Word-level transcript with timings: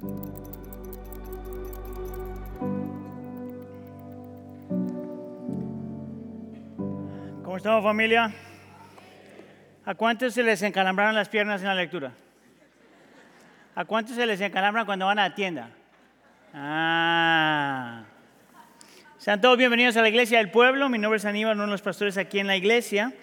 ¿Cómo 0.00 0.36
estamos 7.56 7.82
familia? 7.82 8.30
¿A 9.86 9.94
cuántos 9.94 10.34
se 10.34 10.42
les 10.42 10.60
encalambraron 10.62 11.14
las 11.14 11.30
piernas 11.30 11.62
en 11.62 11.68
la 11.68 11.74
lectura? 11.74 12.12
¿A 13.74 13.86
cuántos 13.86 14.16
se 14.16 14.26
les 14.26 14.38
encalambran 14.40 14.84
cuando 14.84 15.06
van 15.06 15.18
a 15.18 15.28
la 15.28 15.34
tienda? 15.34 15.70
Ah. 16.52 18.04
Sean 19.16 19.40
todos 19.40 19.56
bienvenidos 19.56 19.96
a 19.96 20.02
la 20.02 20.08
iglesia 20.08 20.36
del 20.38 20.50
pueblo. 20.50 20.90
Mi 20.90 20.98
nombre 20.98 21.16
es 21.16 21.24
Aníbal, 21.24 21.54
uno 21.54 21.64
de 21.64 21.70
los 21.70 21.82
pastores 21.82 22.18
aquí 22.18 22.38
en 22.38 22.46
la 22.46 22.56
iglesia. 22.56 23.14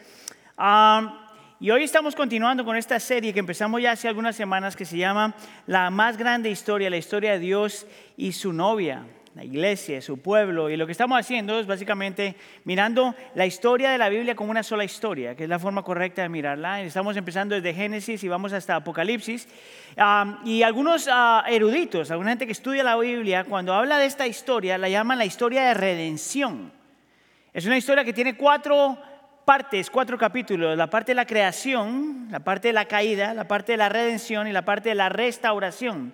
Ah, 0.57 1.22
y 1.63 1.71
hoy 1.71 1.85
estamos 1.85 2.13
continuando 2.13 2.65
con 2.65 2.75
esta 2.75 2.99
serie 2.99 3.31
que 3.31 3.39
empezamos 3.39 3.81
ya 3.81 3.91
hace 3.91 4.09
algunas 4.09 4.35
semanas 4.35 4.75
que 4.75 4.83
se 4.83 4.97
llama 4.97 5.33
La 5.65 5.89
más 5.89 6.17
grande 6.17 6.49
historia, 6.49 6.89
la 6.89 6.97
historia 6.97 7.31
de 7.31 7.39
Dios 7.39 7.87
y 8.17 8.33
su 8.33 8.51
novia 8.51 9.05
la 9.33 9.45
iglesia, 9.45 10.01
su 10.01 10.17
pueblo. 10.17 10.69
Y 10.69 10.75
lo 10.75 10.85
que 10.85 10.91
estamos 10.91 11.17
haciendo 11.17 11.57
es 11.57 11.65
básicamente 11.65 12.35
mirando 12.65 13.15
la 13.33 13.45
historia 13.45 13.91
de 13.91 13.97
la 13.97 14.09
Biblia 14.09 14.35
como 14.35 14.51
una 14.51 14.61
sola 14.61 14.83
historia, 14.83 15.35
que 15.37 15.43
es 15.43 15.49
la 15.49 15.57
forma 15.57 15.83
correcta 15.83 16.21
de 16.21 16.27
mirarla. 16.27 16.81
Estamos 16.81 17.15
empezando 17.15 17.55
desde 17.55 17.73
Génesis 17.73 18.21
y 18.25 18.27
vamos 18.27 18.51
hasta 18.51 18.75
Apocalipsis. 18.75 19.47
y 20.43 20.63
algunos 20.63 21.07
ah, 21.09 21.45
eruditos, 21.47 22.11
alguna 22.11 22.31
gente 22.31 22.45
que 22.45 22.51
estudia 22.51 22.83
la 22.83 22.97
Biblia, 22.97 23.45
cuando 23.45 23.73
habla 23.73 23.99
de 23.99 24.05
esta 24.05 24.27
historia, 24.27 24.77
la 24.77 24.89
llaman 24.89 25.17
la 25.17 25.25
historia 25.25 25.63
de 25.63 25.73
redención. 25.75 26.73
Es 27.53 27.65
una 27.65 27.77
historia 27.77 28.03
que 28.03 28.11
tiene 28.11 28.35
cuatro 28.35 28.97
partes, 29.45 29.89
cuatro 29.89 30.17
capítulos, 30.17 30.77
la 30.77 30.87
parte 30.87 31.11
de 31.11 31.15
la 31.15 31.25
creación, 31.25 32.27
la 32.31 32.39
parte 32.39 32.69
de 32.69 32.73
la 32.73 32.85
caída, 32.85 33.33
la 33.33 33.47
parte 33.47 33.73
de 33.73 33.77
la 33.77 33.89
redención 33.89 34.47
y 34.47 34.51
la 34.51 34.63
parte 34.63 34.89
de 34.89 34.95
la 34.95 35.09
restauración. 35.09 36.13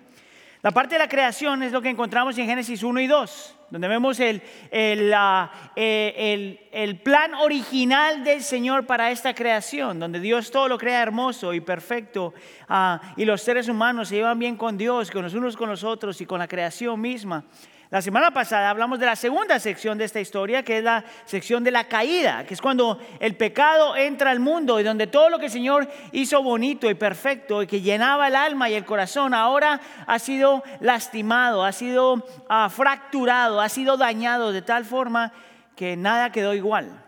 La 0.62 0.72
parte 0.72 0.96
de 0.96 0.98
la 0.98 1.08
creación 1.08 1.62
es 1.62 1.72
lo 1.72 1.80
que 1.80 1.88
encontramos 1.88 2.36
en 2.36 2.44
Génesis 2.44 2.82
1 2.82 3.00
y 3.00 3.06
2, 3.06 3.56
donde 3.70 3.88
vemos 3.88 4.20
el, 4.20 4.42
eh, 4.70 6.58
el, 6.70 6.96
plan 6.98 7.32
original 7.32 8.22
del 8.24 8.42
Señor 8.42 8.84
para 8.84 9.10
esta 9.10 9.32
creación, 9.32 9.98
donde 9.98 10.20
Dios 10.20 10.50
todo 10.50 10.68
lo 10.68 10.76
crea 10.76 11.00
hermoso 11.00 11.54
y 11.54 11.62
perfecto, 11.62 12.34
ah, 12.68 13.00
y 13.16 13.24
los 13.24 13.40
seres 13.40 13.70
humanos 13.70 14.08
se 14.08 14.16
llevan 14.16 14.38
bien 14.38 14.56
con 14.56 14.76
Dios, 14.76 15.10
con 15.10 15.22
los 15.22 15.32
unos 15.32 15.56
con 15.56 15.70
los 15.70 15.82
otros 15.82 16.20
y 16.20 16.26
con 16.26 16.38
la 16.38 16.48
creación 16.48 17.00
misma. 17.00 17.44
La 17.90 18.00
semana 18.00 18.30
pasada 18.30 18.70
hablamos 18.70 19.00
de 19.00 19.06
la 19.06 19.16
segunda 19.16 19.58
sección 19.58 19.98
de 19.98 20.04
esta 20.04 20.20
historia, 20.20 20.62
que 20.62 20.78
es 20.78 20.84
la 20.84 21.04
sección 21.24 21.64
de 21.64 21.72
la 21.72 21.88
caída, 21.88 22.44
que 22.46 22.54
es 22.54 22.60
cuando 22.60 23.00
el 23.18 23.34
pecado 23.34 23.96
entra 23.96 24.30
al 24.30 24.38
mundo 24.38 24.78
y 24.78 24.84
donde 24.84 25.08
todo 25.08 25.28
lo 25.28 25.40
que 25.40 25.46
el 25.46 25.50
Señor 25.50 25.88
hizo 26.12 26.40
bonito 26.40 26.88
y 26.88 26.94
perfecto 26.94 27.64
y 27.64 27.66
que 27.66 27.80
llenaba 27.80 28.28
el 28.28 28.36
alma 28.36 28.70
y 28.70 28.74
el 28.74 28.84
corazón, 28.84 29.34
ahora 29.34 29.80
ha 30.06 30.20
sido 30.20 30.62
lastimado, 30.78 31.64
ha 31.64 31.72
sido 31.72 32.24
ah, 32.48 32.70
fracturado, 32.70 33.60
ha 33.60 33.68
sido 33.68 33.96
dañado 33.96 34.52
de 34.52 34.62
tal 34.62 34.84
forma 34.84 35.32
que 35.74 35.96
nada 35.96 36.30
quedó 36.30 36.54
igual. 36.54 37.04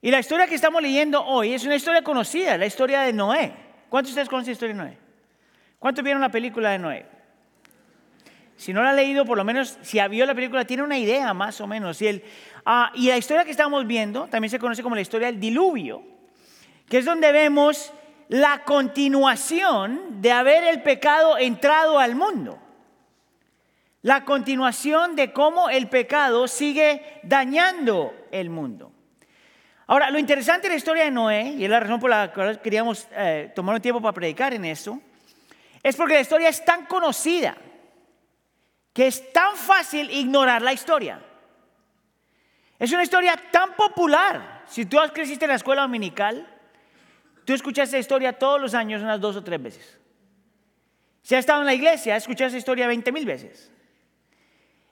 Y 0.00 0.12
la 0.12 0.20
historia 0.20 0.46
que 0.46 0.54
estamos 0.54 0.80
leyendo 0.80 1.24
hoy 1.24 1.54
es 1.54 1.64
una 1.64 1.74
historia 1.74 2.02
conocida, 2.02 2.56
la 2.56 2.66
historia 2.66 3.00
de 3.00 3.12
Noé. 3.12 3.52
¿Cuántos 3.88 4.10
de 4.10 4.12
ustedes 4.12 4.28
conocen 4.28 4.50
la 4.50 4.52
historia 4.52 4.76
de 4.76 4.82
Noé? 4.84 4.98
¿Cuántos 5.80 6.04
vieron 6.04 6.22
la 6.22 6.28
película 6.28 6.70
de 6.70 6.78
Noé? 6.78 7.19
Si 8.60 8.74
no 8.74 8.82
la 8.82 8.90
ha 8.90 8.92
leído, 8.92 9.24
por 9.24 9.38
lo 9.38 9.44
menos 9.44 9.78
si 9.80 9.98
ha 9.98 10.06
la 10.06 10.34
película, 10.34 10.66
tiene 10.66 10.82
una 10.82 10.98
idea 10.98 11.32
más 11.32 11.62
o 11.62 11.66
menos. 11.66 12.02
Y, 12.02 12.08
el, 12.08 12.22
ah, 12.66 12.92
y 12.94 13.08
la 13.08 13.16
historia 13.16 13.42
que 13.42 13.52
estamos 13.52 13.86
viendo 13.86 14.26
también 14.26 14.50
se 14.50 14.58
conoce 14.58 14.82
como 14.82 14.94
la 14.94 15.00
historia 15.00 15.28
del 15.28 15.40
diluvio, 15.40 16.02
que 16.86 16.98
es 16.98 17.06
donde 17.06 17.32
vemos 17.32 17.90
la 18.28 18.62
continuación 18.64 20.20
de 20.20 20.30
haber 20.30 20.64
el 20.64 20.82
pecado 20.82 21.38
entrado 21.38 21.98
al 21.98 22.14
mundo. 22.14 22.58
La 24.02 24.26
continuación 24.26 25.16
de 25.16 25.32
cómo 25.32 25.70
el 25.70 25.88
pecado 25.88 26.46
sigue 26.46 27.02
dañando 27.22 28.12
el 28.30 28.50
mundo. 28.50 28.92
Ahora, 29.86 30.10
lo 30.10 30.18
interesante 30.18 30.68
de 30.68 30.74
la 30.74 30.78
historia 30.78 31.04
de 31.04 31.10
Noé, 31.10 31.54
y 31.56 31.64
es 31.64 31.70
la 31.70 31.80
razón 31.80 31.98
por 31.98 32.10
la 32.10 32.30
cual 32.30 32.60
queríamos 32.60 33.08
eh, 33.12 33.52
tomar 33.54 33.76
un 33.76 33.80
tiempo 33.80 34.02
para 34.02 34.12
predicar 34.12 34.52
en 34.52 34.66
eso, 34.66 35.00
es 35.82 35.96
porque 35.96 36.12
la 36.12 36.20
historia 36.20 36.50
es 36.50 36.62
tan 36.62 36.84
conocida 36.84 37.56
que 38.92 39.06
es 39.06 39.32
tan 39.32 39.56
fácil 39.56 40.10
ignorar 40.10 40.62
la 40.62 40.72
historia. 40.72 41.20
Es 42.78 42.92
una 42.92 43.02
historia 43.02 43.36
tan 43.50 43.74
popular. 43.74 44.64
Si 44.66 44.86
tú 44.86 44.98
crecido 45.12 45.44
en 45.44 45.50
la 45.50 45.56
escuela 45.56 45.82
dominical, 45.82 46.48
tú 47.44 47.52
escuchas 47.52 47.88
esa 47.88 47.98
historia 47.98 48.32
todos 48.32 48.60
los 48.60 48.74
años 48.74 49.02
unas 49.02 49.20
dos 49.20 49.36
o 49.36 49.44
tres 49.44 49.62
veces. 49.62 49.98
Si 51.22 51.34
has 51.34 51.40
estado 51.40 51.60
en 51.60 51.66
la 51.66 51.74
iglesia, 51.74 52.16
has 52.16 52.22
escuchado 52.22 52.48
esa 52.48 52.56
historia 52.56 52.86
20 52.86 53.12
mil 53.12 53.26
veces. 53.26 53.70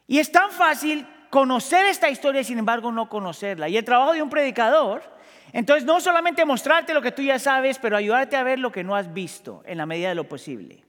Y 0.06 0.18
es 0.18 0.30
tan 0.30 0.50
fácil 0.50 1.06
conocer 1.30 1.86
esta 1.86 2.08
historia 2.08 2.44
sin 2.44 2.58
embargo 2.58 2.92
no 2.92 3.08
conocerla. 3.08 3.68
Y 3.68 3.76
el 3.76 3.84
trabajo 3.84 4.12
de 4.12 4.22
un 4.22 4.30
predicador, 4.30 5.02
entonces 5.52 5.84
no 5.84 6.00
solamente 6.00 6.44
mostrarte 6.44 6.94
lo 6.94 7.02
que 7.02 7.12
tú 7.12 7.22
ya 7.22 7.38
sabes, 7.38 7.78
pero 7.78 7.96
ayudarte 7.96 8.36
a 8.36 8.42
ver 8.42 8.58
lo 8.58 8.70
que 8.70 8.84
no 8.84 8.94
has 8.94 9.12
visto 9.12 9.62
en 9.66 9.78
la 9.78 9.86
medida 9.86 10.10
de 10.10 10.14
lo 10.14 10.28
posible. 10.28 10.84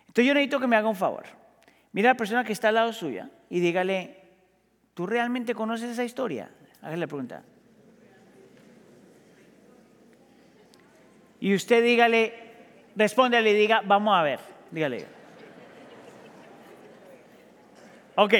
Entonces 0.00 0.26
yo 0.26 0.34
necesito 0.34 0.60
que 0.60 0.66
me 0.66 0.76
haga 0.76 0.88
un 0.88 0.96
favor. 0.96 1.43
Mira 1.94 2.10
a 2.10 2.14
la 2.14 2.16
persona 2.16 2.42
que 2.42 2.52
está 2.52 2.68
al 2.68 2.74
lado 2.74 2.92
suya 2.92 3.30
y 3.48 3.60
dígale, 3.60 4.16
¿tú 4.94 5.06
realmente 5.06 5.54
conoces 5.54 5.90
esa 5.90 6.02
historia? 6.02 6.50
Hágale 6.82 6.98
la 6.98 7.06
pregunta. 7.06 7.44
Y 11.38 11.54
usted 11.54 11.84
dígale, 11.84 12.34
respóndale 12.96 13.48
y 13.52 13.54
diga, 13.54 13.82
vamos 13.84 14.18
a 14.18 14.24
ver, 14.24 14.40
dígale. 14.72 15.06
Ok, 18.16 18.34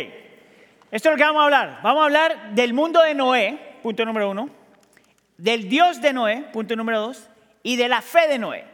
esto 0.91 1.09
es 1.09 1.13
lo 1.13 1.17
que 1.17 1.23
vamos 1.23 1.43
a 1.43 1.45
hablar. 1.45 1.79
Vamos 1.85 2.01
a 2.01 2.05
hablar 2.07 2.55
del 2.57 2.75
mundo 2.75 3.03
de 3.03 3.15
Noé, 3.15 3.77
punto 3.85 4.05
número 4.05 4.33
uno, 4.33 4.51
del 5.39 5.69
Dios 5.69 6.03
de 6.03 6.13
Noé, 6.13 6.45
punto 6.53 6.75
número 6.75 7.01
dos, 7.01 7.31
y 7.63 7.77
de 7.77 7.89
la 7.89 8.03
fe 8.03 8.27
de 8.27 8.41
Noé. 8.41 8.65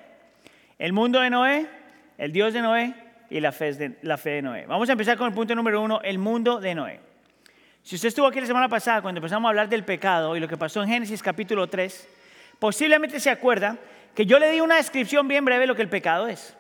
El 0.78 0.94
mundo 0.94 1.20
de 1.20 1.28
Noé, 1.28 1.68
el 2.16 2.32
Dios 2.32 2.54
de 2.54 2.62
Noé 2.62 3.09
y 3.30 3.40
la 3.40 3.52
fe, 3.52 3.72
de, 3.72 3.98
la 4.02 4.16
fe 4.16 4.30
de 4.30 4.42
Noé. 4.42 4.66
Vamos 4.66 4.88
a 4.88 4.92
empezar 4.92 5.16
con 5.16 5.28
el 5.28 5.34
punto 5.34 5.54
número 5.54 5.80
uno, 5.80 6.00
el 6.02 6.18
mundo 6.18 6.60
de 6.60 6.74
Noé. 6.74 7.00
Si 7.82 7.94
usted 7.94 8.08
estuvo 8.08 8.26
aquí 8.26 8.40
la 8.40 8.46
semana 8.46 8.68
pasada 8.68 9.00
cuando 9.00 9.18
empezamos 9.18 9.48
a 9.48 9.50
hablar 9.50 9.68
del 9.68 9.84
pecado 9.84 10.36
y 10.36 10.40
lo 10.40 10.48
que 10.48 10.56
pasó 10.56 10.82
en 10.82 10.88
Génesis 10.88 11.22
capítulo 11.22 11.68
3, 11.68 12.08
posiblemente 12.58 13.18
se 13.20 13.30
acuerda 13.30 13.78
que 14.14 14.26
yo 14.26 14.38
le 14.38 14.50
di 14.50 14.60
una 14.60 14.76
descripción 14.76 15.26
bien 15.28 15.44
breve 15.44 15.60
de 15.60 15.66
lo 15.68 15.74
que 15.74 15.82
el 15.82 15.88
pecado 15.88 16.26
es. 16.26 16.56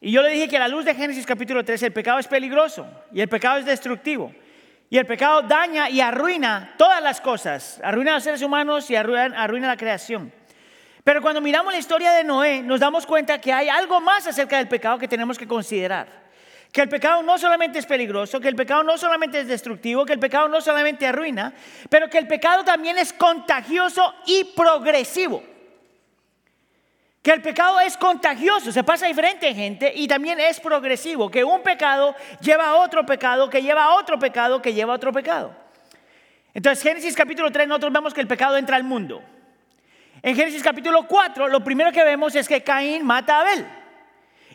Y 0.00 0.12
yo 0.12 0.22
le 0.22 0.30
dije 0.30 0.48
que 0.48 0.56
a 0.56 0.60
la 0.60 0.68
luz 0.68 0.84
de 0.84 0.94
Génesis 0.94 1.26
capítulo 1.26 1.64
3 1.64 1.82
el 1.84 1.92
pecado 1.92 2.18
es 2.18 2.28
peligroso 2.28 2.86
y 3.12 3.20
el 3.20 3.28
pecado 3.28 3.58
es 3.58 3.64
destructivo. 3.64 4.32
Y 4.90 4.98
el 4.98 5.06
pecado 5.06 5.42
daña 5.42 5.88
y 5.88 6.02
arruina 6.02 6.74
todas 6.76 7.02
las 7.02 7.20
cosas. 7.20 7.80
Arruina 7.82 8.10
a 8.10 8.14
los 8.14 8.24
seres 8.24 8.42
humanos 8.42 8.90
y 8.90 8.96
arruina, 8.96 9.42
arruina 9.42 9.68
la 9.68 9.76
creación. 9.78 10.30
Pero 11.04 11.20
cuando 11.20 11.40
miramos 11.40 11.72
la 11.72 11.78
historia 11.78 12.12
de 12.12 12.22
Noé, 12.22 12.62
nos 12.62 12.78
damos 12.78 13.06
cuenta 13.06 13.40
que 13.40 13.52
hay 13.52 13.68
algo 13.68 14.00
más 14.00 14.26
acerca 14.26 14.58
del 14.58 14.68
pecado 14.68 14.98
que 14.98 15.08
tenemos 15.08 15.36
que 15.36 15.48
considerar. 15.48 16.22
Que 16.70 16.80
el 16.80 16.88
pecado 16.88 17.22
no 17.22 17.36
solamente 17.38 17.78
es 17.80 17.86
peligroso, 17.86 18.40
que 18.40 18.48
el 18.48 18.56
pecado 18.56 18.82
no 18.82 18.96
solamente 18.96 19.40
es 19.40 19.48
destructivo, 19.48 20.06
que 20.06 20.12
el 20.12 20.20
pecado 20.20 20.48
no 20.48 20.60
solamente 20.60 21.06
arruina, 21.06 21.52
pero 21.90 22.08
que 22.08 22.18
el 22.18 22.26
pecado 22.26 22.64
también 22.64 22.98
es 22.98 23.12
contagioso 23.12 24.14
y 24.26 24.44
progresivo. 24.44 25.42
Que 27.20 27.32
el 27.32 27.42
pecado 27.42 27.78
es 27.80 27.96
contagioso, 27.96 28.72
se 28.72 28.82
pasa 28.82 29.04
a 29.04 29.08
diferente 29.08 29.52
gente 29.54 29.92
y 29.94 30.08
también 30.08 30.40
es 30.40 30.60
progresivo. 30.60 31.30
Que 31.30 31.44
un 31.44 31.62
pecado 31.62 32.14
lleva 32.40 32.68
a 32.68 32.74
otro 32.76 33.04
pecado, 33.04 33.50
que 33.50 33.60
lleva 33.60 33.84
a 33.84 33.94
otro 33.94 34.18
pecado, 34.18 34.62
que 34.62 34.72
lleva 34.72 34.92
a 34.92 34.96
otro 34.96 35.12
pecado. 35.12 35.54
Entonces, 36.54 36.82
Génesis 36.82 37.14
capítulo 37.14 37.50
3, 37.50 37.66
nosotros 37.66 37.92
vemos 37.92 38.14
que 38.14 38.20
el 38.20 38.26
pecado 38.26 38.56
entra 38.56 38.76
al 38.76 38.84
mundo. 38.84 39.22
En 40.22 40.36
Génesis 40.36 40.62
capítulo 40.62 41.06
4, 41.08 41.48
lo 41.48 41.64
primero 41.64 41.90
que 41.90 42.04
vemos 42.04 42.34
es 42.36 42.46
que 42.46 42.62
Caín 42.62 43.04
mata 43.04 43.38
a 43.38 43.40
Abel. 43.40 43.66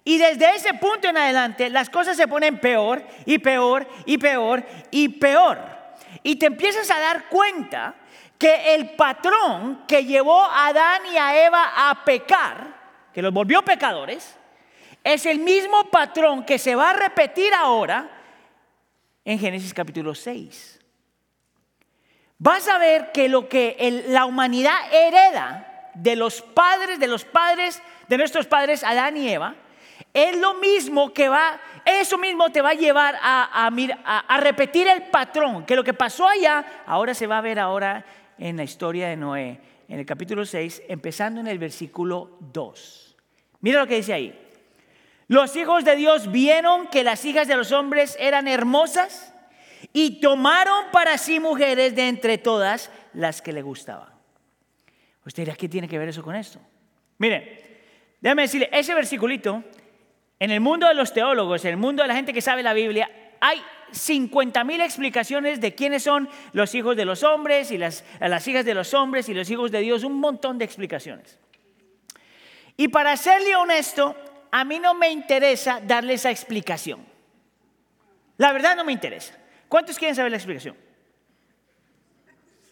Y 0.05 0.17
desde 0.17 0.55
ese 0.55 0.73
punto 0.75 1.09
en 1.09 1.17
adelante 1.17 1.69
las 1.69 1.89
cosas 1.89 2.15
se 2.15 2.27
ponen 2.27 2.59
peor 2.59 3.05
y 3.25 3.39
peor 3.39 3.85
y 4.05 4.17
peor 4.17 4.65
y 4.91 5.09
peor. 5.09 5.59
Y 6.23 6.37
te 6.37 6.45
empiezas 6.45 6.89
a 6.89 6.99
dar 6.99 7.27
cuenta 7.27 7.95
que 8.37 8.75
el 8.75 8.91
patrón 8.91 9.83
que 9.85 10.05
llevó 10.05 10.41
a 10.41 10.67
Adán 10.67 11.01
y 11.11 11.17
a 11.17 11.45
Eva 11.45 11.89
a 11.89 12.05
pecar, 12.05 12.67
que 13.13 13.21
los 13.21 13.33
volvió 13.33 13.61
pecadores, 13.63 14.37
es 15.03 15.25
el 15.25 15.39
mismo 15.39 15.89
patrón 15.89 16.45
que 16.45 16.57
se 16.57 16.75
va 16.75 16.91
a 16.91 16.93
repetir 16.93 17.53
ahora 17.53 18.09
en 19.25 19.37
Génesis 19.37 19.73
capítulo 19.73 20.15
6 20.15 20.79
vas 22.39 22.67
a 22.67 22.77
ver 22.77 23.11
que 23.11 23.29
lo 23.29 23.49
que 23.49 24.03
la 24.07 24.25
humanidad 24.25 24.75
hereda 24.91 25.91
de 25.93 26.15
los 26.15 26.41
padres, 26.41 26.99
de 26.99 27.07
los 27.07 27.25
padres, 27.25 27.81
de 28.07 28.17
nuestros 28.17 28.45
padres, 28.45 28.83
Adán 28.83 29.17
y 29.17 29.29
Eva, 29.29 29.55
es 30.13 30.37
lo 30.37 30.55
mismo 30.55 31.13
que 31.13 31.29
va, 31.29 31.59
eso 31.85 32.17
mismo 32.17 32.51
te 32.51 32.61
va 32.61 32.69
a 32.69 32.75
llevar 32.75 33.15
a, 33.21 33.67
a, 34.27 34.37
repetir 34.37 34.87
el 34.87 35.03
patrón, 35.03 35.65
que 35.65 35.75
lo 35.75 35.83
que 35.83 35.93
pasó 35.93 36.27
allá, 36.27 36.83
ahora 36.85 37.13
se 37.13 37.27
va 37.27 37.39
a 37.39 37.41
ver 37.41 37.59
ahora 37.59 38.05
en 38.37 38.57
la 38.57 38.63
historia 38.63 39.07
de 39.09 39.17
Noé, 39.17 39.59
en 39.87 39.99
el 39.99 40.05
capítulo 40.05 40.45
6, 40.45 40.83
empezando 40.87 41.39
en 41.39 41.47
el 41.47 41.59
versículo 41.59 42.37
2. 42.39 43.15
Mira 43.61 43.79
lo 43.79 43.87
que 43.87 43.95
dice 43.95 44.13
ahí. 44.13 44.43
Los 45.27 45.55
hijos 45.55 45.83
de 45.83 45.95
Dios 45.95 46.31
vieron 46.31 46.87
que 46.87 47.03
las 47.03 47.25
hijas 47.25 47.47
de 47.47 47.57
los 47.57 47.71
hombres 47.71 48.15
eran 48.19 48.47
hermosas 48.47 49.33
y 49.93 50.19
tomaron 50.19 50.85
para 50.91 51.17
sí 51.17 51.39
mujeres 51.39 51.95
de 51.95 52.07
entre 52.07 52.37
todas 52.37 52.91
las 53.13 53.41
que 53.41 53.53
le 53.53 53.61
gustaban. 53.61 54.09
Usted 55.25 55.43
dirá, 55.43 55.55
¿qué 55.55 55.67
tiene 55.67 55.87
que 55.87 55.97
ver 55.97 56.09
eso 56.09 56.23
con 56.23 56.35
esto? 56.35 56.59
Mire, 57.17 57.81
déjame 58.21 58.43
decirle, 58.43 58.69
ese 58.71 58.93
versiculito, 58.93 59.63
en 60.39 60.51
el 60.51 60.61
mundo 60.61 60.87
de 60.87 60.93
los 60.93 61.13
teólogos, 61.13 61.65
en 61.65 61.71
el 61.71 61.77
mundo 61.77 62.03
de 62.03 62.07
la 62.07 62.15
gente 62.15 62.33
que 62.33 62.41
sabe 62.41 62.63
la 62.63 62.73
Biblia, 62.73 63.09
hay 63.41 63.61
50 63.91 64.63
mil 64.63 64.81
explicaciones 64.81 65.59
de 65.61 65.75
quiénes 65.75 66.03
son 66.03 66.29
los 66.53 66.73
hijos 66.75 66.95
de 66.95 67.05
los 67.05 67.23
hombres 67.23 67.71
y 67.71 67.77
las, 67.77 68.03
las 68.19 68.47
hijas 68.47 68.65
de 68.65 68.73
los 68.73 68.93
hombres 68.93 69.29
y 69.29 69.33
los 69.33 69.49
hijos 69.49 69.71
de 69.71 69.79
Dios, 69.79 70.03
un 70.03 70.19
montón 70.19 70.57
de 70.57 70.65
explicaciones. 70.65 71.39
Y 72.75 72.89
para 72.89 73.17
serle 73.17 73.55
honesto, 73.55 74.15
a 74.51 74.63
mí 74.63 74.79
no 74.79 74.93
me 74.93 75.09
interesa 75.09 75.81
darle 75.81 76.13
esa 76.13 76.31
explicación. 76.31 77.05
La 78.37 78.53
verdad 78.53 78.75
no 78.75 78.83
me 78.83 78.91
interesa. 78.91 79.33
¿Cuántos 79.67 79.97
quieren 79.97 80.15
saber 80.15 80.31
la 80.31 80.37
explicación? 80.37 80.75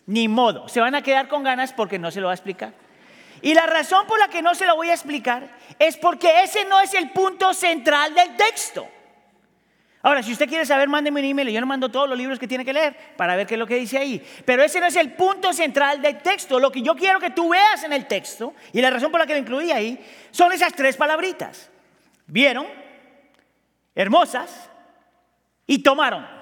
Ni 0.05 0.27
modo, 0.27 0.67
se 0.69 0.79
van 0.79 0.95
a 0.95 1.01
quedar 1.01 1.27
con 1.27 1.43
ganas 1.43 1.73
porque 1.73 1.99
no 1.99 2.11
se 2.11 2.21
lo 2.21 2.27
va 2.27 2.33
a 2.33 2.35
explicar. 2.35 2.73
Y 3.41 3.53
la 3.53 3.65
razón 3.65 4.07
por 4.07 4.19
la 4.19 4.27
que 4.27 4.41
no 4.41 4.55
se 4.55 4.65
lo 4.65 4.75
voy 4.75 4.89
a 4.89 4.93
explicar 4.93 5.49
es 5.77 5.97
porque 5.97 6.43
ese 6.43 6.65
no 6.65 6.79
es 6.79 6.93
el 6.93 7.11
punto 7.11 7.53
central 7.53 8.13
del 8.13 8.35
texto. 8.35 8.87
Ahora, 10.01 10.21
si 10.21 10.31
usted 10.31 10.47
quiere 10.47 10.67
saber, 10.67 10.87
mándeme 10.87 11.19
un 11.19 11.25
email. 11.25 11.49
Yo 11.49 11.59
le 11.59 11.65
mando 11.65 11.89
todos 11.89 12.07
los 12.07 12.15
libros 12.15 12.37
que 12.37 12.47
tiene 12.47 12.63
que 12.63 12.71
leer 12.71 12.95
para 13.17 13.35
ver 13.35 13.47
qué 13.47 13.55
es 13.55 13.59
lo 13.59 13.65
que 13.65 13.75
dice 13.75 13.97
ahí. 13.97 14.23
Pero 14.45 14.61
ese 14.63 14.79
no 14.79 14.85
es 14.85 14.95
el 14.97 15.13
punto 15.13 15.51
central 15.51 15.99
del 15.99 16.19
texto. 16.19 16.59
Lo 16.59 16.71
que 16.71 16.83
yo 16.83 16.95
quiero 16.95 17.19
que 17.19 17.31
tú 17.31 17.49
veas 17.49 17.83
en 17.83 17.91
el 17.91 18.05
texto, 18.05 18.53
y 18.71 18.81
la 18.81 18.91
razón 18.91 19.09
por 19.09 19.19
la 19.19 19.25
que 19.25 19.33
lo 19.33 19.39
incluí 19.39 19.71
ahí, 19.71 19.99
son 20.29 20.51
esas 20.51 20.73
tres 20.73 20.95
palabritas. 20.95 21.71
Vieron, 22.27 22.67
hermosas, 23.95 24.69
y 25.65 25.79
tomaron. 25.81 26.34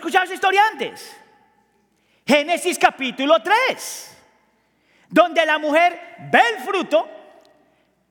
¿No 0.00 0.02
has 0.02 0.06
escuchado 0.06 0.24
esa 0.24 0.34
historia 0.34 0.62
antes? 0.72 1.14
Génesis 2.26 2.78
capítulo 2.78 3.42
3, 3.42 4.18
donde 5.10 5.44
la 5.44 5.58
mujer 5.58 6.16
ve 6.32 6.40
el 6.56 6.64
fruto, 6.64 7.06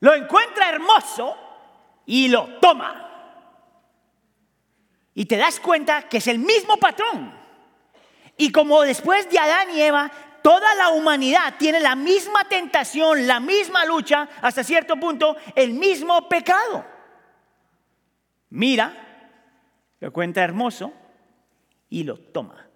lo 0.01 0.13
encuentra 0.13 0.69
hermoso, 0.69 1.35
y 2.05 2.27
lo 2.27 2.59
toma. 2.59 3.07
Y 5.15 5.25
te 5.25 5.37
das 5.37 5.59
cuenta 5.59 6.03
que 6.03 6.17
es 6.17 6.27
el 6.27 6.37
mismo 6.37 6.77
patrón. 6.77 7.33
Y 8.37 8.51
como 8.51 8.83
después 8.83 9.27
de 9.31 9.39
Adán 9.39 9.71
y 9.71 9.81
Eva, 9.81 10.11
toda 10.43 10.75
la 10.75 10.89
humanidad 10.89 11.55
tiene 11.57 11.79
la 11.79 11.95
misma 11.95 12.43
tentación, 12.47 13.25
la 13.25 13.39
misma 13.39 13.83
lucha, 13.85 14.29
hasta 14.43 14.63
cierto 14.63 14.95
punto, 14.97 15.37
el 15.55 15.73
mismo 15.73 16.29
pecado. 16.29 16.85
Mira, 18.51 18.93
lo 19.99 20.13
cuenta 20.13 20.43
hermoso 20.43 20.93
y 21.89 22.03
lo 22.03 22.17
toma. 22.17 22.68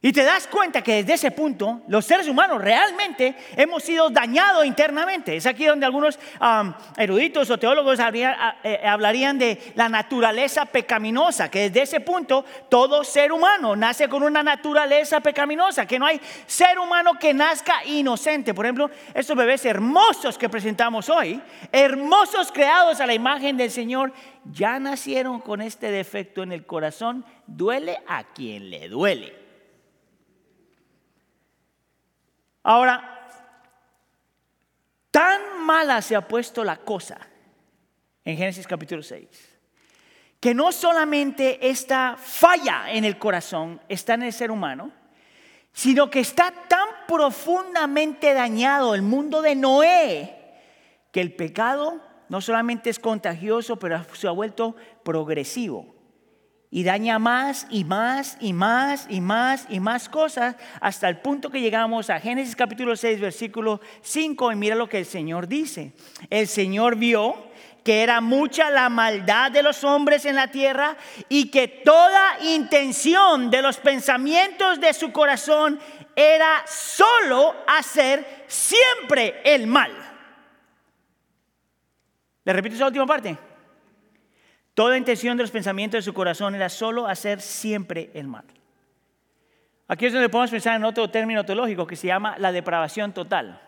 Y 0.00 0.12
te 0.12 0.22
das 0.22 0.46
cuenta 0.46 0.80
que 0.80 1.02
desde 1.02 1.14
ese 1.14 1.30
punto 1.32 1.80
los 1.88 2.04
seres 2.04 2.28
humanos 2.28 2.62
realmente 2.62 3.34
hemos 3.56 3.82
sido 3.82 4.10
dañados 4.10 4.64
internamente. 4.64 5.34
Es 5.34 5.44
aquí 5.44 5.66
donde 5.66 5.86
algunos 5.86 6.20
eruditos 6.96 7.50
o 7.50 7.58
teólogos 7.58 7.98
eh, 7.98 8.80
hablarían 8.86 9.40
de 9.40 9.60
la 9.74 9.88
naturaleza 9.88 10.66
pecaminosa, 10.66 11.50
que 11.50 11.68
desde 11.68 11.82
ese 11.82 12.00
punto 12.00 12.44
todo 12.68 13.02
ser 13.02 13.32
humano 13.32 13.74
nace 13.74 14.08
con 14.08 14.22
una 14.22 14.40
naturaleza 14.40 15.18
pecaminosa, 15.20 15.84
que 15.84 15.98
no 15.98 16.06
hay 16.06 16.20
ser 16.46 16.78
humano 16.78 17.14
que 17.18 17.34
nazca 17.34 17.84
inocente. 17.84 18.54
Por 18.54 18.66
ejemplo, 18.66 18.92
estos 19.14 19.36
bebés 19.36 19.64
hermosos 19.64 20.38
que 20.38 20.48
presentamos 20.48 21.08
hoy, 21.08 21.42
hermosos 21.72 22.52
creados 22.52 23.00
a 23.00 23.06
la 23.06 23.14
imagen 23.14 23.56
del 23.56 23.72
Señor, 23.72 24.12
ya 24.44 24.78
nacieron 24.78 25.40
con 25.40 25.60
este 25.60 25.90
defecto 25.90 26.44
en 26.44 26.52
el 26.52 26.64
corazón. 26.66 27.24
Duele 27.48 27.98
a 28.06 28.22
quien 28.22 28.70
le 28.70 28.88
duele. 28.88 29.47
Ahora, 32.68 33.02
tan 35.10 35.64
mala 35.64 36.02
se 36.02 36.14
ha 36.14 36.28
puesto 36.28 36.62
la 36.62 36.76
cosa 36.76 37.16
en 38.22 38.36
Génesis 38.36 38.66
capítulo 38.66 39.02
6, 39.02 39.26
que 40.38 40.52
no 40.52 40.70
solamente 40.70 41.66
esta 41.66 42.18
falla 42.18 42.92
en 42.92 43.06
el 43.06 43.18
corazón 43.18 43.80
está 43.88 44.12
en 44.12 44.24
el 44.24 44.34
ser 44.34 44.50
humano, 44.50 44.92
sino 45.72 46.10
que 46.10 46.20
está 46.20 46.52
tan 46.68 46.86
profundamente 47.06 48.34
dañado 48.34 48.94
el 48.94 49.00
mundo 49.00 49.40
de 49.40 49.54
Noé 49.54 50.36
que 51.10 51.22
el 51.22 51.34
pecado 51.34 52.02
no 52.28 52.42
solamente 52.42 52.90
es 52.90 52.98
contagioso, 52.98 53.78
pero 53.78 54.04
se 54.12 54.28
ha 54.28 54.32
vuelto 54.32 54.76
progresivo 55.04 55.97
y 56.70 56.84
daña 56.84 57.18
más 57.18 57.66
y 57.70 57.84
más 57.84 58.36
y 58.40 58.52
más 58.52 59.06
y 59.08 59.20
más 59.20 59.66
y 59.70 59.80
más 59.80 60.08
cosas 60.08 60.56
hasta 60.80 61.08
el 61.08 61.18
punto 61.18 61.50
que 61.50 61.60
llegamos 61.60 62.10
a 62.10 62.20
Génesis 62.20 62.54
capítulo 62.54 62.94
6 62.94 63.20
versículo 63.20 63.80
5 64.02 64.52
y 64.52 64.56
mira 64.56 64.74
lo 64.76 64.88
que 64.88 64.98
el 64.98 65.06
Señor 65.06 65.48
dice. 65.48 65.92
El 66.28 66.46
Señor 66.46 66.96
vio 66.96 67.48
que 67.82 68.02
era 68.02 68.20
mucha 68.20 68.70
la 68.70 68.90
maldad 68.90 69.50
de 69.50 69.62
los 69.62 69.82
hombres 69.82 70.26
en 70.26 70.34
la 70.36 70.50
tierra 70.50 70.98
y 71.30 71.50
que 71.50 71.68
toda 71.68 72.38
intención 72.42 73.50
de 73.50 73.62
los 73.62 73.78
pensamientos 73.78 74.78
de 74.78 74.92
su 74.92 75.10
corazón 75.10 75.80
era 76.14 76.64
solo 76.66 77.54
hacer 77.66 78.44
siempre 78.46 79.40
el 79.42 79.66
mal. 79.66 79.90
¿Le 82.44 82.52
repito 82.52 82.74
esa 82.76 82.86
última 82.86 83.06
parte? 83.06 83.47
Toda 84.78 84.96
intención 84.96 85.36
de 85.36 85.42
los 85.42 85.50
pensamientos 85.50 85.98
de 85.98 86.02
su 86.02 86.14
corazón 86.14 86.54
era 86.54 86.68
solo 86.68 87.08
hacer 87.08 87.40
siempre 87.40 88.10
el 88.14 88.28
mal. 88.28 88.44
Aquí 89.88 90.06
es 90.06 90.12
donde 90.12 90.28
podemos 90.28 90.52
pensar 90.52 90.76
en 90.76 90.84
otro 90.84 91.10
término 91.10 91.44
teológico 91.44 91.84
que 91.84 91.96
se 91.96 92.06
llama 92.06 92.36
la 92.38 92.52
depravación 92.52 93.12
total. 93.12 93.60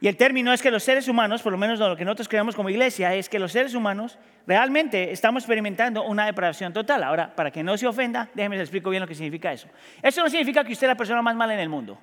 Y 0.00 0.06
el 0.06 0.16
término 0.16 0.52
es 0.52 0.62
que 0.62 0.70
los 0.70 0.84
seres 0.84 1.08
humanos, 1.08 1.42
por 1.42 1.50
lo 1.50 1.58
menos 1.58 1.80
lo 1.80 1.96
que 1.96 2.04
nosotros 2.04 2.28
creemos 2.28 2.54
como 2.54 2.70
iglesia, 2.70 3.16
es 3.16 3.28
que 3.28 3.40
los 3.40 3.50
seres 3.50 3.74
humanos 3.74 4.16
realmente 4.46 5.10
estamos 5.10 5.42
experimentando 5.42 6.04
una 6.04 6.24
depravación 6.24 6.72
total. 6.72 7.02
Ahora, 7.02 7.34
para 7.34 7.50
que 7.50 7.64
no 7.64 7.76
se 7.76 7.88
ofenda, 7.88 8.28
déjenme 8.32 8.58
les 8.58 8.68
explico 8.68 8.90
bien 8.90 9.00
lo 9.00 9.08
que 9.08 9.16
significa 9.16 9.52
eso. 9.52 9.66
Eso 10.00 10.22
no 10.22 10.30
significa 10.30 10.62
que 10.62 10.72
usted 10.72 10.86
es 10.86 10.90
la 10.92 10.96
persona 10.96 11.20
más 11.20 11.34
mala 11.34 11.54
en 11.54 11.58
el 11.58 11.68
mundo. 11.68 11.98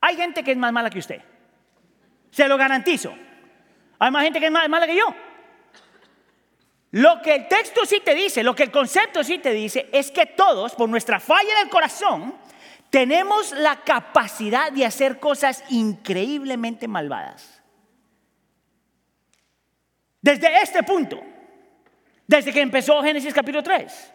Hay 0.00 0.14
gente 0.14 0.44
que 0.44 0.52
es 0.52 0.56
más 0.56 0.72
mala 0.72 0.90
que 0.90 1.00
usted. 1.00 1.20
Se 2.30 2.46
lo 2.46 2.56
garantizo. 2.56 3.12
Hay 3.98 4.12
más 4.12 4.22
gente 4.22 4.38
que 4.38 4.46
es 4.46 4.52
más 4.52 4.68
mala 4.68 4.86
que 4.86 4.96
yo. 4.96 5.12
Lo 6.94 7.20
que 7.22 7.34
el 7.34 7.48
texto 7.48 7.84
sí 7.86 8.00
te 8.04 8.14
dice, 8.14 8.44
lo 8.44 8.54
que 8.54 8.62
el 8.62 8.70
concepto 8.70 9.24
sí 9.24 9.38
te 9.40 9.50
dice, 9.52 9.88
es 9.90 10.12
que 10.12 10.26
todos, 10.26 10.76
por 10.76 10.88
nuestra 10.88 11.18
falla 11.18 11.58
del 11.58 11.68
corazón, 11.68 12.36
tenemos 12.88 13.50
la 13.50 13.80
capacidad 13.80 14.70
de 14.70 14.86
hacer 14.86 15.18
cosas 15.18 15.64
increíblemente 15.70 16.86
malvadas. 16.86 17.60
Desde 20.22 20.62
este 20.62 20.84
punto, 20.84 21.20
desde 22.28 22.52
que 22.52 22.60
empezó 22.60 23.02
Génesis 23.02 23.34
capítulo 23.34 23.64
3, 23.64 24.12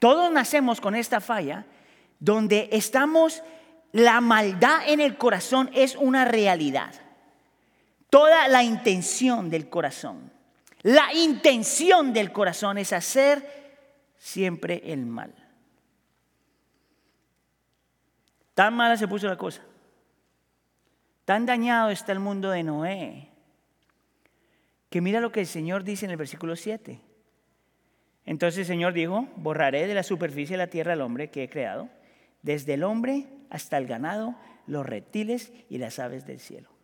todos 0.00 0.32
nacemos 0.32 0.80
con 0.80 0.96
esta 0.96 1.20
falla 1.20 1.66
donde 2.18 2.68
estamos, 2.72 3.44
la 3.92 4.20
maldad 4.20 4.88
en 4.88 5.00
el 5.00 5.16
corazón 5.16 5.70
es 5.72 5.94
una 5.94 6.24
realidad. 6.24 6.92
Toda 8.10 8.48
la 8.48 8.64
intención 8.64 9.50
del 9.50 9.68
corazón 9.68 10.36
la 10.82 11.12
intención 11.12 12.12
del 12.12 12.32
corazón 12.32 12.78
es 12.78 12.92
hacer 12.92 13.44
siempre 14.16 14.82
el 14.84 15.06
mal. 15.06 15.34
Tan 18.54 18.74
mala 18.74 18.96
se 18.96 19.08
puso 19.08 19.28
la 19.28 19.36
cosa. 19.36 19.62
Tan 21.24 21.46
dañado 21.46 21.90
está 21.90 22.12
el 22.12 22.20
mundo 22.20 22.50
de 22.50 22.62
Noé. 22.62 23.28
Que 24.90 25.00
mira 25.00 25.20
lo 25.20 25.30
que 25.30 25.40
el 25.40 25.46
Señor 25.46 25.84
dice 25.84 26.06
en 26.06 26.10
el 26.12 26.16
versículo 26.16 26.56
7. 26.56 27.00
Entonces 28.24 28.60
el 28.60 28.66
Señor 28.66 28.92
dijo, 28.92 29.28
borraré 29.36 29.86
de 29.86 29.94
la 29.94 30.02
superficie 30.02 30.54
de 30.56 30.64
la 30.64 30.70
tierra 30.70 30.94
al 30.94 31.02
hombre 31.02 31.30
que 31.30 31.44
he 31.44 31.48
creado, 31.48 31.88
desde 32.42 32.74
el 32.74 32.84
hombre 32.84 33.26
hasta 33.50 33.78
el 33.78 33.86
ganado, 33.86 34.36
los 34.66 34.84
reptiles 34.84 35.52
y 35.68 35.78
las 35.78 35.98
aves 35.98 36.26
del 36.26 36.40
cielo. 36.40 36.77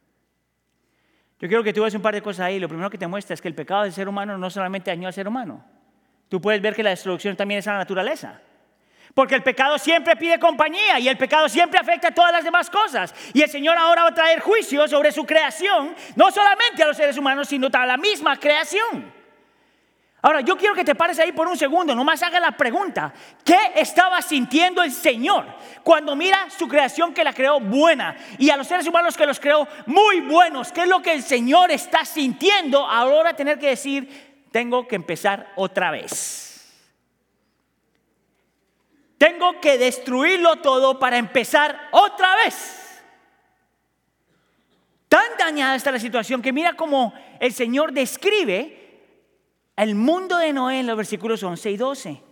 Yo 1.44 1.48
quiero 1.48 1.62
que 1.62 1.74
tú 1.74 1.82
veas 1.82 1.92
un 1.92 2.00
par 2.00 2.14
de 2.14 2.22
cosas 2.22 2.46
ahí. 2.46 2.58
Lo 2.58 2.70
primero 2.70 2.88
que 2.88 2.96
te 2.96 3.06
muestra 3.06 3.34
es 3.34 3.42
que 3.42 3.48
el 3.48 3.54
pecado 3.54 3.82
del 3.82 3.92
ser 3.92 4.08
humano 4.08 4.38
no 4.38 4.48
solamente 4.48 4.90
dañó 4.90 5.08
al 5.08 5.12
ser 5.12 5.28
humano. 5.28 5.62
Tú 6.30 6.40
puedes 6.40 6.62
ver 6.62 6.74
que 6.74 6.82
la 6.82 6.88
destrucción 6.88 7.36
también 7.36 7.58
es 7.58 7.68
a 7.68 7.72
la 7.72 7.78
naturaleza. 7.80 8.40
Porque 9.12 9.34
el 9.34 9.42
pecado 9.42 9.76
siempre 9.76 10.16
pide 10.16 10.38
compañía 10.38 10.98
y 10.98 11.06
el 11.06 11.18
pecado 11.18 11.46
siempre 11.50 11.78
afecta 11.78 12.08
a 12.08 12.14
todas 12.14 12.32
las 12.32 12.44
demás 12.44 12.70
cosas. 12.70 13.14
Y 13.34 13.42
el 13.42 13.50
Señor 13.50 13.76
ahora 13.76 14.04
va 14.04 14.08
a 14.08 14.14
traer 14.14 14.40
juicio 14.40 14.88
sobre 14.88 15.12
su 15.12 15.26
creación, 15.26 15.94
no 16.16 16.30
solamente 16.30 16.82
a 16.82 16.86
los 16.86 16.96
seres 16.96 17.18
humanos, 17.18 17.46
sino 17.46 17.68
a 17.70 17.84
la 17.84 17.98
misma 17.98 18.40
creación. 18.40 19.12
Ahora, 20.24 20.40
yo 20.40 20.56
quiero 20.56 20.74
que 20.74 20.84
te 20.84 20.94
pares 20.94 21.18
ahí 21.18 21.32
por 21.32 21.46
un 21.46 21.54
segundo, 21.58 21.94
nomás 21.94 22.22
haga 22.22 22.40
la 22.40 22.52
pregunta, 22.52 23.12
¿qué 23.44 23.58
estaba 23.74 24.22
sintiendo 24.22 24.82
el 24.82 24.90
Señor 24.90 25.44
cuando 25.82 26.16
mira 26.16 26.48
su 26.48 26.66
creación 26.66 27.12
que 27.12 27.22
la 27.22 27.34
creó 27.34 27.60
buena 27.60 28.16
y 28.38 28.48
a 28.48 28.56
los 28.56 28.66
seres 28.66 28.86
humanos 28.86 29.18
que 29.18 29.26
los 29.26 29.38
creó 29.38 29.68
muy 29.84 30.22
buenos? 30.22 30.72
¿Qué 30.72 30.84
es 30.84 30.88
lo 30.88 31.02
que 31.02 31.12
el 31.12 31.22
Señor 31.22 31.70
está 31.70 32.06
sintiendo 32.06 32.86
ahora 32.86 33.36
tener 33.36 33.58
que 33.58 33.66
decir, 33.66 34.46
tengo 34.50 34.88
que 34.88 34.96
empezar 34.96 35.52
otra 35.56 35.90
vez? 35.90 36.72
Tengo 39.18 39.60
que 39.60 39.76
destruirlo 39.76 40.56
todo 40.56 40.98
para 40.98 41.18
empezar 41.18 41.90
otra 41.90 42.34
vez. 42.36 43.02
Tan 45.06 45.36
dañada 45.38 45.74
está 45.74 45.92
la 45.92 46.00
situación 46.00 46.40
que 46.40 46.50
mira 46.50 46.72
cómo 46.72 47.12
el 47.40 47.52
Señor 47.52 47.92
describe 47.92 48.83
el 49.76 49.94
mundo 49.94 50.38
de 50.38 50.52
Noé 50.52 50.80
en 50.80 50.86
los 50.86 50.96
versículos 50.96 51.42
11 51.42 51.70
y 51.70 51.76
12. 51.76 52.22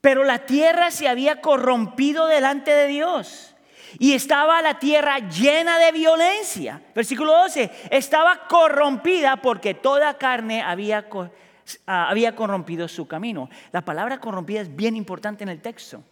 Pero 0.00 0.24
la 0.24 0.46
tierra 0.46 0.90
se 0.90 1.08
había 1.08 1.40
corrompido 1.40 2.26
delante 2.26 2.70
de 2.70 2.86
Dios. 2.86 3.54
Y 3.98 4.12
estaba 4.12 4.62
la 4.62 4.78
tierra 4.78 5.18
llena 5.18 5.78
de 5.78 5.92
violencia. 5.92 6.82
Versículo 6.94 7.32
12. 7.32 7.70
Estaba 7.90 8.46
corrompida 8.48 9.36
porque 9.36 9.74
toda 9.74 10.14
carne 10.14 10.62
había, 10.62 11.08
ah, 11.86 12.08
había 12.08 12.36
corrompido 12.36 12.86
su 12.86 13.08
camino. 13.08 13.48
La 13.72 13.84
palabra 13.84 14.20
corrompida 14.20 14.60
es 14.60 14.74
bien 14.74 14.94
importante 14.94 15.42
en 15.42 15.48
el 15.48 15.60
texto. 15.60 16.02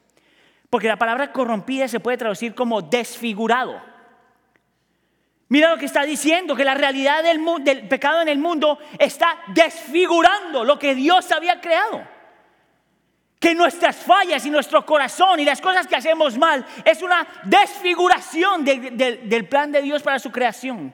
Porque 0.69 0.89
la 0.89 0.97
palabra 0.97 1.33
corrompida 1.33 1.87
se 1.87 2.01
puede 2.01 2.17
traducir 2.17 2.55
como 2.55 2.83
desfigurado. 2.83 3.81
Mira 5.49 5.71
lo 5.71 5.79
que 5.79 5.87
está 5.87 6.03
diciendo, 6.03 6.57
que 6.57 6.65
la 6.65 6.75
realidad 6.75 7.23
del, 7.23 7.89
pecado 7.89 8.21
en 8.21 8.29
el 8.29 8.39
mundo 8.39 8.79
está 8.99 9.39
desfigurando 9.49 10.65
lo 10.65 10.79
que 10.79 10.95
Dios 10.95 11.31
había 11.31 11.61
creado. 11.61 12.03
Que 13.39 13.55
nuestras 13.55 13.97
fallas 13.97 14.45
y 14.45 14.51
nuestro 14.51 14.85
corazón 14.85 15.39
y 15.39 15.45
las 15.45 15.61
cosas 15.61 15.87
que 15.87 15.95
hacemos 15.95 16.37
mal 16.37 16.67
es 16.85 17.01
una 17.03 17.27
desfiguración 17.45 18.65
del 18.65 19.47
plan 19.49 19.71
de 19.71 19.83
Dios 19.83 20.03
para 20.03 20.19
su 20.19 20.33
creación. 20.33 20.93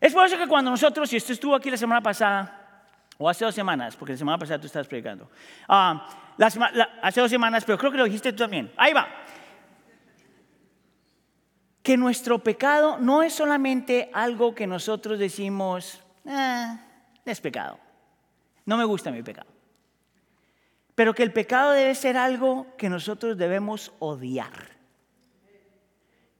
Es 0.00 0.14
por 0.14 0.26
eso 0.26 0.38
que 0.38 0.48
cuando 0.48 0.70
nosotros, 0.70 1.12
y 1.12 1.16
esto 1.16 1.32
estuvo 1.32 1.54
aquí 1.54 1.70
la 1.70 1.76
semana 1.76 2.00
pasada, 2.00 2.58
o 3.18 3.28
hace 3.28 3.44
dos 3.44 3.54
semanas, 3.54 3.96
porque 3.96 4.14
la 4.14 4.18
semana 4.18 4.38
pasada 4.38 4.58
tú 4.58 4.66
estabas 4.66 4.88
predicando, 4.88 5.30
ah, 5.68 6.08
hace 7.02 7.20
dos 7.20 7.30
semanas, 7.30 7.64
pero 7.64 7.76
creo 7.76 7.92
que 7.92 7.98
lo 7.98 8.04
dijiste 8.04 8.32
tú 8.32 8.38
también. 8.38 8.72
Ahí 8.76 8.94
va 8.94 9.21
que 11.82 11.96
nuestro 11.96 12.38
pecado 12.38 12.98
no 12.98 13.22
es 13.22 13.32
solamente 13.32 14.10
algo 14.12 14.54
que 14.54 14.66
nosotros 14.66 15.18
decimos, 15.18 16.00
ah, 16.26 16.78
es 17.24 17.40
pecado, 17.40 17.78
no 18.64 18.76
me 18.76 18.84
gusta 18.84 19.10
mi 19.10 19.22
pecado, 19.22 19.50
pero 20.94 21.14
que 21.14 21.22
el 21.22 21.32
pecado 21.32 21.72
debe 21.72 21.94
ser 21.94 22.16
algo 22.16 22.66
que 22.76 22.88
nosotros 22.88 23.36
debemos 23.36 23.92
odiar. 23.98 24.70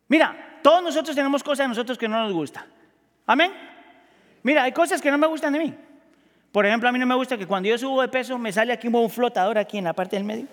Mira, 0.09 0.61
todos 0.63 0.83
nosotros 0.83 1.17
tenemos 1.17 1.43
cosas 1.43 1.65
de 1.65 1.69
nosotros 1.69 1.99
que 1.99 2.07
no 2.07 2.23
nos 2.23 2.33
gustan. 2.33 2.67
Amén. 3.27 3.53
Mira, 4.43 4.65
hay 4.65 4.73
cosas 4.73 5.01
que 5.01 5.11
no 5.11 5.19
me 5.19 5.27
gustan 5.27 5.53
de 5.53 5.59
mí. 5.59 5.75
Por 6.53 6.67
ejemplo, 6.67 6.89
a 6.89 6.93
mí 6.93 6.99
no 6.99 7.07
me 7.07 7.15
gusta 7.15 7.39
que 7.39 7.47
cuando 7.47 7.69
yo 7.69 7.79
subo 7.79 8.03
de 8.03 8.09
peso 8.09 8.39
me 8.39 8.53
sale 8.53 8.73
aquí 8.73 8.89
un 8.89 9.11
flotador 9.11 9.57
aquí 9.57 9.79
en 9.79 9.85
la 9.85 9.95
parte 9.95 10.17
del 10.17 10.25
medio. 10.25 10.47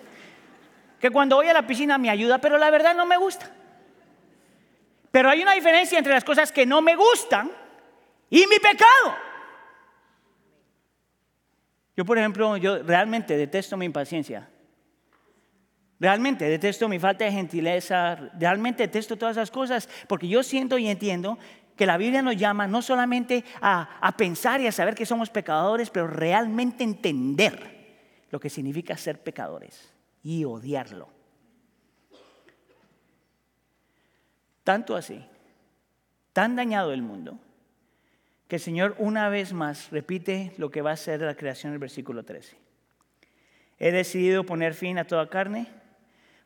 Que 0.98 1.10
cuando 1.10 1.36
voy 1.36 1.48
a 1.48 1.52
la 1.52 1.66
piscina 1.66 1.98
me 1.98 2.08
ayuda, 2.08 2.38
pero 2.38 2.56
la 2.56 2.70
verdad 2.70 2.96
no 2.96 3.04
me 3.04 3.18
gusta. 3.18 3.50
Pero 5.10 5.28
hay 5.28 5.42
una 5.42 5.54
diferencia 5.54 5.98
entre 5.98 6.12
las 6.12 6.24
cosas 6.24 6.52
que 6.52 6.66
no 6.66 6.80
me 6.80 6.96
gustan 6.96 7.50
y 8.28 8.46
mi 8.46 8.58
pecado. 8.58 9.16
Yo, 11.96 12.04
por 12.04 12.16
ejemplo, 12.16 12.56
yo 12.56 12.82
realmente 12.82 13.36
detesto 13.36 13.76
mi 13.76 13.86
impaciencia. 13.86 14.48
Realmente 15.98 16.48
detesto 16.48 16.88
mi 16.88 16.98
falta 16.98 17.26
de 17.26 17.32
gentileza, 17.32 18.16
realmente 18.38 18.84
detesto 18.84 19.16
todas 19.16 19.36
esas 19.36 19.50
cosas, 19.50 19.86
porque 20.08 20.28
yo 20.28 20.42
siento 20.42 20.78
y 20.78 20.88
entiendo 20.88 21.38
que 21.76 21.84
la 21.84 21.98
Biblia 21.98 22.22
nos 22.22 22.36
llama 22.36 22.66
no 22.66 22.80
solamente 22.80 23.44
a, 23.60 23.98
a, 24.00 24.16
pensar 24.16 24.62
y 24.62 24.66
a 24.66 24.72
saber 24.72 24.94
que 24.94 25.04
somos 25.04 25.28
pecadores, 25.28 25.90
pero 25.90 26.06
realmente 26.06 26.84
entender 26.84 28.24
lo 28.30 28.40
que 28.40 28.48
significa 28.48 28.96
ser 28.96 29.22
pecadores 29.22 29.92
y 30.22 30.44
odiarlo. 30.44 31.19
Tanto 34.70 34.94
así, 34.94 35.20
tan 36.32 36.54
dañado 36.54 36.92
el 36.92 37.02
mundo, 37.02 37.40
que 38.46 38.54
el 38.54 38.62
Señor 38.62 38.94
una 38.98 39.28
vez 39.28 39.52
más 39.52 39.90
repite 39.90 40.52
lo 40.58 40.70
que 40.70 40.80
va 40.80 40.92
a 40.92 40.96
ser 40.96 41.22
la 41.22 41.34
creación 41.34 41.72
del 41.72 41.80
versículo 41.80 42.22
13. 42.22 42.56
He 43.80 43.90
decidido 43.90 44.46
poner 44.46 44.74
fin 44.74 44.96
a 44.98 45.08
toda 45.08 45.28
carne, 45.28 45.66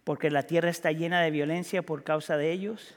porque 0.04 0.30
la 0.30 0.44
tierra 0.44 0.70
está 0.70 0.90
llena 0.90 1.20
de 1.20 1.32
violencia 1.32 1.82
por 1.82 2.02
causa 2.02 2.38
de 2.38 2.50
ellos. 2.50 2.96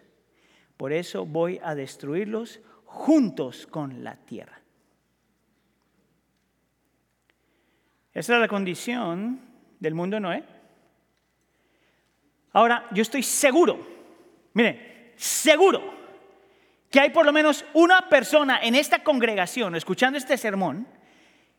Por 0.77 0.93
eso 0.93 1.25
voy 1.25 1.59
a 1.61 1.75
destruirlos 1.75 2.61
juntos 2.85 3.67
con 3.67 4.05
la 4.05 4.15
tierra. 4.15 4.61
Esa 8.13 8.35
es 8.35 8.39
la 8.39 8.47
condición 8.47 9.41
del 9.81 9.93
mundo 9.93 10.21
Noé. 10.21 10.45
Ahora, 12.53 12.87
yo 12.93 13.01
estoy 13.01 13.23
seguro, 13.23 13.85
miren, 14.53 14.95
seguro 15.17 15.97
que 16.89 17.01
hay 17.01 17.09
por 17.09 17.25
lo 17.25 17.33
menos 17.33 17.65
una 17.73 18.07
persona 18.07 18.59
en 18.61 18.75
esta 18.75 19.03
congregación, 19.03 19.75
escuchando 19.75 20.17
este 20.17 20.37
sermón, 20.37 20.87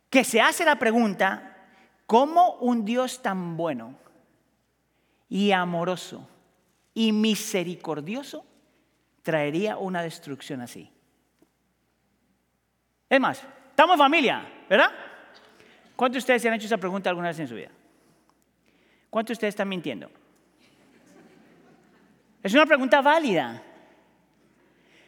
que 0.08 0.24
se 0.24 0.40
hace 0.40 0.64
la 0.64 0.78
pregunta, 0.78 1.56
¿cómo 2.06 2.54
un 2.54 2.84
Dios 2.84 3.20
tan 3.20 3.56
bueno 3.56 3.98
y 5.28 5.52
amoroso 5.52 6.26
y 6.94 7.12
misericordioso 7.12 8.46
traería 9.22 9.76
una 9.76 10.02
destrucción 10.02 10.62
así? 10.62 10.90
Es 13.10 13.20
más, 13.20 13.42
estamos 13.70 13.94
en 13.94 13.98
familia, 13.98 14.52
¿verdad? 14.68 14.90
¿Cuántos 15.94 16.14
de 16.14 16.18
ustedes 16.18 16.42
se 16.42 16.48
han 16.48 16.54
hecho 16.54 16.66
esa 16.66 16.78
pregunta 16.78 17.10
alguna 17.10 17.28
vez 17.28 17.38
en 17.40 17.48
su 17.48 17.54
vida? 17.54 17.70
¿Cuántos 19.10 19.30
de 19.30 19.32
ustedes 19.34 19.52
están 19.52 19.68
mintiendo? 19.68 20.10
Es 22.42 22.54
una 22.54 22.66
pregunta 22.66 23.00
válida. 23.00 23.62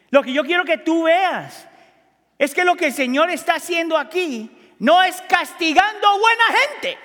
Lo 0.09 0.21
que 0.21 0.33
yo 0.33 0.43
quiero 0.43 0.65
que 0.65 0.77
tú 0.77 1.03
veas 1.03 1.67
es 2.37 2.53
que 2.53 2.65
lo 2.65 2.75
que 2.75 2.87
el 2.87 2.93
Señor 2.93 3.29
está 3.29 3.55
haciendo 3.55 3.97
aquí 3.97 4.51
no 4.79 5.01
es 5.03 5.21
castigando 5.21 6.07
a 6.07 6.17
buena 6.17 6.43
gente. 6.59 6.97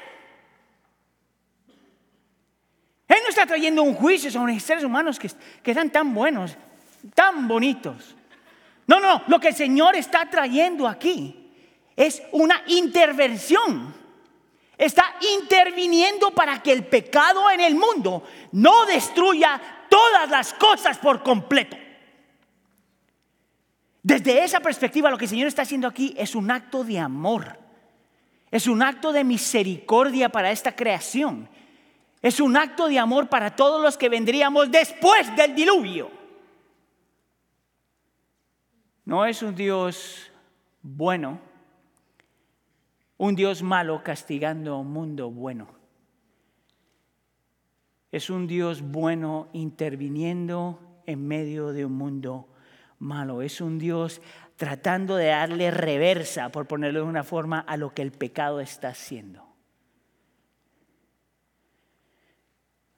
Él 3.08 3.18
no 3.22 3.28
está 3.28 3.46
trayendo 3.46 3.82
un 3.82 3.94
juicio 3.94 4.30
sobre 4.30 4.58
seres 4.58 4.82
humanos 4.82 5.18
que, 5.18 5.30
que 5.62 5.70
están 5.70 5.90
tan 5.90 6.12
buenos, 6.12 6.56
tan 7.14 7.46
bonitos. 7.46 8.16
No, 8.86 8.98
no, 8.98 9.22
lo 9.28 9.38
que 9.38 9.48
el 9.48 9.54
Señor 9.54 9.94
está 9.94 10.28
trayendo 10.28 10.88
aquí 10.88 11.52
es 11.94 12.22
una 12.32 12.62
intervención. 12.66 13.94
Está 14.76 15.16
interviniendo 15.38 16.32
para 16.32 16.62
que 16.62 16.72
el 16.72 16.84
pecado 16.84 17.50
en 17.50 17.60
el 17.60 17.74
mundo 17.74 18.22
no 18.52 18.84
destruya 18.86 19.60
todas 19.88 20.30
las 20.30 20.52
cosas 20.54 20.98
por 20.98 21.22
completo. 21.22 21.76
Desde 24.02 24.44
esa 24.44 24.60
perspectiva 24.60 25.10
lo 25.10 25.18
que 25.18 25.24
el 25.24 25.30
Señor 25.30 25.48
está 25.48 25.62
haciendo 25.62 25.88
aquí 25.88 26.14
es 26.16 26.34
un 26.34 26.50
acto 26.50 26.84
de 26.84 26.98
amor. 26.98 27.58
Es 28.50 28.66
un 28.66 28.82
acto 28.82 29.12
de 29.12 29.24
misericordia 29.24 30.28
para 30.28 30.50
esta 30.50 30.74
creación. 30.76 31.48
Es 32.22 32.40
un 32.40 32.56
acto 32.56 32.88
de 32.88 32.98
amor 32.98 33.28
para 33.28 33.54
todos 33.56 33.82
los 33.82 33.96
que 33.96 34.08
vendríamos 34.08 34.70
después 34.70 35.34
del 35.36 35.54
diluvio. 35.54 36.10
No 39.04 39.26
es 39.26 39.42
un 39.42 39.54
Dios 39.54 40.30
bueno, 40.82 41.40
un 43.18 43.34
Dios 43.34 43.62
malo 43.62 44.02
castigando 44.02 44.74
a 44.74 44.78
un 44.78 44.92
mundo 44.92 45.30
bueno 45.30 45.75
es 48.16 48.30
un 48.30 48.46
Dios 48.46 48.82
bueno 48.82 49.48
interviniendo 49.52 51.02
en 51.06 51.26
medio 51.26 51.72
de 51.72 51.84
un 51.84 51.92
mundo 51.92 52.48
malo. 52.98 53.42
Es 53.42 53.60
un 53.60 53.78
Dios 53.78 54.22
tratando 54.56 55.16
de 55.16 55.26
darle 55.26 55.70
reversa, 55.70 56.48
por 56.48 56.66
ponerlo 56.66 57.00
de 57.00 57.06
una 57.06 57.24
forma, 57.24 57.60
a 57.60 57.76
lo 57.76 57.92
que 57.92 58.02
el 58.02 58.12
pecado 58.12 58.60
está 58.60 58.88
haciendo. 58.88 59.46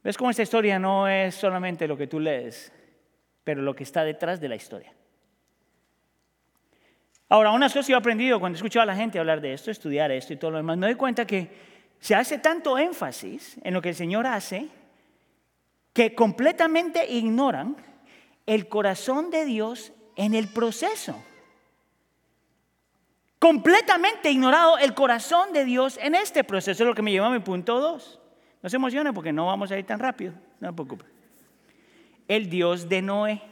¿Ves 0.04 0.16
cómo 0.16 0.30
esta 0.30 0.42
historia 0.42 0.78
no 0.78 1.08
es 1.08 1.34
solamente 1.34 1.88
lo 1.88 1.96
que 1.96 2.06
tú 2.06 2.20
lees, 2.20 2.72
pero 3.42 3.60
lo 3.60 3.74
que 3.74 3.82
está 3.82 4.04
detrás 4.04 4.40
de 4.40 4.48
la 4.48 4.56
historia? 4.56 4.94
Ahora, 7.28 7.50
una 7.50 7.68
cosa 7.68 7.82
que 7.82 7.92
he 7.92 7.96
aprendido 7.96 8.38
cuando 8.40 8.56
he 8.56 8.60
escuchado 8.60 8.84
a 8.84 8.86
la 8.86 8.96
gente 8.96 9.18
hablar 9.18 9.40
de 9.40 9.52
esto, 9.52 9.70
estudiar 9.70 10.12
esto 10.12 10.32
y 10.32 10.36
todo 10.36 10.52
lo 10.52 10.56
demás, 10.58 10.78
me 10.78 10.86
doy 10.86 10.94
cuenta 10.94 11.26
que 11.26 11.50
se 11.98 12.14
hace 12.14 12.38
tanto 12.38 12.78
énfasis 12.78 13.58
en 13.64 13.74
lo 13.74 13.82
que 13.82 13.90
el 13.90 13.94
Señor 13.96 14.26
hace 14.26 14.68
que 15.98 16.14
completamente 16.14 17.10
ignoran 17.10 17.76
el 18.46 18.68
corazón 18.68 19.32
de 19.32 19.44
Dios 19.44 19.92
en 20.14 20.32
el 20.32 20.46
proceso. 20.46 21.20
completamente 23.40 24.30
ignorado 24.30 24.78
el 24.78 24.94
corazón 24.94 25.52
de 25.52 25.64
Dios 25.64 25.98
en 26.00 26.14
este 26.14 26.44
proceso. 26.44 26.84
Es 26.84 26.88
lo 26.88 26.94
que 26.94 27.02
me 27.02 27.10
lleva 27.10 27.26
a 27.26 27.30
mi 27.30 27.40
punto 27.40 27.80
2. 27.80 28.20
No 28.62 28.68
se 28.68 28.76
emocione 28.76 29.12
porque 29.12 29.32
no 29.32 29.46
vamos 29.46 29.72
a 29.72 29.78
ir 29.78 29.86
tan 29.86 29.98
rápido, 29.98 30.34
no 30.60 30.68
se 30.68 30.72
preocupe. 30.72 31.04
El 32.28 32.48
Dios 32.48 32.88
de 32.88 33.02
Noé. 33.02 33.42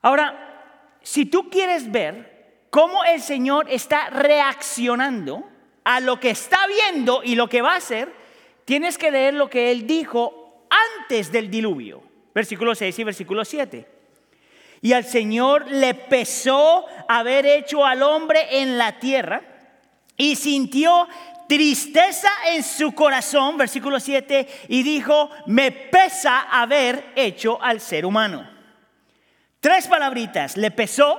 Ahora, 0.00 0.96
si 1.02 1.26
tú 1.26 1.50
quieres 1.50 1.92
ver 1.92 2.64
cómo 2.70 3.04
el 3.04 3.20
Señor 3.20 3.68
está 3.68 4.08
reaccionando 4.08 5.44
a 5.84 6.00
lo 6.00 6.18
que 6.18 6.30
está 6.30 6.66
viendo 6.66 7.22
y 7.22 7.34
lo 7.34 7.46
que 7.46 7.60
va 7.60 7.74
a 7.74 7.76
hacer, 7.76 8.19
tienes 8.70 8.96
que 8.96 9.10
leer 9.10 9.34
lo 9.34 9.50
que 9.50 9.72
Él 9.72 9.84
dijo 9.84 10.68
antes 11.00 11.32
del 11.32 11.50
diluvio. 11.50 12.04
Versículo 12.32 12.72
6 12.72 13.00
y 13.00 13.02
versículo 13.02 13.44
7. 13.44 13.84
Y 14.80 14.92
al 14.92 15.04
Señor 15.04 15.68
le 15.72 15.94
pesó 15.94 16.86
haber 17.08 17.46
hecho 17.46 17.84
al 17.84 18.00
hombre 18.04 18.60
en 18.60 18.78
la 18.78 19.00
tierra 19.00 19.42
y 20.16 20.36
sintió 20.36 21.08
tristeza 21.48 22.30
en 22.52 22.62
su 22.62 22.92
corazón, 22.92 23.56
versículo 23.56 23.98
7, 23.98 24.46
y 24.68 24.84
dijo, 24.84 25.30
me 25.46 25.72
pesa 25.72 26.42
haber 26.42 27.06
hecho 27.16 27.60
al 27.60 27.80
ser 27.80 28.06
humano. 28.06 28.48
Tres 29.58 29.88
palabritas, 29.88 30.56
le 30.56 30.70
pesó, 30.70 31.18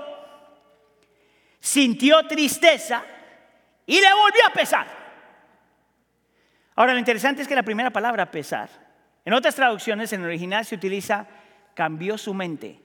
sintió 1.59 2.25
tristeza 2.27 3.03
y 3.85 3.99
le 3.99 4.13
volvió 4.13 4.47
a 4.47 4.53
pesar. 4.53 5.00
Ahora, 6.75 6.93
lo 6.93 6.99
interesante 6.99 7.41
es 7.41 7.47
que 7.47 7.55
la 7.55 7.63
primera 7.63 7.91
palabra, 7.91 8.31
pesar, 8.31 8.69
en 9.25 9.33
otras 9.33 9.55
traducciones, 9.55 10.13
en 10.13 10.21
el 10.21 10.27
original 10.27 10.65
se 10.65 10.75
utiliza 10.75 11.27
cambió 11.73 12.17
su 12.17 12.33
mente. 12.33 12.79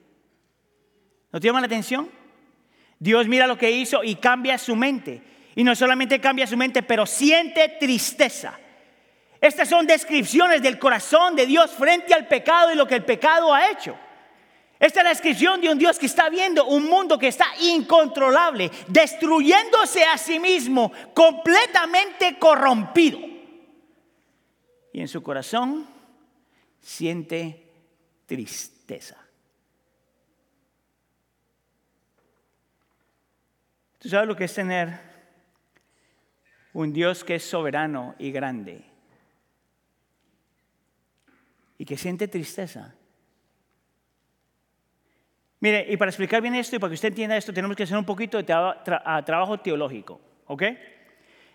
¿No 1.31 1.39
te 1.39 1.47
llama 1.47 1.61
la 1.61 1.67
atención? 1.67 2.09
Dios 2.99 3.27
mira 3.27 3.47
lo 3.47 3.57
que 3.57 3.71
hizo 3.71 4.03
y 4.03 4.15
cambia 4.15 4.57
su 4.57 4.75
mente. 4.75 5.21
Y 5.55 5.63
no 5.63 5.75
solamente 5.75 6.21
cambia 6.21 6.47
su 6.47 6.57
mente, 6.57 6.83
pero 6.83 7.05
siente 7.05 7.77
tristeza. 7.79 8.59
Estas 9.41 9.69
son 9.69 9.85
descripciones 9.85 10.61
del 10.61 10.79
corazón 10.79 11.35
de 11.35 11.45
Dios 11.45 11.71
frente 11.71 12.13
al 12.13 12.27
pecado 12.27 12.71
y 12.71 12.75
lo 12.75 12.87
que 12.87 12.95
el 12.95 13.05
pecado 13.05 13.53
ha 13.53 13.69
hecho. 13.69 13.97
Esta 14.79 14.99
es 14.99 15.03
la 15.03 15.09
descripción 15.09 15.59
de 15.59 15.69
un 15.69 15.77
Dios 15.77 15.97
que 15.97 16.05
está 16.05 16.29
viendo 16.29 16.65
un 16.65 16.85
mundo 16.85 17.17
que 17.17 17.27
está 17.27 17.47
incontrolable, 17.61 18.69
destruyéndose 18.87 20.03
a 20.05 20.17
sí 20.17 20.39
mismo, 20.39 20.91
completamente 21.13 22.37
corrompido. 22.37 23.36
Y 24.97 25.01
en 25.01 25.07
su 25.07 25.21
corazón 25.21 25.85
siente 26.81 27.71
tristeza. 28.25 29.15
¿Tú 33.99 34.09
sabes 34.09 34.27
lo 34.27 34.35
que 34.35 34.45
es 34.45 34.53
tener 34.55 34.99
un 36.73 36.91
Dios 36.91 37.23
que 37.23 37.35
es 37.35 37.43
soberano 37.47 38.15
y 38.17 38.31
grande 38.31 38.85
y 41.77 41.85
que 41.85 41.95
siente 41.95 42.27
tristeza. 42.27 42.95
Mire, 45.59 45.85
y 45.89 45.97
para 45.97 46.09
explicar 46.09 46.41
bien 46.41 46.55
esto 46.55 46.75
y 46.75 46.79
para 46.79 46.89
que 46.89 46.95
usted 46.95 47.09
entienda 47.09 47.37
esto, 47.37 47.53
tenemos 47.53 47.77
que 47.77 47.83
hacer 47.83 47.99
un 47.99 48.03
poquito 48.03 48.37
de 48.37 48.43
trabajo 48.45 49.59
teológico, 49.59 50.19
¿ok? 50.47 50.63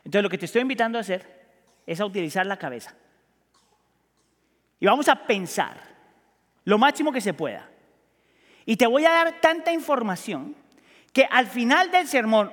Entonces 0.05 0.23
lo 0.23 0.31
que 0.31 0.39
te 0.39 0.47
estoy 0.47 0.63
invitando 0.63 0.97
a 0.97 1.01
hacer 1.01 1.27
es 1.85 2.01
a 2.01 2.07
utilizar 2.07 2.47
la 2.47 2.57
cabeza. 2.57 2.95
Y 4.83 4.87
vamos 4.87 5.09
a 5.09 5.15
pensar 5.15 5.81
lo 6.65 6.77
máximo 6.77 7.13
que 7.13 7.21
se 7.21 7.33
pueda. 7.33 7.71
Y 8.67 8.77
te 8.77 8.89
voy 8.89 9.05
a 9.05 9.13
dar 9.13 9.41
tanta 9.41 9.73
información 9.73 10.57
que 11.13 11.25
al 11.31 11.47
final 11.47 11.93
del 11.93 12.09
sermón 12.09 12.51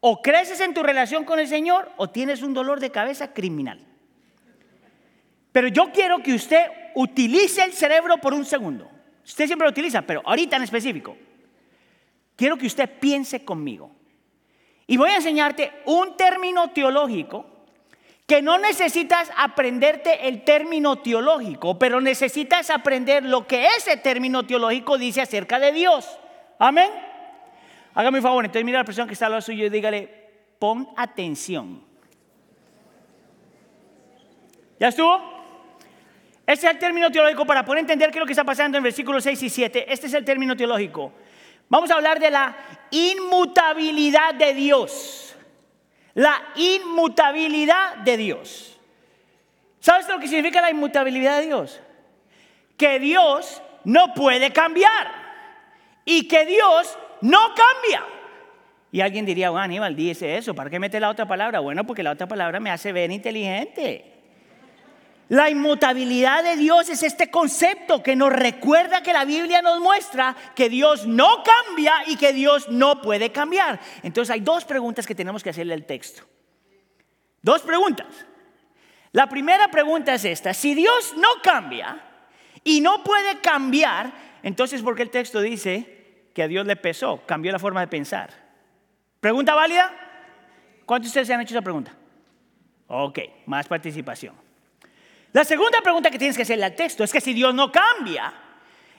o 0.00 0.20
creces 0.20 0.58
en 0.58 0.74
tu 0.74 0.82
relación 0.82 1.24
con 1.24 1.38
el 1.38 1.46
Señor 1.46 1.92
o 1.98 2.10
tienes 2.10 2.42
un 2.42 2.52
dolor 2.52 2.80
de 2.80 2.90
cabeza 2.90 3.32
criminal. 3.32 3.78
Pero 5.52 5.68
yo 5.68 5.92
quiero 5.92 6.18
que 6.18 6.34
usted 6.34 6.66
utilice 6.96 7.62
el 7.62 7.72
cerebro 7.72 8.18
por 8.18 8.34
un 8.34 8.44
segundo. 8.44 8.90
Usted 9.24 9.46
siempre 9.46 9.66
lo 9.66 9.70
utiliza, 9.70 10.02
pero 10.02 10.22
ahorita 10.24 10.56
en 10.56 10.64
específico. 10.64 11.16
Quiero 12.34 12.56
que 12.56 12.66
usted 12.66 12.90
piense 12.98 13.44
conmigo. 13.44 13.92
Y 14.88 14.96
voy 14.96 15.10
a 15.10 15.16
enseñarte 15.18 15.70
un 15.84 16.16
término 16.16 16.72
teológico 16.72 17.55
que 18.26 18.42
no 18.42 18.58
necesitas 18.58 19.30
aprenderte 19.36 20.26
el 20.26 20.42
término 20.42 20.96
teológico, 20.96 21.78
pero 21.78 22.00
necesitas 22.00 22.70
aprender 22.70 23.22
lo 23.22 23.46
que 23.46 23.66
ese 23.78 23.96
término 23.96 24.44
teológico 24.44 24.98
dice 24.98 25.22
acerca 25.22 25.60
de 25.60 25.72
Dios. 25.72 26.18
Amén. 26.58 26.90
Hágame 27.94 28.18
un 28.18 28.22
favor, 28.22 28.44
entonces 28.44 28.64
mira 28.64 28.80
a 28.80 28.82
la 28.82 28.84
persona 28.84 29.06
que 29.06 29.12
está 29.12 29.26
al 29.26 29.32
lado 29.32 29.42
suyo 29.42 29.66
y 29.66 29.70
dígale, 29.70 30.08
pon 30.58 30.88
atención. 30.96 31.82
¿Ya 34.80 34.88
estuvo? 34.88 35.36
Ese 36.46 36.66
es 36.66 36.72
el 36.74 36.78
término 36.78 37.10
teológico 37.10 37.46
para 37.46 37.64
poder 37.64 37.80
entender 37.80 38.10
qué 38.10 38.18
es 38.18 38.20
lo 38.20 38.26
que 38.26 38.32
está 38.32 38.44
pasando 38.44 38.76
en 38.76 38.84
versículos 38.84 39.22
6 39.22 39.42
y 39.44 39.50
7. 39.50 39.92
Este 39.92 40.08
es 40.08 40.14
el 40.14 40.24
término 40.24 40.56
teológico. 40.56 41.12
Vamos 41.68 41.90
a 41.90 41.94
hablar 41.94 42.18
de 42.20 42.30
la 42.30 42.56
inmutabilidad 42.90 44.34
de 44.34 44.52
Dios. 44.52 45.25
La 46.16 46.42
inmutabilidad 46.56 47.98
de 47.98 48.16
Dios. 48.16 48.80
¿Sabes 49.80 50.08
lo 50.08 50.18
que 50.18 50.26
significa 50.26 50.62
la 50.62 50.70
inmutabilidad 50.70 51.40
de 51.40 51.46
Dios? 51.46 51.78
Que 52.78 52.98
Dios 52.98 53.62
no 53.84 54.14
puede 54.14 54.50
cambiar 54.50 55.12
y 56.06 56.26
que 56.26 56.46
Dios 56.46 56.98
no 57.20 57.38
cambia. 57.48 58.02
Y 58.90 59.02
alguien 59.02 59.26
diría, 59.26 59.50
bueno, 59.50 59.64
Aníbal, 59.64 59.94
dice 59.94 60.38
eso, 60.38 60.54
¿para 60.54 60.70
qué 60.70 60.78
mete 60.78 60.98
la 61.00 61.10
otra 61.10 61.28
palabra? 61.28 61.60
Bueno, 61.60 61.84
porque 61.84 62.02
la 62.02 62.12
otra 62.12 62.26
palabra 62.26 62.60
me 62.60 62.70
hace 62.70 62.92
ver 62.92 63.10
inteligente. 63.10 64.15
La 65.28 65.50
inmutabilidad 65.50 66.44
de 66.44 66.56
Dios 66.56 66.88
es 66.88 67.02
este 67.02 67.30
concepto 67.30 68.02
que 68.02 68.14
nos 68.14 68.32
recuerda 68.32 69.02
que 69.02 69.12
la 69.12 69.24
Biblia 69.24 69.60
nos 69.60 69.80
muestra 69.80 70.36
que 70.54 70.68
Dios 70.68 71.06
no 71.06 71.42
cambia 71.42 71.94
y 72.06 72.16
que 72.16 72.32
Dios 72.32 72.68
no 72.68 73.02
puede 73.02 73.32
cambiar. 73.32 73.80
Entonces 74.02 74.32
hay 74.32 74.40
dos 74.40 74.64
preguntas 74.64 75.06
que 75.06 75.16
tenemos 75.16 75.42
que 75.42 75.50
hacerle 75.50 75.74
al 75.74 75.84
texto. 75.84 76.22
Dos 77.42 77.62
preguntas. 77.62 78.06
La 79.10 79.28
primera 79.28 79.68
pregunta 79.68 80.14
es 80.14 80.24
esta, 80.24 80.54
si 80.54 80.74
Dios 80.74 81.14
no 81.16 81.28
cambia 81.42 82.00
y 82.62 82.80
no 82.80 83.02
puede 83.02 83.40
cambiar, 83.40 84.12
entonces 84.42 84.82
¿por 84.82 84.94
qué 84.94 85.02
el 85.02 85.10
texto 85.10 85.40
dice 85.40 85.96
que 86.36 86.42
a 86.42 86.48
Dios 86.48 86.66
le 86.66 86.76
pesó, 86.76 87.22
cambió 87.24 87.50
la 87.50 87.58
forma 87.58 87.80
de 87.80 87.86
pensar. 87.86 88.28
¿Pregunta 89.20 89.54
válida? 89.54 89.90
¿Cuántos 90.84 91.06
de 91.06 91.08
ustedes 91.08 91.28
se 91.28 91.32
han 91.32 91.40
hecho 91.40 91.54
esa 91.54 91.62
pregunta? 91.62 91.96
Ok, 92.88 93.20
más 93.46 93.66
participación. 93.66 94.45
La 95.32 95.44
segunda 95.44 95.80
pregunta 95.80 96.10
que 96.10 96.18
tienes 96.18 96.36
que 96.36 96.42
hacerle 96.42 96.64
al 96.64 96.74
texto 96.74 97.04
es 97.04 97.12
que 97.12 97.20
si 97.20 97.32
Dios 97.32 97.54
no 97.54 97.70
cambia, 97.70 98.32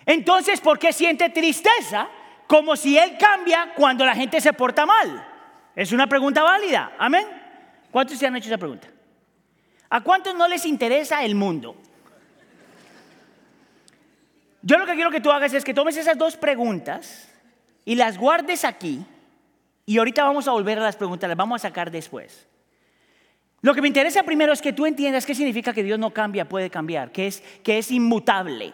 entonces 0.05 0.61
¿por 0.61 0.77
qué 0.79 0.93
siente 0.93 1.29
tristeza 1.29 2.07
como 2.47 2.75
si 2.75 2.97
Él 2.97 3.17
cambia 3.19 3.73
cuando 3.75 4.05
la 4.05 4.15
gente 4.15 4.39
se 4.39 4.53
porta 4.53 4.85
mal? 4.85 5.27
Es 5.75 5.91
una 5.91 6.07
pregunta 6.07 6.43
válida. 6.43 6.93
Amén. 6.97 7.27
¿Cuántos 7.91 8.17
se 8.17 8.27
han 8.27 8.35
hecho 8.35 8.47
esa 8.47 8.57
pregunta? 8.57 8.87
¿A 9.89 10.01
cuántos 10.01 10.35
no 10.35 10.47
les 10.47 10.65
interesa 10.65 11.23
el 11.23 11.35
mundo? 11.35 11.75
Yo 14.61 14.77
lo 14.77 14.85
que 14.85 14.95
quiero 14.95 15.11
que 15.11 15.21
tú 15.21 15.31
hagas 15.31 15.53
es 15.53 15.63
que 15.63 15.73
tomes 15.73 15.95
esas 15.97 16.17
dos 16.17 16.35
preguntas 16.35 17.29
y 17.85 17.95
las 17.95 18.17
guardes 18.17 18.65
aquí. 18.65 19.05
Y 19.85 19.97
ahorita 19.97 20.23
vamos 20.25 20.47
a 20.47 20.51
volver 20.51 20.79
a 20.79 20.81
las 20.81 20.97
preguntas, 20.97 21.29
las 21.29 21.37
vamos 21.37 21.61
a 21.61 21.69
sacar 21.69 21.89
después. 21.91 22.46
Lo 23.62 23.74
que 23.74 23.82
me 23.82 23.88
interesa 23.88 24.24
primero 24.24 24.54
es 24.54 24.62
que 24.62 24.74
tú 24.74 24.86
entiendas 24.86 25.26
qué 25.26 25.34
significa 25.34 25.74
que 25.74 25.84
Dios 25.84 25.98
no 25.98 26.12
cambia, 26.12 26.48
puede 26.48 26.70
cambiar, 26.70 27.12
que 27.12 27.28
es, 27.28 27.41
que 27.63 27.80
es 27.80 27.91
inmutable. 27.91 28.74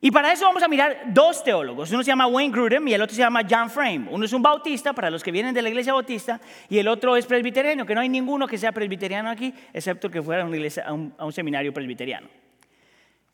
Y 0.00 0.10
para 0.10 0.32
eso 0.32 0.44
vamos 0.44 0.62
a 0.62 0.68
mirar 0.68 1.12
dos 1.12 1.42
teólogos. 1.42 1.90
Uno 1.90 2.02
se 2.02 2.08
llama 2.08 2.26
Wayne 2.26 2.52
Grudem 2.52 2.86
y 2.86 2.94
el 2.94 3.02
otro 3.02 3.14
se 3.14 3.20
llama 3.20 3.42
John 3.48 3.68
Frame. 3.68 4.06
Uno 4.10 4.24
es 4.24 4.32
un 4.32 4.42
bautista, 4.42 4.92
para 4.92 5.10
los 5.10 5.24
que 5.24 5.32
vienen 5.32 5.54
de 5.54 5.62
la 5.62 5.68
iglesia 5.68 5.92
bautista, 5.92 6.40
y 6.68 6.78
el 6.78 6.86
otro 6.86 7.16
es 7.16 7.26
presbiteriano, 7.26 7.84
que 7.84 7.94
no 7.94 8.00
hay 8.00 8.08
ninguno 8.08 8.46
que 8.46 8.58
sea 8.58 8.70
presbiteriano 8.70 9.28
aquí, 9.28 9.52
excepto 9.72 10.08
que 10.10 10.22
fuera 10.22 10.44
a, 10.44 10.88
a 10.88 11.24
un 11.24 11.32
seminario 11.32 11.72
presbiteriano. 11.72 12.28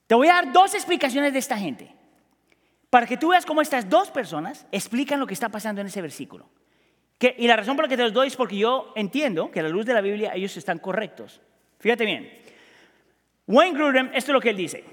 Te 0.06 0.14
voy 0.14 0.28
a 0.28 0.34
dar 0.34 0.52
dos 0.52 0.74
explicaciones 0.74 1.32
de 1.32 1.38
esta 1.38 1.58
gente, 1.58 1.90
para 2.88 3.06
que 3.06 3.16
tú 3.16 3.28
veas 3.28 3.44
cómo 3.44 3.60
estas 3.60 3.88
dos 3.88 4.10
personas 4.10 4.66
explican 4.70 5.20
lo 5.20 5.26
que 5.26 5.34
está 5.34 5.48
pasando 5.50 5.80
en 5.80 5.88
ese 5.88 6.00
versículo. 6.00 6.46
Y 7.20 7.46
la 7.46 7.56
razón 7.56 7.76
por 7.76 7.86
la 7.86 7.88
que 7.88 7.96
te 7.96 8.02
los 8.02 8.12
doy 8.12 8.28
es 8.28 8.36
porque 8.36 8.56
yo 8.56 8.92
entiendo 8.96 9.50
que 9.50 9.60
a 9.60 9.62
la 9.62 9.68
luz 9.68 9.86
de 9.86 9.94
la 9.94 10.00
Biblia 10.00 10.32
ellos 10.34 10.56
están 10.56 10.78
correctos. 10.78 11.40
Fíjate 11.78 12.04
bien. 12.04 12.30
Wayne 13.46 13.76
Grudem, 13.78 14.10
esto 14.14 14.30
es 14.30 14.34
lo 14.34 14.40
que 14.40 14.50
él 14.50 14.56
dice. 14.56 14.84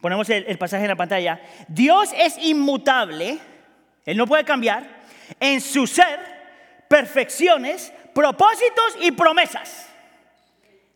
Ponemos 0.00 0.28
el, 0.30 0.44
el 0.46 0.58
pasaje 0.58 0.84
en 0.84 0.90
la 0.90 0.96
pantalla. 0.96 1.40
Dios 1.68 2.10
es 2.16 2.38
inmutable, 2.38 3.38
Él 4.04 4.16
no 4.16 4.26
puede 4.26 4.44
cambiar, 4.44 5.04
en 5.40 5.60
su 5.60 5.86
ser, 5.86 6.20
perfecciones, 6.88 7.92
propósitos 8.14 8.98
y 9.00 9.12
promesas. 9.12 9.93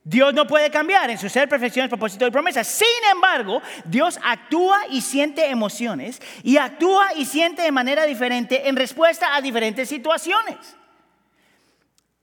Dios 0.09 0.33
no 0.33 0.47
puede 0.47 0.71
cambiar 0.71 1.11
en 1.11 1.19
su 1.19 1.29
ser, 1.29 1.51
perfección, 1.51 1.87
propósito 1.87 2.27
y 2.27 2.31
promesa. 2.31 2.65
Sin 2.65 2.87
embargo, 3.13 3.61
Dios 3.85 4.19
actúa 4.25 4.81
y 4.89 5.03
siente 5.03 5.51
emociones 5.51 6.23
y 6.43 6.57
actúa 6.57 7.09
y 7.15 7.27
siente 7.27 7.61
de 7.61 7.71
manera 7.71 8.05
diferente 8.05 8.71
en 8.71 8.77
respuesta 8.77 9.37
a 9.37 9.43
diferentes 9.43 9.87
situaciones. 9.87 10.57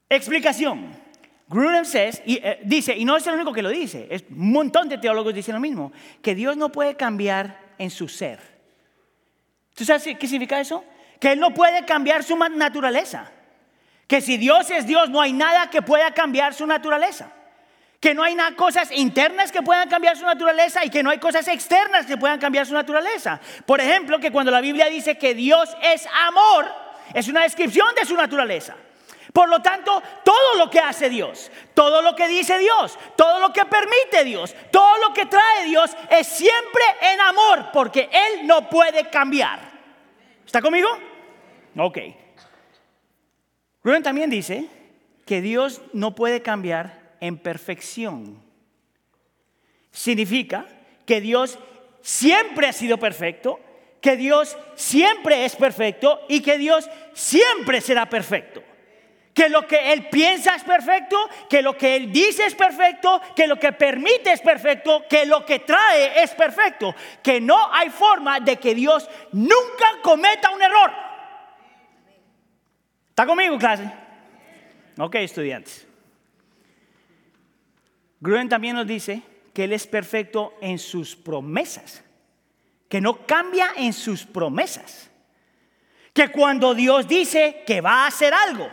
Explicación. 0.10 1.00
Grudem 1.48 1.86
says, 1.86 2.24
y, 2.26 2.38
eh, 2.38 2.60
dice, 2.64 2.98
y 2.98 3.06
no 3.06 3.18
es 3.18 3.28
el 3.28 3.36
único 3.36 3.54
que 3.54 3.62
lo 3.62 3.70
dice, 3.70 4.08
es, 4.10 4.24
un 4.32 4.52
montón 4.52 4.90
de 4.90 4.98
teólogos 4.98 5.36
dicen 5.36 5.54
lo 5.54 5.62
mismo, 5.62 5.94
que 6.24 6.34
Dios 6.34 6.58
no 6.58 6.72
puede 6.72 6.96
cambiar 6.96 7.60
en 7.78 7.92
su 7.92 8.08
ser. 8.08 8.40
¿Tú 9.76 9.86
sabes 9.86 10.02
qué 10.02 10.28
significa 10.28 10.60
eso? 10.60 10.84
Que 11.20 11.34
Él 11.34 11.40
no 11.40 11.54
puede 11.54 11.86
cambiar 11.86 12.24
su 12.24 12.36
naturaleza. 12.36 13.32
Que 14.08 14.22
si 14.22 14.38
Dios 14.38 14.72
es 14.72 14.88
Dios, 14.88 15.12
no 15.12 15.22
hay 15.22 15.34
nada 15.34 15.70
que 15.70 15.84
pueda 15.84 16.12
cambiar 16.16 16.56
su 16.56 16.66
naturaleza. 16.66 17.32
Que 18.00 18.14
no 18.14 18.24
hay 18.24 18.36
nada, 18.36 18.56
cosas 18.56 18.92
internas 18.92 19.52
que 19.52 19.62
puedan 19.62 19.90
cambiar 19.90 20.18
su 20.18 20.26
naturaleza 20.26 20.86
y 20.86 20.90
que 20.90 21.02
no 21.02 21.10
hay 21.10 21.18
cosas 21.18 21.48
externas 21.48 22.06
que 22.06 22.18
puedan 22.18 22.40
cambiar 22.40 22.66
su 22.66 22.74
naturaleza. 22.74 23.40
Por 23.66 23.80
ejemplo, 23.82 24.20
que 24.20 24.32
cuando 24.32 24.52
la 24.52 24.62
Biblia 24.62 24.88
dice 24.88 25.18
que 25.18 25.34
Dios 25.34 25.76
es 25.82 26.08
amor, 26.28 26.68
es 27.14 27.28
una 27.28 27.44
descripción 27.44 27.88
de 27.96 28.06
su 28.06 28.16
naturaleza. 28.16 28.76
Por 29.36 29.50
lo 29.50 29.62
tanto, 29.62 30.02
todo 30.24 30.58
lo 30.58 30.70
que 30.70 30.80
hace 30.80 31.10
Dios, 31.10 31.52
todo 31.74 32.02
lo 32.02 32.16
que 32.16 32.28
dice 32.28 32.58
Dios, 32.58 32.98
todo 33.18 33.40
lo 33.40 33.52
que 33.52 33.66
permite 33.66 34.24
Dios, 34.24 34.56
todo 34.72 34.98
lo 35.00 35.14
que 35.14 35.26
trae 35.26 35.66
Dios 35.66 35.92
es 36.10 36.26
siempre 36.26 36.84
en 37.02 37.20
amor, 37.20 37.66
porque 37.74 38.10
Él 38.14 38.48
no 38.48 38.70
puede 38.70 39.10
cambiar. 39.10 39.60
¿Está 40.46 40.62
conmigo? 40.62 40.88
Ok. 41.78 41.98
Rubén 43.84 44.04
también 44.04 44.30
dice 44.30 44.68
que 45.26 45.42
Dios 45.42 45.82
no 45.92 46.16
puede 46.16 46.42
cambiar 46.42 47.05
en 47.26 47.38
perfección. 47.38 48.42
Significa 49.92 50.66
que 51.06 51.22
Dios 51.22 51.58
siempre 52.02 52.68
ha 52.68 52.74
sido 52.74 52.98
perfecto, 52.98 53.60
que 54.02 54.18
Dios 54.18 54.58
siempre 54.76 55.46
es 55.46 55.56
perfecto 55.56 56.22
y 56.28 56.42
que 56.42 56.58
Dios 56.58 56.90
siempre 57.14 57.82
será 57.82 58.10
perfecto 58.10 58.64
que 59.36 59.50
lo 59.50 59.68
que 59.68 59.92
Él 59.92 60.08
piensa 60.10 60.56
es 60.56 60.64
perfecto, 60.64 61.18
que 61.50 61.62
lo 61.62 61.78
que 61.78 61.98
Él 61.98 62.10
dice 62.12 62.46
es 62.46 62.56
perfecto, 62.56 63.22
que 63.36 63.46
lo 63.48 63.60
que 63.60 63.74
permite 63.74 64.32
es 64.32 64.40
perfecto, 64.40 65.04
que 65.10 65.26
lo 65.26 65.46
que 65.46 65.60
trae 65.60 66.24
es 66.24 66.32
perfecto, 66.32 66.96
que 67.22 67.42
no 67.42 67.72
hay 67.72 67.90
forma 67.90 68.40
de 68.40 68.56
que 68.56 68.74
Dios 68.74 69.10
nunca 69.34 70.00
cometa 70.02 70.52
un 70.52 70.62
error. 70.62 70.90
¿Está 73.10 73.26
conmigo, 73.26 73.58
clase? 73.58 73.92
Ok, 74.98 75.16
estudiantes. 75.16 75.86
Gruen 78.26 78.50
también 78.50 78.76
nos 78.76 78.88
dice 78.88 79.22
que 79.54 79.66
Él 79.66 79.74
es 79.74 79.86
perfecto 79.86 80.56
en 80.60 80.80
sus 80.80 81.16
promesas, 81.16 82.04
que 82.90 83.00
no 83.00 83.26
cambia 83.28 83.68
en 83.78 83.94
sus 83.94 84.26
promesas, 84.26 85.12
que 86.12 86.30
cuando 86.30 86.74
Dios 86.74 87.08
dice 87.08 87.64
que 87.68 87.82
va 87.82 88.04
a 88.04 88.08
hacer 88.08 88.34
algo, 88.34 88.68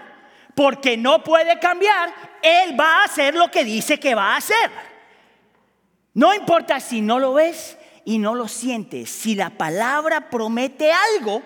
porque 0.55 0.97
no 0.97 1.23
puede 1.23 1.59
cambiar, 1.59 2.15
Él 2.43 2.81
va 2.81 3.01
a 3.01 3.05
hacer 3.05 3.35
lo 3.35 3.51
que 3.51 3.63
dice 3.63 4.01
que 4.01 4.15
va 4.15 4.33
a 4.33 4.39
hacer. 4.39 4.71
No 6.15 6.33
importa 6.35 6.81
si 6.81 7.03
no 7.03 7.19
lo 7.19 7.35
ves 7.35 7.77
y 8.07 8.19
no 8.19 8.35
lo 8.35 8.49
sientes, 8.49 9.11
si 9.11 9.35
la 9.35 9.51
palabra 9.51 10.31
promete 10.31 10.93
algo, 10.93 11.43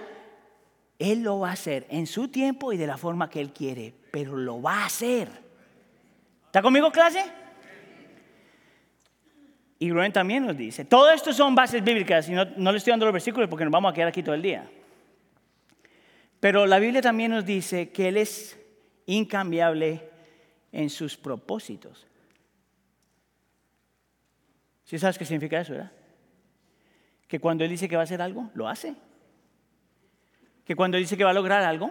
Él 1.00 1.22
lo 1.22 1.40
va 1.40 1.50
a 1.50 1.54
hacer 1.54 1.88
en 1.90 2.06
su 2.06 2.28
tiempo 2.28 2.72
y 2.72 2.76
de 2.76 2.86
la 2.86 2.98
forma 2.98 3.28
que 3.28 3.40
Él 3.40 3.52
quiere, 3.52 3.92
pero 4.12 4.36
lo 4.36 4.62
va 4.62 4.82
a 4.82 4.86
hacer. 4.86 5.28
¿Está 6.46 6.62
conmigo 6.62 6.92
clase? 6.92 7.45
Y 9.78 9.90
Rubén 9.90 10.12
también 10.12 10.46
nos 10.46 10.56
dice, 10.56 10.84
todo 10.84 11.10
esto 11.10 11.32
son 11.32 11.54
bases 11.54 11.84
bíblicas 11.84 12.28
y 12.28 12.32
no, 12.32 12.44
no 12.56 12.72
le 12.72 12.78
estoy 12.78 12.92
dando 12.92 13.06
los 13.06 13.12
versículos 13.12 13.48
porque 13.48 13.64
nos 13.64 13.72
vamos 13.72 13.90
a 13.90 13.94
quedar 13.94 14.08
aquí 14.08 14.22
todo 14.22 14.34
el 14.34 14.42
día. 14.42 14.66
Pero 16.40 16.66
la 16.66 16.78
Biblia 16.78 17.02
también 17.02 17.30
nos 17.30 17.44
dice 17.44 17.90
que 17.90 18.08
Él 18.08 18.16
es 18.16 18.58
incambiable 19.06 20.08
en 20.72 20.90
sus 20.90 21.16
propósitos. 21.16 22.06
¿Sí 24.84 24.98
sabes 24.98 25.18
qué 25.18 25.24
significa 25.24 25.60
eso, 25.60 25.72
verdad? 25.72 25.92
Que 27.26 27.40
cuando 27.40 27.64
Él 27.64 27.70
dice 27.70 27.88
que 27.88 27.96
va 27.96 28.02
a 28.02 28.04
hacer 28.04 28.22
algo, 28.22 28.50
lo 28.54 28.68
hace. 28.68 28.94
Que 30.64 30.76
cuando 30.76 30.96
Él 30.96 31.02
dice 31.02 31.16
que 31.16 31.24
va 31.24 31.30
a 31.30 31.34
lograr 31.34 31.62
algo, 31.62 31.90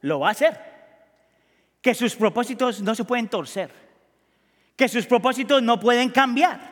lo 0.00 0.20
va 0.20 0.28
a 0.28 0.32
hacer. 0.32 0.58
Que 1.82 1.94
sus 1.94 2.16
propósitos 2.16 2.80
no 2.80 2.94
se 2.94 3.04
pueden 3.04 3.28
torcer. 3.28 3.70
Que 4.76 4.88
sus 4.88 5.06
propósitos 5.06 5.62
no 5.62 5.78
pueden 5.78 6.10
cambiar. 6.10 6.69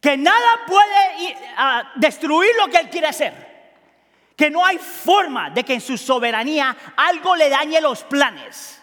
Que 0.00 0.16
nada 0.16 0.60
puede 0.66 1.36
destruir 1.96 2.50
lo 2.58 2.70
que 2.70 2.78
Él 2.78 2.90
quiere 2.90 3.08
hacer 3.08 3.48
que 4.38 4.50
no 4.50 4.64
hay 4.64 4.78
forma 4.78 5.50
de 5.50 5.64
que 5.64 5.74
en 5.74 5.80
su 5.80 5.98
soberanía 5.98 6.76
algo 6.96 7.34
le 7.34 7.48
dañe 7.50 7.80
los 7.80 8.04
planes. 8.04 8.80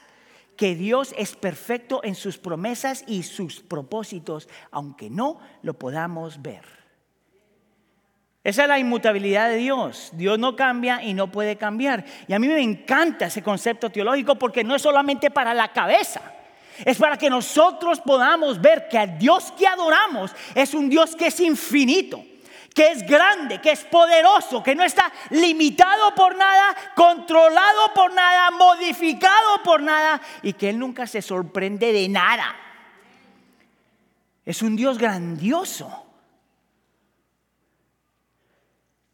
Que 0.58 0.75
Dios 0.75 1.15
es 1.17 1.38
perfecto 1.38 2.01
en 2.04 2.13
sus 2.13 2.38
promesas 2.38 3.06
y 3.08 3.23
sus 3.23 3.62
propósitos, 3.62 4.49
aunque 4.69 5.10
no 5.10 5.39
lo 5.62 5.73
podamos 5.75 6.41
ver. 6.41 6.65
Esa 8.43 8.63
es 8.63 8.67
la 8.67 8.80
inmutabilidad 8.80 9.47
de 9.47 9.56
Dios. 9.56 10.10
Dios 10.12 10.38
no 10.38 10.58
cambia 10.58 11.01
y 11.01 11.13
no 11.13 11.32
puede 11.32 11.56
cambiar. 11.56 12.04
Y 12.28 12.34
a 12.34 12.39
mí 12.39 12.49
me 12.49 12.62
encanta 12.62 13.28
ese 13.28 13.41
concepto 13.41 13.89
teológico 13.89 14.36
porque 14.36 14.65
no 14.65 14.75
es 14.75 14.82
solamente 14.82 15.32
para 15.32 15.54
la 15.54 15.71
cabeza. 15.71 16.35
Es 16.84 16.98
para 16.98 17.18
que 17.18 17.30
nosotros 17.30 18.02
podamos 18.02 18.60
ver 18.60 18.88
que 18.90 18.98
el 18.98 19.18
Dios 19.18 19.54
que 19.58 19.68
adoramos 19.68 20.32
es 20.54 20.74
un 20.74 20.90
Dios 20.90 21.16
que 21.16 21.28
es 21.28 21.40
infinito 21.40 22.24
que 22.76 22.92
es 22.92 23.08
grande, 23.08 23.62
que 23.62 23.72
es 23.72 23.86
poderoso, 23.86 24.62
que 24.62 24.76
no 24.76 24.84
está 24.84 25.10
limitado 25.30 26.14
por 26.14 26.36
nada, 26.36 26.76
controlado 26.94 27.94
por 27.96 28.14
nada, 28.14 28.52
modificado 28.52 29.64
por 29.64 29.82
nada 29.82 30.22
y 30.44 30.52
que 30.52 30.72
Él 30.72 30.78
nunca 30.78 31.08
se 31.08 31.22
sorprende 31.22 31.94
de 31.94 32.10
nada. 32.10 32.54
Es 34.46 34.62
un 34.62 34.76
Dios 34.76 34.98
grandioso. 34.98 36.06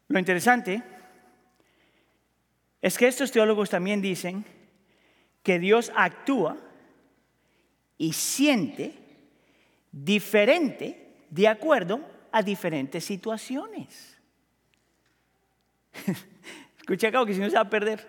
Lo 0.08 0.18
interesante 0.18 0.82
es 2.82 2.98
que 2.98 3.06
estos 3.06 3.30
teólogos 3.30 3.70
también 3.70 4.02
dicen 4.02 4.44
que 5.44 5.60
Dios 5.60 5.92
actúa 5.94 6.56
y 8.02 8.12
siente 8.14 8.92
diferente 9.92 11.14
de 11.30 11.46
acuerdo 11.46 12.00
a 12.32 12.42
diferentes 12.42 13.04
situaciones. 13.04 14.18
Escucha 16.78 17.06
acá 17.06 17.24
que 17.24 17.32
si 17.32 17.38
no 17.38 17.48
se 17.48 17.54
va 17.54 17.62
a 17.62 17.70
perder. 17.70 18.04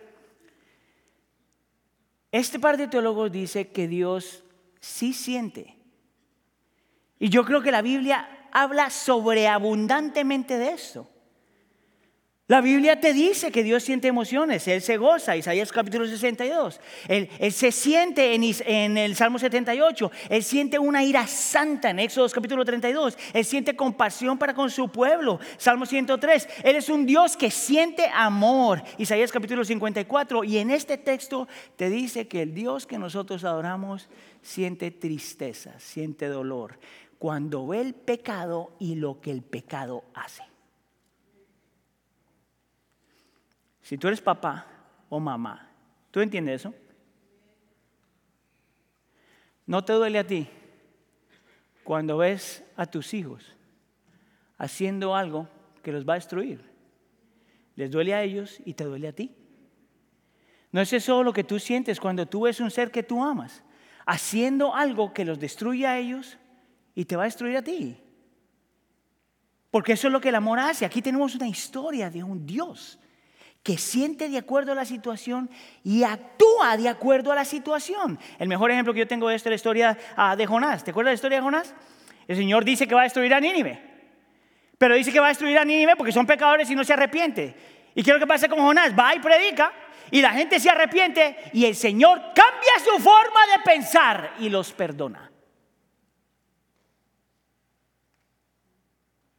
Este 2.32 2.60
par 2.60 2.76
de 2.76 2.88
teólogos 2.88 3.32
dice 3.32 3.68
que 3.68 3.88
Dios 3.88 4.44
sí 4.80 5.14
siente. 5.14 5.78
Y 7.20 7.30
yo 7.30 7.46
creo 7.46 7.62
que 7.62 7.72
la 7.72 7.84
Biblia 7.84 8.48
habla 8.52 8.90
sobreabundantemente 8.90 10.58
de 10.58 10.70
esto. 10.72 11.08
La 12.48 12.60
Biblia 12.60 13.00
te 13.00 13.14
dice 13.14 13.54
que 13.54 13.64
Dios 13.64 13.84
siente 13.84 14.10
emociones, 14.10 14.68
Él 14.68 14.82
se 14.82 14.98
goza, 14.98 15.38
Isaías 15.38 15.72
capítulo 15.72 16.06
62. 16.06 16.82
Él, 17.08 17.30
se 17.54 17.72
siente 17.72 18.36
en, 18.36 18.44
en, 18.44 18.98
el 18.98 19.16
Salmo 19.16 19.40
78, 19.40 20.12
Él 20.28 20.44
siente 20.44 20.78
una 20.78 21.06
ira 21.06 21.26
santa 21.26 21.92
en 21.92 22.00
Éxodo 22.00 22.28
capítulo 22.28 22.66
32, 22.66 23.18
Él 23.32 23.46
siente 23.46 23.78
compasión 23.78 24.38
para 24.38 24.54
con 24.54 24.70
su 24.70 24.90
pueblo, 24.90 25.40
Salmo 25.56 25.86
103. 25.86 26.50
Él 26.66 26.76
es 26.76 26.90
un 26.90 27.06
Dios 27.06 27.38
que 27.38 27.50
siente 27.50 28.10
amor, 28.14 28.84
Isaías 28.98 29.32
capítulo 29.32 29.64
54. 29.64 30.44
Y 30.44 30.58
en 30.58 30.70
este 30.70 30.98
texto 30.98 31.48
te 31.78 31.90
dice 31.90 32.28
que 32.28 32.42
el 32.42 32.54
Dios 32.54 32.86
que 32.86 32.98
nosotros 32.98 33.46
adoramos 33.46 34.10
siente 34.42 34.92
tristeza, 34.92 35.80
siente 35.80 36.28
dolor, 36.28 36.78
cuando 37.20 37.66
ve 37.68 37.80
el 37.80 37.94
pecado 37.94 38.76
y 38.80 38.96
lo 38.96 39.22
que 39.22 39.32
el 39.32 39.44
pecado 39.44 40.04
hace. 40.14 40.44
Si 43.94 43.98
tú 44.00 44.08
eres 44.08 44.22
papá 44.22 44.66
o 45.08 45.20
mamá, 45.20 45.70
¿tú 46.10 46.20
entiendes 46.20 46.62
eso? 46.62 46.74
¿No 49.68 49.86
te 49.86 49.94
duele 49.94 50.18
a 50.18 50.26
ti 50.26 50.48
cuando 51.84 52.18
ves 52.18 52.64
a 52.76 52.88
tus 52.88 53.14
hijos 53.14 53.56
haciendo 54.58 55.16
algo 55.16 55.48
que 55.84 55.92
los 55.92 56.10
va 56.10 56.14
a 56.14 56.16
destruir? 56.16 56.68
Les 57.76 57.92
duele 57.92 58.16
a 58.16 58.24
ellos 58.24 58.60
y 58.66 58.74
te 58.74 58.84
duele 58.84 59.10
a 59.10 59.14
ti. 59.14 59.36
¿No 60.72 60.82
es 60.82 60.92
eso 60.92 61.22
lo 61.22 61.32
que 61.32 61.44
tú 61.44 61.60
sientes 61.60 62.00
cuando 62.00 62.26
tú 62.26 62.46
ves 62.46 62.60
un 62.62 62.72
ser 62.72 62.90
que 62.90 63.04
tú 63.04 63.24
amas 63.24 63.64
haciendo 64.08 64.74
algo 64.74 65.14
que 65.14 65.24
los 65.24 65.38
destruye 65.38 65.86
a 65.86 66.00
ellos 66.00 66.40
y 66.96 67.06
te 67.06 67.16
va 67.16 67.22
a 67.22 67.26
destruir 67.26 67.58
a 67.58 67.62
ti? 67.62 68.02
Porque 69.70 69.94
eso 69.94 70.08
es 70.08 70.14
lo 70.14 70.20
que 70.20 70.30
el 70.30 70.36
amor 70.36 70.58
hace. 70.58 70.84
Aquí 70.84 71.00
tenemos 71.00 71.36
una 71.36 71.48
historia 71.48 72.10
de 72.10 72.24
un 72.24 72.44
Dios 72.44 72.98
que 73.64 73.78
siente 73.78 74.28
de 74.28 74.38
acuerdo 74.38 74.74
a 74.74 74.76
la 74.76 74.84
situación 74.84 75.50
y 75.86 76.04
actúa 76.04 76.76
de 76.76 76.90
acuerdo 76.90 77.32
a 77.32 77.36
la 77.36 77.46
situación. 77.46 78.20
El 78.38 78.50
mejor 78.50 78.70
ejemplo 78.72 78.94
que 78.94 79.00
yo 79.00 79.08
tengo 79.08 79.30
de 79.30 79.36
esto 79.36 79.48
es 79.48 79.52
la 79.52 79.56
historia 79.56 79.98
ah, 80.18 80.36
de 80.36 80.46
Jonás. 80.46 80.84
¿Te 80.84 80.92
acuerdas 80.92 81.12
de 81.12 81.14
la 81.14 81.16
historia 81.16 81.38
de 81.38 81.44
Jonás? 81.44 81.74
El 82.28 82.36
Señor 82.36 82.66
dice 82.66 82.86
que 82.86 82.94
va 82.94 83.02
a 83.02 83.04
destruir 83.06 83.34
a 83.34 83.40
Nínive. 83.40 83.82
Pero 84.78 84.96
dice 84.96 85.14
que 85.14 85.20
va 85.20 85.28
a 85.28 85.30
destruir 85.30 85.58
a 85.58 85.64
Nínive 85.64 85.96
porque 85.96 86.12
son 86.12 86.28
pecadores 86.28 86.70
y 86.70 86.76
no 86.76 86.84
se 86.84 86.92
arrepiente. 86.92 87.56
¿Y 87.96 88.04
qué 88.04 88.12
es 88.12 88.16
lo 88.16 88.20
que 88.20 88.28
pasa 88.28 88.50
con 88.50 88.60
Jonás? 88.60 88.94
Va 88.98 89.16
y 89.16 89.20
predica 89.20 89.72
y 90.12 90.22
la 90.22 90.32
gente 90.32 90.60
se 90.60 90.70
arrepiente 90.70 91.38
y 91.54 91.64
el 91.66 91.76
Señor 91.76 92.20
cambia 92.36 92.80
su 92.84 93.02
forma 93.02 93.40
de 93.56 93.64
pensar 93.64 94.36
y 94.40 94.50
los 94.50 94.74
perdona. 94.74 95.32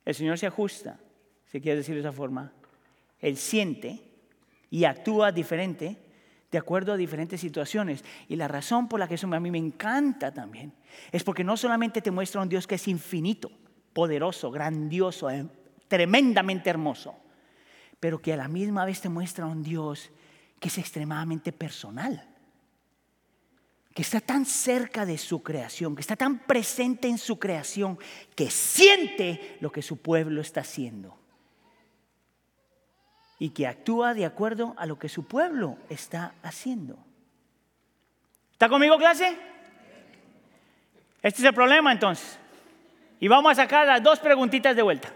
El 0.03 0.15
Señor 0.15 0.39
se 0.39 0.47
ajusta, 0.47 0.99
si 1.45 1.61
quiere 1.61 1.79
decir 1.79 1.95
de 1.95 2.01
esa 2.01 2.13
forma. 2.13 2.53
Él 3.21 3.37
siente 3.37 4.14
y 4.75 4.87
actúa 4.87 5.31
diferente 5.31 5.97
de 6.51 6.59
acuerdo 6.59 6.93
a 6.93 6.97
diferentes 6.97 7.41
situaciones. 7.41 8.05
Y 8.27 8.35
la 8.35 8.49
razón 8.49 8.89
por 8.89 8.99
la 8.99 9.07
que 9.07 9.15
eso 9.15 9.33
a 9.33 9.39
mí 9.39 9.49
me 9.49 9.59
encanta 9.59 10.35
también 10.35 10.73
es 11.13 11.23
porque 11.23 11.45
no 11.45 11.57
solamente 11.57 12.03
te 12.03 12.11
muestra 12.11 12.43
un 12.43 12.49
Dios 12.49 12.67
que 12.67 12.75
es 12.75 12.89
infinito, 12.89 13.53
poderoso, 13.93 14.51
grandioso, 14.51 15.31
eh, 15.31 15.47
tremendamente 15.87 16.71
hermoso, 16.71 17.15
pero 18.01 18.21
que 18.21 18.33
a 18.33 18.37
la 18.37 18.49
misma 18.49 18.85
vez 18.85 19.01
te 19.01 19.09
muestra 19.09 19.47
un 19.47 19.63
Dios 19.63 20.11
que 20.59 20.67
es 20.67 20.79
extremadamente 20.79 21.53
personal, 21.53 22.29
que 23.95 24.03
está 24.03 24.21
tan 24.21 24.45
cerca 24.45 25.07
de 25.07 25.19
su 25.19 25.41
creación, 25.41 25.95
que 25.95 26.01
está 26.01 26.17
tan 26.17 26.41
presente 26.41 27.07
en 27.07 27.19
su 27.19 27.39
creación, 27.39 27.97
que 28.35 28.51
siente 28.51 29.57
lo 29.61 29.71
que 29.71 29.83
su 29.83 29.99
pueblo 29.99 30.41
está 30.41 30.63
haciendo 30.63 31.24
y 33.45 33.51
que 33.51 33.67
actúa 33.67 34.15
de 34.15 34.25
acuerdo 34.25 34.73
a 34.79 34.87
lo 34.87 34.99
que 34.99 35.11
su 35.11 35.29
pueblo 35.29 35.77
está 35.91 36.33
haciendo. 36.43 36.97
¿Está 38.53 38.71
conmigo 38.71 38.97
clase? 38.97 39.37
Este 41.21 41.43
es 41.43 41.45
el 41.45 41.53
problema 41.53 41.93
entonces. 41.93 42.39
Y 43.21 43.29
vamos 43.29 43.53
a 43.53 43.57
sacar 43.57 43.87
las 43.87 44.03
dos 44.03 44.19
preguntitas 44.19 44.75
de 44.75 44.81
vuelta. 44.81 45.13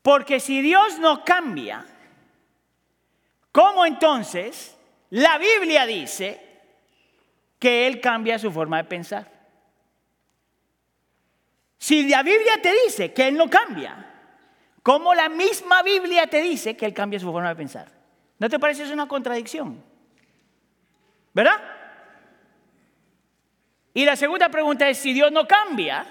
Porque 0.00 0.38
si 0.38 0.62
Dios 0.62 1.00
no 1.00 1.24
cambia, 1.24 1.84
¿cómo 3.50 3.84
entonces 3.84 4.76
la 5.10 5.36
Biblia 5.36 5.84
dice 5.84 6.60
que 7.58 7.88
Él 7.88 8.00
cambia 8.00 8.38
su 8.38 8.52
forma 8.52 8.76
de 8.76 8.84
pensar? 8.84 9.32
Si 11.76 12.08
la 12.08 12.22
Biblia 12.22 12.62
te 12.62 12.72
dice 12.84 13.12
que 13.12 13.26
Él 13.26 13.36
no 13.36 13.50
cambia, 13.50 14.07
como 14.82 15.14
la 15.14 15.28
misma 15.28 15.82
Biblia 15.82 16.26
te 16.26 16.40
dice 16.40 16.76
que 16.76 16.86
Él 16.86 16.94
cambia 16.94 17.20
su 17.20 17.30
forma 17.30 17.48
de 17.48 17.56
pensar. 17.56 17.90
¿No 18.38 18.48
te 18.48 18.58
parece 18.58 18.84
eso 18.84 18.92
una 18.92 19.08
contradicción? 19.08 19.82
¿Verdad? 21.34 21.60
Y 23.94 24.04
la 24.04 24.16
segunda 24.16 24.48
pregunta 24.48 24.88
es, 24.88 24.98
si 24.98 25.12
Dios 25.12 25.32
no 25.32 25.46
cambia, 25.46 26.06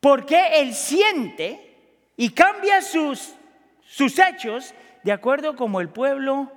¿por 0.00 0.24
qué 0.24 0.60
Él 0.60 0.74
siente 0.74 1.76
y 2.16 2.30
cambia 2.30 2.80
sus, 2.80 3.34
sus 3.82 4.18
hechos 4.18 4.74
de 5.02 5.12
acuerdo 5.12 5.50
a 5.50 5.56
cómo 5.56 5.80
el 5.80 5.90
pueblo 5.90 6.50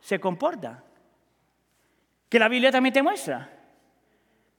se 0.00 0.20
comporta? 0.20 0.84
Que 2.28 2.38
la 2.38 2.48
Biblia 2.48 2.70
también 2.70 2.92
te 2.92 3.02
muestra. 3.02 3.50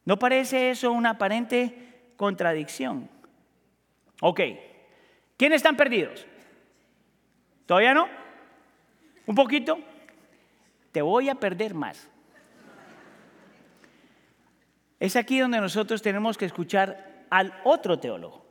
¿No 0.05 0.17
parece 0.17 0.71
eso 0.71 0.91
una 0.91 1.11
aparente 1.11 2.11
contradicción? 2.15 3.09
Ok. 4.21 4.41
¿Quiénes 5.37 5.57
están 5.57 5.77
perdidos? 5.77 6.25
¿Todavía 7.65 7.93
no? 7.93 8.09
¿Un 9.27 9.35
poquito? 9.35 9.77
Te 10.91 11.01
voy 11.01 11.29
a 11.29 11.35
perder 11.35 11.73
más. 11.73 12.09
Es 14.99 15.15
aquí 15.15 15.39
donde 15.39 15.61
nosotros 15.61 16.01
tenemos 16.01 16.37
que 16.37 16.45
escuchar 16.45 17.25
al 17.29 17.53
otro 17.63 17.99
teólogo, 17.99 18.43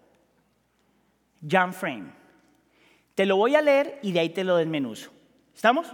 John 1.50 1.72
Frame. 1.72 2.12
Te 3.14 3.26
lo 3.26 3.36
voy 3.36 3.56
a 3.56 3.62
leer 3.62 3.98
y 4.02 4.12
de 4.12 4.20
ahí 4.20 4.28
te 4.28 4.44
lo 4.44 4.56
desmenuzo. 4.56 5.10
¿Estamos? 5.54 5.92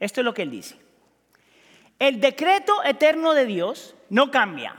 Esto 0.00 0.22
es 0.22 0.24
lo 0.24 0.34
que 0.34 0.42
él 0.42 0.50
dice. 0.50 0.76
El 1.98 2.20
decreto 2.20 2.82
eterno 2.82 3.34
de 3.34 3.46
Dios 3.46 3.94
no 4.10 4.30
cambia. 4.30 4.74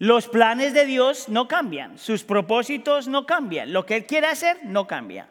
Los 0.00 0.28
planes 0.28 0.72
de 0.72 0.86
Dios 0.86 1.28
no 1.28 1.46
cambian, 1.46 1.98
sus 1.98 2.24
propósitos 2.24 3.06
no 3.06 3.26
cambian, 3.26 3.70
lo 3.70 3.84
que 3.84 3.96
Él 3.96 4.06
quiere 4.06 4.28
hacer 4.28 4.60
no 4.62 4.86
cambia. 4.86 5.28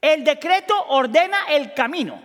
El 0.00 0.22
decreto 0.22 0.72
ordena 0.86 1.36
el 1.50 1.74
camino, 1.74 2.22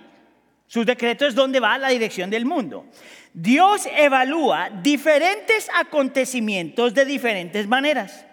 sus 0.67 0.85
decretos 0.85 1.29
es 1.29 1.35
donde 1.35 1.59
va 1.59 1.79
la 1.79 1.89
dirección 1.89 2.29
del 2.29 2.45
mundo. 2.45 2.85
Dios 3.33 3.87
evalúa 3.91 4.69
diferentes 4.69 5.67
acontecimientos 5.73 6.93
de 6.93 7.05
diferentes 7.05 7.67
maneras. 7.67 8.23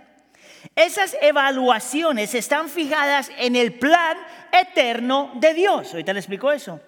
Esas 0.77 1.17
evaluaciones 1.23 2.35
están 2.35 2.69
fijadas 2.69 3.31
en 3.39 3.57
el 3.57 3.79
plan 3.79 4.19
eterno 4.53 5.33
de 5.37 5.55
Dios. 5.55 5.93
Ahorita 5.93 6.13
le 6.13 6.19
explico 6.19 6.53
eso. 6.53 6.79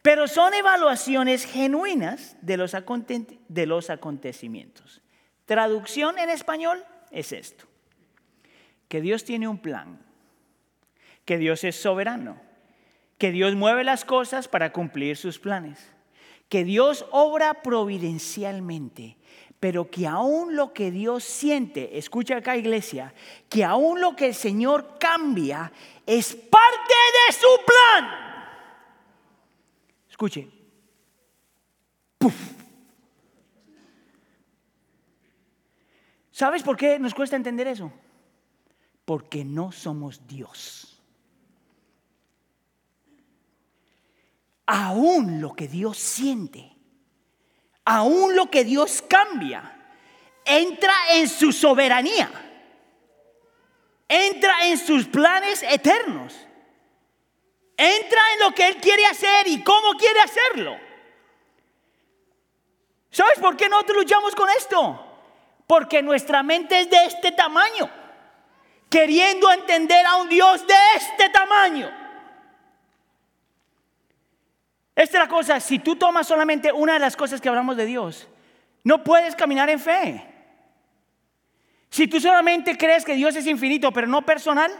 Pero 0.00 0.28
son 0.28 0.54
evaluaciones 0.54 1.44
genuinas 1.44 2.38
de 2.40 2.56
los, 2.56 2.74
de 3.48 3.66
los 3.66 3.90
acontecimientos. 3.90 5.02
Traducción 5.48 6.18
en 6.18 6.28
español 6.28 6.84
es 7.10 7.32
esto, 7.32 7.64
que 8.86 9.00
Dios 9.00 9.24
tiene 9.24 9.48
un 9.48 9.56
plan, 9.56 9.98
que 11.24 11.38
Dios 11.38 11.64
es 11.64 11.74
soberano, 11.80 12.38
que 13.16 13.30
Dios 13.30 13.54
mueve 13.54 13.82
las 13.82 14.04
cosas 14.04 14.46
para 14.46 14.72
cumplir 14.74 15.16
sus 15.16 15.38
planes, 15.38 15.90
que 16.50 16.64
Dios 16.64 17.06
obra 17.12 17.62
providencialmente, 17.62 19.16
pero 19.58 19.90
que 19.90 20.06
aún 20.06 20.54
lo 20.54 20.74
que 20.74 20.90
Dios 20.90 21.24
siente, 21.24 21.96
escucha 21.96 22.36
acá 22.36 22.58
iglesia, 22.58 23.14
que 23.48 23.64
aún 23.64 24.02
lo 24.02 24.14
que 24.14 24.26
el 24.26 24.34
Señor 24.34 24.98
cambia 25.00 25.72
es 26.04 26.34
parte 26.34 26.94
de 27.26 27.32
su 27.32 27.48
plan. 27.64 28.10
Escuche. 30.10 30.46
Puf. 32.18 32.57
¿Sabes 36.38 36.62
por 36.62 36.76
qué 36.76 37.00
nos 37.00 37.14
cuesta 37.14 37.34
entender 37.34 37.66
eso? 37.66 37.90
Porque 39.04 39.44
no 39.44 39.72
somos 39.72 40.24
Dios. 40.28 41.02
Aún 44.64 45.40
lo 45.40 45.56
que 45.56 45.66
Dios 45.66 45.98
siente, 45.98 46.76
aún 47.84 48.36
lo 48.36 48.48
que 48.48 48.62
Dios 48.62 49.02
cambia, 49.02 49.90
entra 50.44 50.94
en 51.14 51.28
su 51.28 51.50
soberanía, 51.50 52.30
entra 54.06 54.68
en 54.68 54.78
sus 54.78 55.06
planes 55.08 55.64
eternos, 55.64 56.36
entra 57.76 58.20
en 58.34 58.40
lo 58.46 58.54
que 58.54 58.68
Él 58.68 58.76
quiere 58.76 59.06
hacer 59.06 59.48
y 59.48 59.64
cómo 59.64 59.94
quiere 59.98 60.20
hacerlo. 60.20 60.78
¿Sabes 63.10 63.40
por 63.40 63.56
qué 63.56 63.68
nosotros 63.68 63.96
luchamos 63.96 64.36
con 64.36 64.48
esto? 64.50 65.07
Porque 65.68 66.02
nuestra 66.02 66.42
mente 66.42 66.80
es 66.80 66.90
de 66.90 67.04
este 67.04 67.30
tamaño, 67.30 67.90
queriendo 68.88 69.52
entender 69.52 70.04
a 70.06 70.16
un 70.16 70.26
Dios 70.28 70.66
de 70.66 70.74
este 70.96 71.28
tamaño. 71.28 71.88
Esta 74.96 75.18
es 75.18 75.24
la 75.24 75.28
cosa, 75.28 75.60
si 75.60 75.78
tú 75.78 75.94
tomas 75.94 76.26
solamente 76.26 76.72
una 76.72 76.94
de 76.94 76.98
las 76.98 77.14
cosas 77.14 77.40
que 77.42 77.50
hablamos 77.50 77.76
de 77.76 77.84
Dios, 77.84 78.26
no 78.82 79.04
puedes 79.04 79.36
caminar 79.36 79.68
en 79.68 79.78
fe. 79.78 80.26
Si 81.90 82.08
tú 82.08 82.18
solamente 82.18 82.78
crees 82.78 83.04
que 83.04 83.14
Dios 83.14 83.36
es 83.36 83.46
infinito 83.46 83.92
pero 83.92 84.06
no 84.06 84.22
personal, 84.22 84.72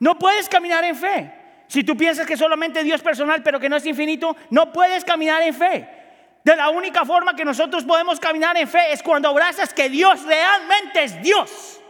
no 0.00 0.18
puedes 0.18 0.48
caminar 0.48 0.82
en 0.82 0.96
fe. 0.96 1.32
Si 1.68 1.84
tú 1.84 1.96
piensas 1.96 2.26
que 2.26 2.36
solamente 2.36 2.82
Dios 2.82 2.96
es 2.96 3.04
personal 3.04 3.44
pero 3.44 3.60
que 3.60 3.68
no 3.68 3.76
es 3.76 3.86
infinito, 3.86 4.36
no 4.50 4.72
puedes 4.72 5.04
caminar 5.04 5.42
en 5.42 5.54
fe. 5.54 5.97
De 6.44 6.56
la 6.56 6.70
única 6.70 7.04
forma 7.04 7.34
que 7.34 7.44
nosotros 7.44 7.84
podemos 7.84 8.18
caminar 8.18 8.56
en 8.56 8.68
fe 8.68 8.92
es 8.92 9.02
cuando 9.02 9.28
abrazas 9.28 9.74
que 9.74 9.88
Dios 9.88 10.22
realmente 10.24 11.04
es 11.04 11.22
Dios. 11.22 11.80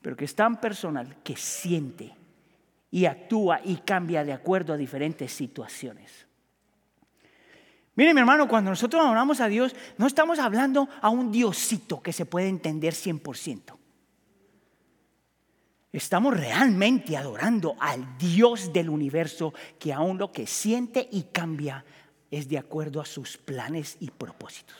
Pero 0.00 0.16
que 0.16 0.24
es 0.24 0.34
tan 0.34 0.60
personal 0.60 1.16
que 1.22 1.36
siente 1.36 2.14
y 2.90 3.06
actúa 3.06 3.60
y 3.64 3.76
cambia 3.76 4.24
de 4.24 4.32
acuerdo 4.32 4.72
a 4.72 4.76
diferentes 4.76 5.32
situaciones. 5.32 6.26
Mire 7.94 8.14
mi 8.14 8.20
hermano, 8.20 8.48
cuando 8.48 8.70
nosotros 8.70 9.04
hablamos 9.04 9.40
a 9.40 9.48
Dios, 9.48 9.74
no 9.98 10.06
estamos 10.06 10.38
hablando 10.38 10.88
a 11.00 11.10
un 11.10 11.30
Diosito 11.30 12.02
que 12.02 12.12
se 12.12 12.24
puede 12.24 12.48
entender 12.48 12.94
100%. 12.94 13.76
Estamos 15.92 16.34
realmente 16.34 17.18
adorando 17.18 17.76
al 17.78 18.16
Dios 18.16 18.72
del 18.72 18.88
universo 18.88 19.52
que 19.78 19.92
aún 19.92 20.16
lo 20.16 20.32
que 20.32 20.46
siente 20.46 21.06
y 21.12 21.24
cambia 21.24 21.84
es 22.32 22.48
de 22.48 22.58
acuerdo 22.58 23.00
a 23.00 23.04
sus 23.04 23.36
planes 23.36 23.98
y 24.00 24.10
propósitos. 24.10 24.76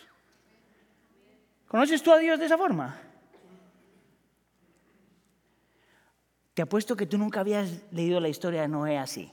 ¿Conoces 1.68 2.02
tú 2.02 2.10
a 2.10 2.18
Dios 2.18 2.38
de 2.38 2.46
esa 2.46 2.56
forma? 2.56 2.98
Te 6.54 6.62
apuesto 6.62 6.96
que 6.96 7.06
tú 7.06 7.18
nunca 7.18 7.40
habías 7.40 7.70
leído 7.92 8.20
la 8.20 8.28
historia 8.28 8.62
de 8.62 8.68
Noé 8.68 8.98
así. 8.98 9.30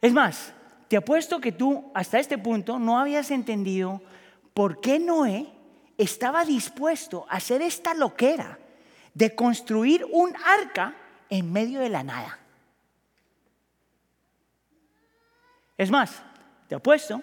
Es 0.00 0.12
más, 0.12 0.52
te 0.86 0.96
apuesto 0.96 1.40
que 1.40 1.52
tú 1.52 1.90
hasta 1.94 2.20
este 2.20 2.38
punto 2.38 2.78
no 2.78 2.98
habías 2.98 3.30
entendido 3.32 4.00
por 4.54 4.80
qué 4.80 5.00
Noé 5.00 5.48
estaba 5.98 6.44
dispuesto 6.44 7.26
a 7.28 7.36
hacer 7.36 7.60
esta 7.60 7.92
loquera 7.94 8.58
de 9.14 9.34
construir 9.34 10.06
un 10.12 10.32
arca 10.44 10.94
en 11.28 11.52
medio 11.52 11.80
de 11.80 11.88
la 11.88 12.04
nada. 12.04 12.41
Es 15.76 15.90
más, 15.90 16.22
te 16.68 16.74
apuesto 16.74 17.22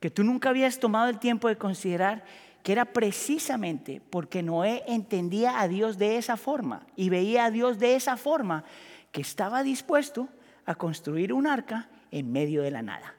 que 0.00 0.10
tú 0.10 0.24
nunca 0.24 0.50
habías 0.50 0.78
tomado 0.78 1.08
el 1.08 1.18
tiempo 1.18 1.48
de 1.48 1.56
considerar 1.56 2.24
que 2.62 2.72
era 2.72 2.84
precisamente 2.84 4.00
porque 4.10 4.42
Noé 4.42 4.82
entendía 4.88 5.60
a 5.60 5.68
Dios 5.68 5.98
de 5.98 6.16
esa 6.16 6.36
forma 6.36 6.86
y 6.96 7.10
veía 7.10 7.44
a 7.44 7.50
Dios 7.50 7.78
de 7.78 7.94
esa 7.94 8.16
forma 8.16 8.64
que 9.12 9.20
estaba 9.20 9.62
dispuesto 9.62 10.28
a 10.64 10.74
construir 10.74 11.32
un 11.32 11.46
arca 11.46 11.88
en 12.10 12.32
medio 12.32 12.62
de 12.62 12.70
la 12.72 12.82
nada. 12.82 13.14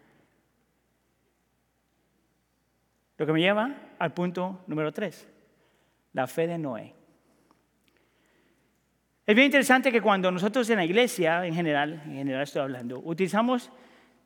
Lo 3.17 3.25
que 3.25 3.33
me 3.33 3.39
lleva 3.39 3.73
al 3.97 4.13
punto 4.13 4.63
número 4.67 4.91
tres, 4.91 5.27
la 6.13 6.27
fe 6.27 6.45
de 6.45 6.57
Noé. 6.57 6.93
Es 9.25 9.35
bien 9.35 9.45
interesante 9.45 9.91
que 9.91 10.01
cuando 10.01 10.31
nosotros 10.31 10.69
en 10.69 10.77
la 10.77 10.85
iglesia, 10.85 11.45
en 11.45 11.53
general, 11.53 12.01
en 12.05 12.13
general 12.15 12.43
estoy 12.43 12.61
hablando, 12.61 12.99
utilizamos 12.99 13.71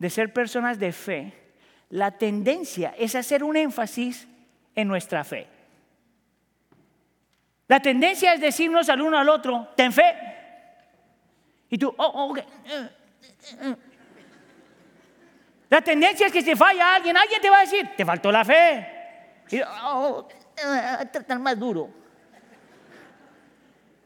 de 0.01 0.09
ser 0.09 0.33
personas 0.33 0.79
de 0.79 0.91
fe, 0.91 1.31
la 1.91 2.09
tendencia 2.09 2.95
es 2.97 3.13
hacer 3.13 3.43
un 3.43 3.55
énfasis 3.55 4.27
en 4.73 4.87
nuestra 4.87 5.23
fe. 5.23 5.47
La 7.67 7.79
tendencia 7.79 8.33
es 8.33 8.41
decirnos 8.41 8.89
al 8.89 8.99
uno 8.99 9.19
al 9.19 9.29
otro, 9.29 9.67
ten 9.75 9.93
fe. 9.93 10.11
Y 11.69 11.77
tú, 11.77 11.93
oh, 11.95 12.03
oh 12.03 12.31
ok. 12.31 12.39
La 15.69 15.81
tendencia 15.83 16.25
es 16.25 16.33
que 16.33 16.41
si 16.41 16.55
falla 16.55 16.95
alguien, 16.95 17.15
alguien 17.15 17.39
te 17.39 17.51
va 17.51 17.59
a 17.59 17.61
decir, 17.61 17.87
te 17.95 18.03
faltó 18.03 18.31
la 18.31 18.43
fe. 18.43 19.43
Y, 19.51 19.61
oh, 19.61 20.27
tratar 21.11 21.37
más 21.37 21.59
duro. 21.59 21.87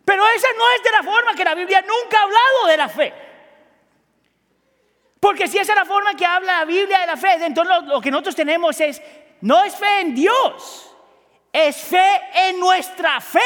Pero 0.03 0.23
esa 0.35 0.47
no 0.57 0.71
es 0.75 0.83
de 0.83 0.91
la 0.91 1.03
forma 1.03 1.33
que 1.33 1.45
la 1.45 1.55
Biblia 1.55 1.81
nunca 1.83 2.19
ha 2.19 2.23
hablado 2.23 2.67
de 2.67 2.77
la 2.77 2.89
fe. 2.89 3.24
Porque 5.25 5.47
si 5.47 5.57
esa 5.57 5.71
es 5.71 5.79
la 5.79 5.85
forma 5.85 6.13
que 6.13 6.23
habla 6.23 6.59
la 6.59 6.65
Biblia 6.65 6.99
de 6.99 7.07
la 7.07 7.17
fe, 7.17 7.43
entonces 7.43 7.75
lo, 7.75 7.81
lo 7.95 7.99
que 7.99 8.11
nosotros 8.11 8.35
tenemos 8.35 8.79
es 8.79 9.01
no 9.41 9.63
es 9.63 9.75
fe 9.75 10.01
en 10.01 10.13
Dios, 10.13 10.95
es 11.51 11.77
fe 11.77 12.21
en 12.47 12.59
nuestra 12.59 13.19
fe. 13.19 13.39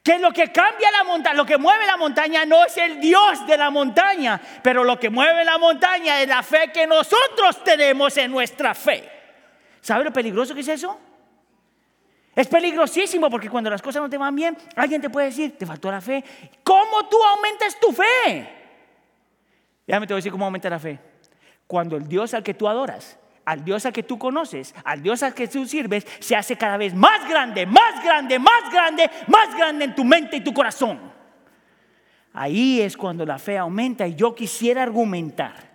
Que 0.00 0.20
lo 0.20 0.30
que 0.30 0.52
cambia 0.52 0.92
la 0.92 1.02
montaña, 1.02 1.34
lo 1.34 1.44
que 1.44 1.58
mueve 1.58 1.86
la 1.86 1.96
montaña 1.96 2.44
no 2.44 2.64
es 2.64 2.76
el 2.76 3.00
Dios 3.00 3.44
de 3.48 3.56
la 3.56 3.70
montaña, 3.70 4.40
pero 4.62 4.84
lo 4.84 4.96
que 4.96 5.10
mueve 5.10 5.44
la 5.44 5.58
montaña 5.58 6.22
es 6.22 6.28
la 6.28 6.44
fe 6.44 6.70
que 6.72 6.86
nosotros 6.86 7.64
tenemos 7.64 8.16
en 8.16 8.30
nuestra 8.30 8.76
fe. 8.76 9.10
¿Sabe 9.80 10.04
lo 10.04 10.12
peligroso 10.12 10.54
que 10.54 10.60
es 10.60 10.68
eso? 10.68 11.00
Es 12.36 12.46
peligrosísimo 12.46 13.28
porque 13.28 13.50
cuando 13.50 13.70
las 13.70 13.82
cosas 13.82 14.00
no 14.00 14.08
te 14.08 14.18
van 14.18 14.36
bien, 14.36 14.56
alguien 14.76 15.02
te 15.02 15.10
puede 15.10 15.26
decir, 15.26 15.58
te 15.58 15.66
faltó 15.66 15.90
la 15.90 16.00
fe. 16.00 16.22
¿Cómo 16.62 17.08
tú 17.08 17.20
aumentas 17.20 17.80
tu 17.80 17.90
fe? 17.90 18.61
Déjame 19.86 20.06
te 20.06 20.14
voy 20.14 20.18
a 20.18 20.20
decir 20.20 20.32
cómo 20.32 20.44
aumenta 20.44 20.70
la 20.70 20.78
fe. 20.78 20.98
Cuando 21.66 21.96
el 21.96 22.06
Dios 22.06 22.34
al 22.34 22.42
que 22.42 22.54
tú 22.54 22.68
adoras 22.68 23.18
al 23.44 23.64
Dios 23.64 23.84
al 23.86 23.92
que 23.92 24.02
tú 24.02 24.18
conoces, 24.18 24.74
al 24.84 25.02
Dios 25.02 25.22
al 25.22 25.34
que 25.34 25.48
tú 25.48 25.66
sirves, 25.66 26.06
se 26.20 26.36
hace 26.36 26.56
cada 26.56 26.76
vez 26.76 26.94
más 26.94 27.28
grande, 27.28 27.66
más 27.66 28.02
grande, 28.02 28.38
más 28.38 28.70
grande, 28.70 29.10
más 29.26 29.54
grande 29.56 29.84
en 29.86 29.94
tu 29.94 30.04
mente 30.04 30.36
y 30.36 30.40
tu 30.40 30.52
corazón. 30.52 31.00
Ahí 32.32 32.80
es 32.80 32.96
cuando 32.96 33.26
la 33.26 33.38
fe 33.38 33.58
aumenta 33.58 34.06
y 34.06 34.14
yo 34.14 34.34
quisiera 34.34 34.82
argumentar 34.82 35.72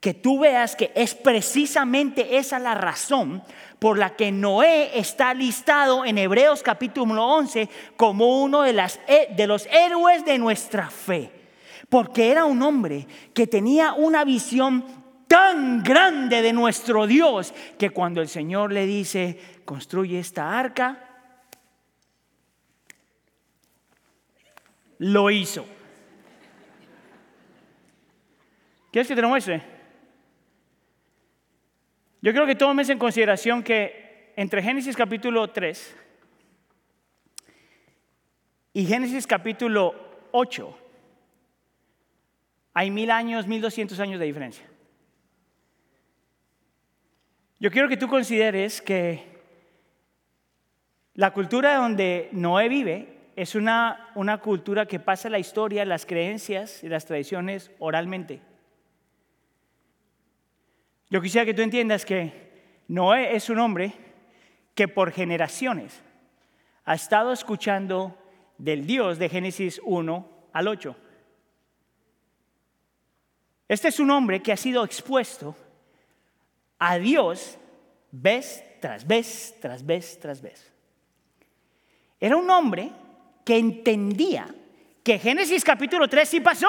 que 0.00 0.12
tú 0.12 0.40
veas 0.40 0.76
que 0.76 0.92
es 0.94 1.14
precisamente 1.14 2.36
esa 2.36 2.58
la 2.58 2.74
razón 2.74 3.42
por 3.78 3.98
la 3.98 4.14
que 4.14 4.30
Noé 4.30 4.98
está 4.98 5.32
listado 5.32 6.04
en 6.04 6.18
Hebreos 6.18 6.62
capítulo 6.62 7.24
11 7.24 7.68
como 7.96 8.42
uno 8.42 8.62
de, 8.62 8.74
los 9.46 9.66
héroes 9.66 10.24
de 10.24 10.38
nuestra 10.38 10.90
fe. 10.90 11.32
Porque 11.88 12.30
era 12.30 12.44
un 12.44 12.62
hombre 12.62 13.06
que 13.32 13.46
tenía 13.46 13.92
una 13.92 14.24
visión 14.24 14.84
tan 15.26 15.82
grande 15.82 16.42
de 16.42 16.52
nuestro 16.52 17.06
Dios 17.06 17.52
que 17.78 17.90
cuando 17.90 18.20
el 18.20 18.28
Señor 18.28 18.72
le 18.72 18.86
dice, 18.86 19.38
construye 19.64 20.18
esta 20.18 20.58
arca, 20.58 21.02
lo 24.98 25.30
hizo. 25.30 25.66
¿Quieres 28.90 29.08
que 29.08 29.14
te 29.14 29.22
lo 29.22 29.28
muestre? 29.28 29.62
Yo 32.22 32.32
creo 32.32 32.46
que 32.46 32.54
tomes 32.54 32.88
en 32.88 32.98
consideración 32.98 33.62
que 33.62 34.32
entre 34.36 34.62
Génesis 34.62 34.96
capítulo 34.96 35.48
3 35.50 35.96
y 38.72 38.86
Génesis 38.86 39.26
capítulo 39.26 40.28
8 40.32 40.85
hay 42.78 42.90
mil 42.90 43.10
años, 43.10 43.46
mil 43.46 43.62
doscientos 43.62 44.00
años 44.00 44.20
de 44.20 44.26
diferencia. 44.26 44.66
Yo 47.58 47.70
quiero 47.70 47.88
que 47.88 47.96
tú 47.96 48.06
consideres 48.06 48.82
que 48.82 49.24
la 51.14 51.32
cultura 51.32 51.76
donde 51.76 52.28
Noé 52.32 52.68
vive 52.68 53.30
es 53.34 53.54
una, 53.54 54.10
una 54.14 54.42
cultura 54.42 54.84
que 54.84 55.00
pasa 55.00 55.30
la 55.30 55.38
historia, 55.38 55.86
las 55.86 56.04
creencias 56.04 56.84
y 56.84 56.90
las 56.90 57.06
tradiciones 57.06 57.70
oralmente. 57.78 58.42
Yo 61.08 61.22
quisiera 61.22 61.46
que 61.46 61.54
tú 61.54 61.62
entiendas 61.62 62.04
que 62.04 62.82
Noé 62.88 63.34
es 63.34 63.48
un 63.48 63.58
hombre 63.58 63.94
que 64.74 64.86
por 64.86 65.12
generaciones 65.12 66.02
ha 66.84 66.94
estado 66.94 67.32
escuchando 67.32 68.18
del 68.58 68.86
Dios 68.86 69.18
de 69.18 69.30
Génesis 69.30 69.80
1 69.82 70.28
al 70.52 70.68
8. 70.68 71.05
Este 73.68 73.88
es 73.88 73.98
un 73.98 74.10
hombre 74.10 74.42
que 74.42 74.52
ha 74.52 74.56
sido 74.56 74.84
expuesto 74.84 75.56
a 76.78 76.98
Dios 76.98 77.58
vez 78.10 78.62
tras 78.80 79.06
vez, 79.06 79.54
tras 79.60 79.84
vez, 79.84 80.18
tras 80.20 80.40
vez. 80.40 80.72
Era 82.20 82.36
un 82.36 82.48
hombre 82.50 82.92
que 83.44 83.56
entendía 83.56 84.46
que 85.02 85.18
Génesis 85.18 85.64
capítulo 85.64 86.08
3 86.08 86.28
sí 86.28 86.40
pasó 86.40 86.68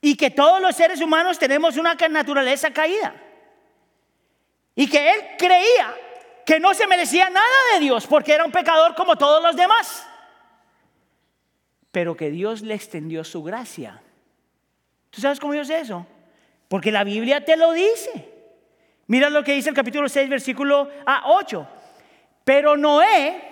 y 0.00 0.16
que 0.16 0.30
todos 0.30 0.60
los 0.60 0.74
seres 0.74 1.00
humanos 1.00 1.38
tenemos 1.38 1.76
una 1.76 1.94
naturaleza 1.94 2.70
caída 2.70 3.14
y 4.74 4.88
que 4.88 5.10
él 5.10 5.20
creía 5.38 5.94
que 6.44 6.58
no 6.58 6.74
se 6.74 6.86
merecía 6.86 7.30
nada 7.30 7.46
de 7.74 7.80
Dios 7.80 8.06
porque 8.06 8.32
era 8.32 8.44
un 8.44 8.52
pecador 8.52 8.94
como 8.94 9.16
todos 9.16 9.42
los 9.42 9.54
demás, 9.56 10.06
pero 11.90 12.16
que 12.16 12.30
Dios 12.30 12.62
le 12.62 12.74
extendió 12.74 13.22
su 13.24 13.42
gracia. 13.42 14.02
¿Tú 15.12 15.20
sabes 15.20 15.38
cómo 15.38 15.54
yo 15.54 15.62
sé 15.62 15.78
eso? 15.78 16.06
Porque 16.68 16.90
la 16.90 17.04
Biblia 17.04 17.44
te 17.44 17.54
lo 17.58 17.72
dice. 17.72 18.32
Mira 19.08 19.28
lo 19.28 19.44
que 19.44 19.52
dice 19.52 19.68
el 19.68 19.74
capítulo 19.74 20.08
6, 20.08 20.26
versículo 20.30 20.88
8. 21.26 21.68
Pero 22.44 22.78
Noé 22.78 23.42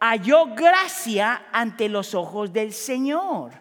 halló 0.00 0.54
gracia 0.54 1.44
ante 1.52 1.90
los 1.90 2.14
ojos 2.14 2.54
del 2.54 2.72
Señor. 2.72 3.52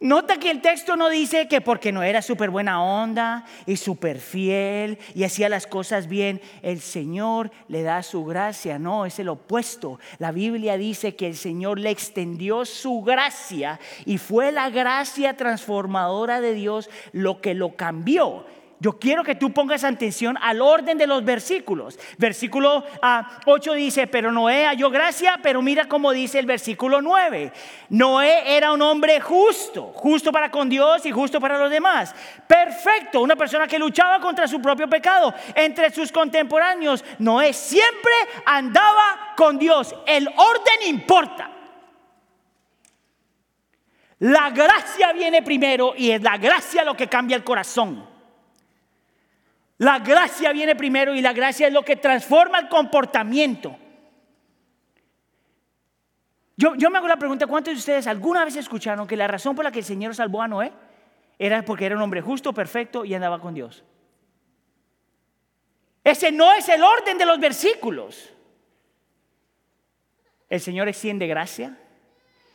Nota 0.00 0.38
que 0.38 0.52
el 0.52 0.60
texto 0.60 0.94
no 0.94 1.10
dice 1.10 1.48
que 1.48 1.60
porque 1.60 1.90
no 1.90 2.04
era 2.04 2.22
súper 2.22 2.50
buena 2.50 2.80
onda 2.80 3.44
y 3.66 3.76
súper 3.76 4.20
fiel 4.20 4.96
y 5.12 5.24
hacía 5.24 5.48
las 5.48 5.66
cosas 5.66 6.06
bien, 6.06 6.40
el 6.62 6.80
Señor 6.80 7.50
le 7.66 7.82
da 7.82 8.04
su 8.04 8.24
gracia. 8.24 8.78
No, 8.78 9.06
es 9.06 9.18
el 9.18 9.28
opuesto. 9.28 9.98
La 10.20 10.30
Biblia 10.30 10.76
dice 10.76 11.16
que 11.16 11.26
el 11.26 11.36
Señor 11.36 11.80
le 11.80 11.90
extendió 11.90 12.64
su 12.64 13.02
gracia 13.02 13.80
y 14.04 14.18
fue 14.18 14.52
la 14.52 14.70
gracia 14.70 15.36
transformadora 15.36 16.40
de 16.40 16.54
Dios 16.54 16.88
lo 17.10 17.40
que 17.40 17.54
lo 17.54 17.74
cambió 17.74 18.46
yo 18.80 18.98
quiero 18.98 19.24
que 19.24 19.34
tú 19.34 19.52
pongas 19.52 19.82
atención 19.82 20.38
al 20.40 20.60
orden 20.60 20.98
de 20.98 21.06
los 21.06 21.24
versículos. 21.24 21.98
Versículo 22.16 22.84
8 22.84 22.92
ah, 23.02 23.74
dice, 23.74 24.06
pero 24.06 24.30
Noé 24.30 24.66
halló 24.66 24.88
gracia, 24.88 25.40
pero 25.42 25.60
mira 25.62 25.86
cómo 25.86 26.12
dice 26.12 26.38
el 26.38 26.46
versículo 26.46 27.02
9. 27.02 27.52
Noé 27.88 28.56
era 28.56 28.72
un 28.72 28.80
hombre 28.82 29.20
justo, 29.20 29.92
justo 29.94 30.30
para 30.30 30.50
con 30.50 30.68
Dios 30.68 31.04
y 31.06 31.10
justo 31.10 31.40
para 31.40 31.58
los 31.58 31.70
demás. 31.70 32.14
Perfecto, 32.46 33.20
una 33.20 33.34
persona 33.34 33.66
que 33.66 33.80
luchaba 33.80 34.20
contra 34.20 34.46
su 34.46 34.62
propio 34.62 34.88
pecado. 34.88 35.34
Entre 35.56 35.90
sus 35.90 36.12
contemporáneos, 36.12 37.04
Noé 37.18 37.52
siempre 37.52 38.12
andaba 38.46 39.34
con 39.36 39.58
Dios. 39.58 39.92
El 40.06 40.28
orden 40.28 40.88
importa. 40.88 41.50
La 44.20 44.50
gracia 44.50 45.12
viene 45.12 45.42
primero 45.42 45.94
y 45.96 46.10
es 46.10 46.22
la 46.22 46.36
gracia 46.36 46.84
lo 46.84 46.96
que 46.96 47.08
cambia 47.08 47.36
el 47.36 47.44
corazón. 47.44 48.17
La 49.78 50.00
gracia 50.00 50.52
viene 50.52 50.74
primero 50.74 51.14
y 51.14 51.20
la 51.20 51.32
gracia 51.32 51.68
es 51.68 51.72
lo 51.72 51.84
que 51.84 51.96
transforma 51.96 52.58
el 52.58 52.68
comportamiento. 52.68 53.76
Yo, 56.56 56.74
yo 56.74 56.90
me 56.90 56.98
hago 56.98 57.06
la 57.06 57.16
pregunta, 57.16 57.46
¿cuántos 57.46 57.74
de 57.74 57.78
ustedes 57.78 58.08
alguna 58.08 58.44
vez 58.44 58.56
escucharon 58.56 59.06
que 59.06 59.16
la 59.16 59.28
razón 59.28 59.54
por 59.54 59.64
la 59.64 59.70
que 59.70 59.78
el 59.78 59.84
Señor 59.84 60.16
salvó 60.16 60.42
a 60.42 60.48
Noé 60.48 60.72
era 61.38 61.64
porque 61.64 61.86
era 61.86 61.94
un 61.94 62.02
hombre 62.02 62.20
justo, 62.20 62.52
perfecto 62.52 63.04
y 63.04 63.14
andaba 63.14 63.40
con 63.40 63.54
Dios? 63.54 63.84
Ese 66.02 66.32
no 66.32 66.52
es 66.52 66.68
el 66.68 66.82
orden 66.82 67.16
de 67.16 67.26
los 67.26 67.38
versículos. 67.38 68.32
El 70.48 70.60
Señor 70.60 70.88
extiende 70.88 71.28
gracia 71.28 71.78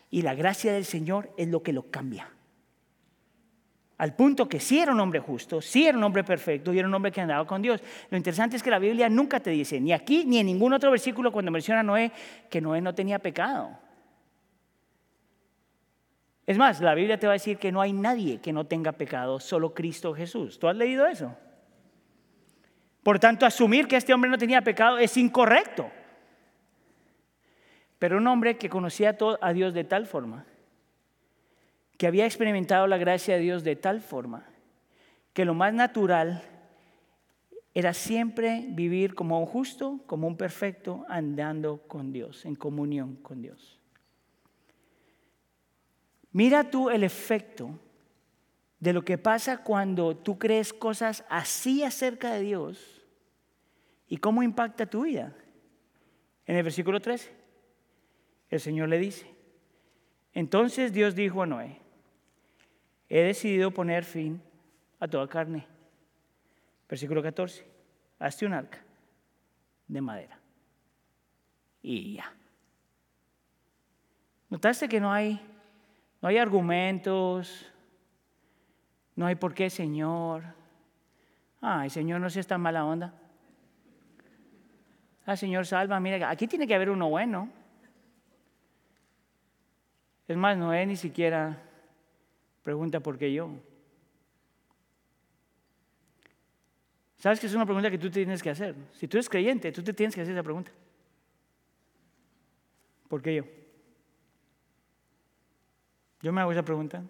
y 0.09 0.23
la 0.23 0.35
gracia 0.35 0.73
del 0.73 0.83
Señor 0.83 1.31
es 1.37 1.47
lo 1.47 1.63
que 1.63 1.71
lo 1.71 1.89
cambia. 1.89 2.29
Al 4.03 4.13
punto 4.17 4.49
que 4.49 4.59
sí 4.59 4.79
era 4.79 4.91
un 4.91 4.99
hombre 4.99 5.21
justo, 5.21 5.61
sí 5.61 5.87
era 5.87 5.97
un 5.97 6.03
hombre 6.03 6.25
perfecto 6.25 6.73
y 6.73 6.79
era 6.79 6.89
un 6.89 6.93
hombre 6.93 7.09
que 7.09 7.21
andaba 7.21 7.47
con 7.47 7.61
Dios. 7.61 7.81
Lo 8.09 8.17
interesante 8.17 8.57
es 8.57 8.61
que 8.61 8.69
la 8.69 8.77
Biblia 8.77 9.07
nunca 9.07 9.39
te 9.39 9.49
dice, 9.49 9.79
ni 9.79 9.93
aquí 9.93 10.25
ni 10.25 10.39
en 10.39 10.45
ningún 10.45 10.73
otro 10.73 10.91
versículo 10.91 11.31
cuando 11.31 11.51
menciona 11.51 11.79
a 11.79 11.83
Noé, 11.83 12.11
que 12.49 12.59
Noé 12.59 12.81
no 12.81 12.93
tenía 12.93 13.19
pecado. 13.19 13.79
Es 16.45 16.57
más, 16.57 16.81
la 16.81 16.93
Biblia 16.95 17.17
te 17.17 17.27
va 17.27 17.31
a 17.31 17.39
decir 17.39 17.57
que 17.57 17.71
no 17.71 17.79
hay 17.79 17.93
nadie 17.93 18.41
que 18.41 18.51
no 18.51 18.65
tenga 18.65 18.91
pecado, 18.91 19.39
solo 19.39 19.73
Cristo 19.73 20.13
Jesús. 20.13 20.59
¿Tú 20.59 20.67
has 20.67 20.75
leído 20.75 21.07
eso? 21.07 21.33
Por 23.03 23.19
tanto, 23.19 23.45
asumir 23.45 23.87
que 23.87 23.95
este 23.95 24.13
hombre 24.13 24.29
no 24.29 24.37
tenía 24.37 24.61
pecado 24.61 24.97
es 24.97 25.15
incorrecto. 25.15 25.89
Pero 27.99 28.17
un 28.17 28.27
hombre 28.27 28.57
que 28.57 28.67
conocía 28.67 29.15
a 29.39 29.53
Dios 29.53 29.73
de 29.73 29.85
tal 29.85 30.07
forma, 30.07 30.45
que 32.03 32.07
había 32.07 32.25
experimentado 32.25 32.85
la 32.85 32.97
gracia 32.97 33.35
de 33.35 33.39
Dios 33.39 33.63
de 33.63 33.77
tal 33.77 34.01
forma, 34.01 34.45
que 35.31 35.45
lo 35.45 35.53
más 35.53 35.73
natural 35.73 36.43
era 37.73 37.93
siempre 37.93 38.65
vivir 38.67 39.15
como 39.15 39.39
un 39.39 39.45
justo, 39.45 40.01
como 40.05 40.27
un 40.27 40.35
perfecto, 40.35 41.05
andando 41.07 41.77
con 41.87 42.11
Dios, 42.11 42.43
en 42.43 42.55
comunión 42.55 43.15
con 43.15 43.41
Dios. 43.41 43.79
Mira 46.33 46.69
tú 46.69 46.89
el 46.89 47.05
efecto 47.05 47.79
de 48.81 48.91
lo 48.91 49.05
que 49.05 49.17
pasa 49.17 49.63
cuando 49.63 50.17
tú 50.17 50.37
crees 50.37 50.73
cosas 50.73 51.23
así 51.29 51.83
acerca 51.83 52.33
de 52.33 52.41
Dios 52.41 53.01
y 54.09 54.17
cómo 54.17 54.43
impacta 54.43 54.87
tu 54.87 55.03
vida. 55.03 55.33
En 56.47 56.57
el 56.57 56.63
versículo 56.63 56.99
13. 56.99 57.31
El 58.49 58.59
Señor 58.59 58.89
le 58.89 58.99
dice, 58.99 59.33
entonces 60.33 60.91
Dios 60.91 61.15
dijo 61.15 61.41
a 61.41 61.45
Noé, 61.45 61.81
he 63.13 63.21
decidido 63.21 63.69
poner 63.69 64.03
fin 64.03 64.41
a 64.99 65.07
toda 65.07 65.27
carne. 65.27 65.67
Versículo 66.89 67.21
14, 67.21 67.63
hazte 68.17 68.47
un 68.47 68.53
arca 68.53 68.79
de 69.87 70.01
madera. 70.01 70.39
Y 71.83 72.15
ya. 72.15 72.33
¿Notaste 74.49 74.89
que 74.89 74.99
no 74.99 75.13
hay, 75.13 75.39
no 76.23 76.27
hay 76.27 76.39
argumentos? 76.39 77.71
No 79.15 79.27
hay 79.27 79.35
por 79.35 79.53
qué, 79.53 79.69
Señor. 79.69 80.43
Ay, 81.61 81.91
Señor, 81.91 82.19
no 82.19 82.31
seas 82.31 82.47
tan 82.47 82.61
mala 82.61 82.83
onda. 82.83 83.13
Ah, 85.27 85.37
Señor, 85.37 85.67
salva, 85.67 85.99
mira, 85.99 86.31
aquí 86.31 86.47
tiene 86.47 86.65
que 86.65 86.73
haber 86.73 86.89
uno 86.89 87.09
bueno. 87.09 87.47
Es 90.27 90.35
más, 90.35 90.57
Noé 90.57 90.87
ni 90.87 90.95
siquiera 90.95 91.69
pregunta 92.63 93.01
por 93.01 93.17
qué 93.17 93.31
yo. 93.31 93.49
¿Sabes 97.17 97.39
que 97.39 97.47
es 97.47 97.53
una 97.53 97.65
pregunta 97.65 97.91
que 97.91 97.97
tú 97.97 98.09
tienes 98.09 98.41
que 98.41 98.49
hacer? 98.49 98.75
Si 98.93 99.07
tú 99.07 99.17
eres 99.17 99.29
creyente, 99.29 99.71
tú 99.71 99.83
te 99.83 99.93
tienes 99.93 100.15
que 100.15 100.21
hacer 100.21 100.33
esa 100.33 100.43
pregunta. 100.43 100.71
¿Por 103.07 103.21
qué 103.21 103.35
yo? 103.35 103.43
Yo 106.21 106.33
me 106.33 106.41
hago 106.41 106.51
esa 106.51 106.63
pregunta. 106.63 107.03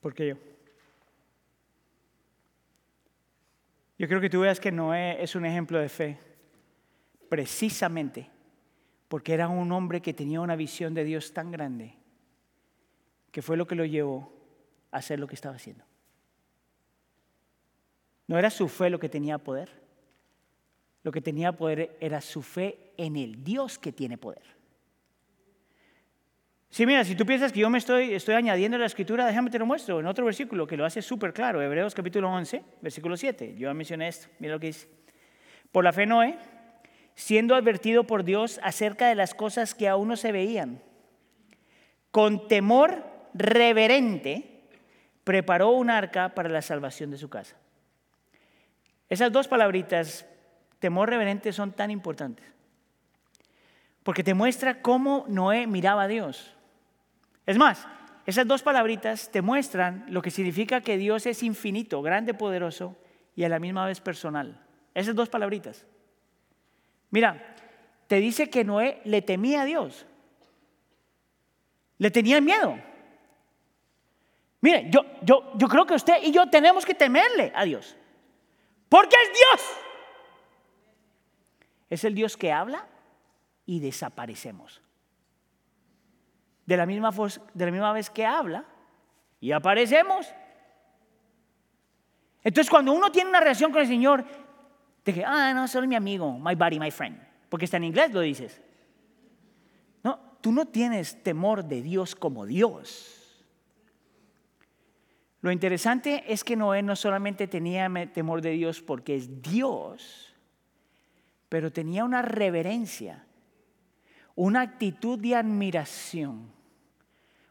¿Por 0.00 0.14
qué 0.14 0.28
yo? 0.28 0.36
Yo 3.98 4.08
creo 4.08 4.20
que 4.20 4.30
tú 4.30 4.40
veas 4.40 4.58
que 4.58 4.72
Noé 4.72 5.22
es 5.22 5.34
un 5.34 5.44
ejemplo 5.44 5.78
de 5.78 5.90
fe, 5.90 6.18
precisamente 7.28 8.30
porque 9.08 9.34
era 9.34 9.48
un 9.48 9.70
hombre 9.72 10.00
que 10.00 10.14
tenía 10.14 10.40
una 10.40 10.56
visión 10.56 10.94
de 10.94 11.04
Dios 11.04 11.34
tan 11.34 11.50
grande 11.50 11.99
que 13.30 13.42
fue 13.42 13.56
lo 13.56 13.66
que 13.66 13.74
lo 13.74 13.84
llevó 13.84 14.32
a 14.90 14.98
hacer 14.98 15.20
lo 15.20 15.26
que 15.26 15.34
estaba 15.34 15.56
haciendo. 15.56 15.84
No 18.26 18.38
era 18.38 18.50
su 18.50 18.68
fe 18.68 18.90
lo 18.90 18.98
que 18.98 19.08
tenía 19.08 19.38
poder, 19.38 19.70
lo 21.02 21.12
que 21.12 21.20
tenía 21.20 21.52
poder 21.52 21.96
era 22.00 22.20
su 22.20 22.42
fe 22.42 22.92
en 22.96 23.16
el 23.16 23.42
Dios 23.42 23.78
que 23.78 23.92
tiene 23.92 24.18
poder. 24.18 24.60
Sí, 26.68 26.86
mira, 26.86 27.04
si 27.04 27.16
tú 27.16 27.26
piensas 27.26 27.52
que 27.52 27.58
yo 27.58 27.68
me 27.68 27.78
estoy, 27.78 28.14
estoy 28.14 28.36
añadiendo 28.36 28.76
a 28.76 28.80
la 28.80 28.86
escritura, 28.86 29.26
déjame 29.26 29.50
te 29.50 29.58
lo 29.58 29.66
muestro 29.66 29.98
en 29.98 30.06
otro 30.06 30.24
versículo 30.24 30.68
que 30.68 30.76
lo 30.76 30.84
hace 30.84 31.02
súper 31.02 31.32
claro, 31.32 31.60
Hebreos 31.60 31.94
capítulo 31.96 32.30
11, 32.30 32.62
versículo 32.80 33.16
7. 33.16 33.54
Yo 33.56 33.68
ya 33.68 33.74
mencioné 33.74 34.06
esto, 34.06 34.28
mira 34.38 34.54
lo 34.54 34.60
que 34.60 34.68
dice. 34.68 34.86
Por 35.72 35.82
la 35.82 35.92
fe 35.92 36.06
Noé, 36.06 36.38
siendo 37.16 37.56
advertido 37.56 38.04
por 38.04 38.22
Dios 38.22 38.60
acerca 38.62 39.08
de 39.08 39.16
las 39.16 39.34
cosas 39.34 39.74
que 39.74 39.88
aún 39.88 40.06
no 40.06 40.16
se 40.16 40.30
veían. 40.30 40.80
Con 42.12 42.46
temor 42.46 43.09
reverente, 43.34 44.62
preparó 45.24 45.70
un 45.70 45.90
arca 45.90 46.34
para 46.34 46.48
la 46.48 46.62
salvación 46.62 47.10
de 47.10 47.18
su 47.18 47.28
casa. 47.28 47.56
Esas 49.08 49.32
dos 49.32 49.48
palabritas, 49.48 50.26
temor 50.78 51.10
reverente, 51.10 51.52
son 51.52 51.72
tan 51.72 51.90
importantes. 51.90 52.46
Porque 54.02 54.24
te 54.24 54.34
muestra 54.34 54.80
cómo 54.80 55.24
Noé 55.28 55.66
miraba 55.66 56.04
a 56.04 56.08
Dios. 56.08 56.56
Es 57.46 57.58
más, 57.58 57.86
esas 58.26 58.46
dos 58.46 58.62
palabritas 58.62 59.30
te 59.30 59.42
muestran 59.42 60.04
lo 60.08 60.22
que 60.22 60.30
significa 60.30 60.80
que 60.80 60.96
Dios 60.96 61.26
es 61.26 61.42
infinito, 61.42 62.00
grande, 62.02 62.34
poderoso 62.34 62.96
y 63.34 63.44
a 63.44 63.48
la 63.48 63.58
misma 63.58 63.86
vez 63.86 64.00
personal. 64.00 64.60
Esas 64.94 65.14
dos 65.14 65.28
palabritas. 65.28 65.86
Mira, 67.10 67.56
te 68.06 68.16
dice 68.16 68.50
que 68.50 68.64
Noé 68.64 69.00
le 69.04 69.22
temía 69.22 69.62
a 69.62 69.64
Dios. 69.64 70.06
Le 71.98 72.10
tenía 72.10 72.40
miedo. 72.40 72.78
Mire, 74.60 74.88
yo, 74.90 75.04
yo, 75.22 75.52
yo 75.56 75.68
creo 75.68 75.86
que 75.86 75.94
usted 75.94 76.22
y 76.22 76.32
yo 76.32 76.48
tenemos 76.48 76.84
que 76.84 76.94
temerle 76.94 77.52
a 77.54 77.64
Dios. 77.64 77.96
Porque 78.88 79.16
es 79.22 79.30
Dios. 79.38 79.70
Es 81.88 82.04
el 82.04 82.14
Dios 82.14 82.36
que 82.36 82.52
habla 82.52 82.86
y 83.66 83.80
desaparecemos. 83.80 84.82
De 86.66 86.76
la 86.76 86.86
misma, 86.86 87.10
de 87.54 87.64
la 87.64 87.72
misma 87.72 87.92
vez 87.92 88.10
que 88.10 88.26
habla 88.26 88.64
y 89.40 89.52
aparecemos. 89.52 90.32
Entonces 92.44 92.70
cuando 92.70 92.92
uno 92.92 93.10
tiene 93.10 93.30
una 93.30 93.40
relación 93.40 93.72
con 93.72 93.80
el 93.80 93.88
Señor, 93.88 94.24
Dije, 95.04 95.24
ah, 95.24 95.52
no, 95.54 95.66
solo 95.66 95.86
mi 95.86 95.96
amigo, 95.96 96.38
my 96.38 96.54
buddy, 96.54 96.78
my 96.78 96.90
friend. 96.90 97.18
Porque 97.48 97.64
está 97.64 97.78
en 97.78 97.84
inglés, 97.84 98.12
lo 98.12 98.20
dices. 98.20 98.60
No, 100.02 100.18
tú 100.40 100.52
no 100.52 100.66
tienes 100.66 101.22
temor 101.22 101.64
de 101.64 101.82
Dios 101.82 102.14
como 102.14 102.46
Dios. 102.46 103.19
Lo 105.42 105.50
interesante 105.50 106.24
es 106.26 106.44
que 106.44 106.56
Noé 106.56 106.82
no 106.82 106.96
solamente 106.96 107.46
tenía 107.46 107.88
temor 108.12 108.42
de 108.42 108.50
Dios 108.50 108.82
porque 108.82 109.16
es 109.16 109.42
Dios, 109.42 110.34
pero 111.48 111.72
tenía 111.72 112.04
una 112.04 112.22
reverencia, 112.22 113.24
una 114.34 114.60
actitud 114.60 115.18
de 115.18 115.34
admiración, 115.34 116.52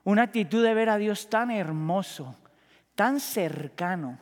una 0.03 0.23
actitud 0.23 0.63
de 0.63 0.73
ver 0.73 0.89
a 0.89 0.97
Dios 0.97 1.29
tan 1.29 1.51
hermoso, 1.51 2.35
tan 2.95 3.19
cercano, 3.19 4.19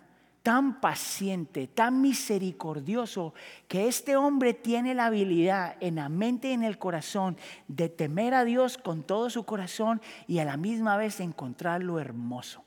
tan 0.47 0.80
paciente, 0.80 1.68
tan 1.68 1.99
misericordioso, 1.99 3.34
que 3.68 3.89
este 3.89 4.15
hombre 4.15 4.53
tiene 4.53 4.95
la 4.95 5.07
habilidad 5.07 5.76
en 5.82 5.95
la 5.95 6.07
mente 6.07 6.49
y 6.49 6.53
en 6.53 6.63
el 6.63 6.78
corazón 6.78 7.36
de 7.68 7.89
temer 7.89 8.34
a 8.34 8.45
Dios 8.45 8.78
con 8.78 9.03
todo 9.03 9.30
su 9.30 9.43
corazón 9.43 10.01
y 10.26 10.39
a 10.39 10.45
la 10.45 10.55
misma 10.55 10.95
vez 10.95 11.20
encontrar 11.20 11.84
lo 11.84 11.99
hermoso, 11.99 12.63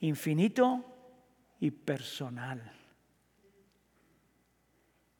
infinito 0.00 0.84
y 1.60 1.70
personal. 1.70 2.72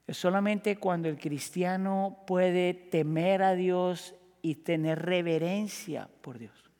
Es 0.07 0.16
solamente 0.16 0.76
cuando 0.76 1.09
el 1.09 1.18
cristiano 1.18 2.24
puede 2.26 2.74
temer 2.74 3.43
a 3.43 3.55
Dios 3.55 4.14
y 4.43 4.57
tener 4.57 5.01
reverencia 5.01 6.09
por 6.20 6.39
Dios 6.39 6.70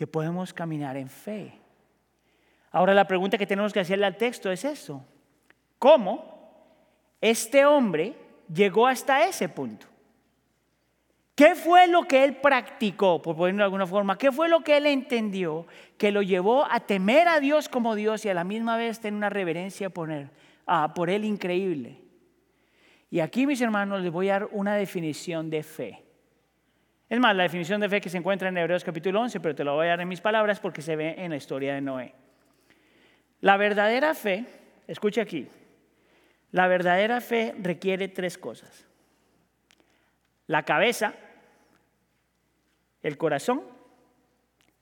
que 0.00 0.06
podemos 0.06 0.54
caminar 0.54 0.96
en 0.96 1.10
fe. 1.10 1.52
Ahora 2.70 2.94
la 2.94 3.06
pregunta 3.06 3.36
que 3.36 3.46
tenemos 3.46 3.70
que 3.70 3.80
hacerle 3.80 4.06
al 4.06 4.16
texto 4.16 4.50
es 4.50 4.64
eso. 4.64 5.04
¿Cómo 5.78 6.24
este 7.20 7.66
hombre 7.66 8.16
llegó 8.50 8.86
hasta 8.86 9.28
ese 9.28 9.50
punto? 9.50 9.89
¿Qué 11.40 11.54
fue 11.54 11.88
lo 11.88 12.02
que 12.02 12.22
él 12.22 12.36
practicó, 12.36 13.22
por 13.22 13.34
ponerlo 13.34 13.60
de 13.60 13.64
alguna 13.64 13.86
forma? 13.86 14.18
¿Qué 14.18 14.30
fue 14.30 14.50
lo 14.50 14.60
que 14.60 14.76
él 14.76 14.84
entendió 14.84 15.66
que 15.96 16.12
lo 16.12 16.20
llevó 16.20 16.70
a 16.70 16.80
temer 16.80 17.28
a 17.28 17.40
Dios 17.40 17.70
como 17.70 17.94
Dios 17.94 18.26
y 18.26 18.28
a 18.28 18.34
la 18.34 18.44
misma 18.44 18.76
vez 18.76 19.00
tener 19.00 19.16
una 19.16 19.30
reverencia 19.30 19.88
por 19.88 20.10
él, 20.10 20.28
ah, 20.66 20.92
increíble? 21.22 21.96
Y 23.08 23.20
aquí, 23.20 23.46
mis 23.46 23.58
hermanos, 23.62 24.02
les 24.02 24.12
voy 24.12 24.28
a 24.28 24.32
dar 24.32 24.48
una 24.52 24.74
definición 24.74 25.48
de 25.48 25.62
fe. 25.62 26.04
Es 27.08 27.18
más, 27.18 27.34
la 27.34 27.44
definición 27.44 27.80
de 27.80 27.88
fe 27.88 28.02
que 28.02 28.10
se 28.10 28.18
encuentra 28.18 28.50
en 28.50 28.58
Hebreos 28.58 28.84
capítulo 28.84 29.22
11, 29.22 29.40
pero 29.40 29.54
te 29.54 29.64
lo 29.64 29.76
voy 29.76 29.86
a 29.86 29.90
dar 29.92 30.02
en 30.02 30.08
mis 30.08 30.20
palabras 30.20 30.60
porque 30.60 30.82
se 30.82 30.94
ve 30.94 31.14
en 31.16 31.30
la 31.30 31.36
historia 31.38 31.72
de 31.72 31.80
Noé. 31.80 32.12
La 33.40 33.56
verdadera 33.56 34.12
fe, 34.12 34.44
escucha 34.86 35.22
aquí, 35.22 35.48
la 36.52 36.68
verdadera 36.68 37.22
fe 37.22 37.54
requiere 37.58 38.08
tres 38.08 38.36
cosas. 38.36 38.86
La 40.46 40.64
cabeza, 40.64 41.14
el 43.02 43.16
corazón 43.16 43.62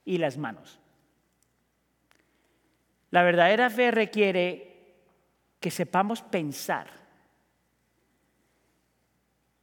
y 0.05 0.17
las 0.17 0.37
manos. 0.37 0.79
La 3.11 3.23
verdadera 3.23 3.69
fe 3.69 3.91
requiere 3.91 4.95
que 5.59 5.71
sepamos 5.71 6.21
pensar 6.21 6.87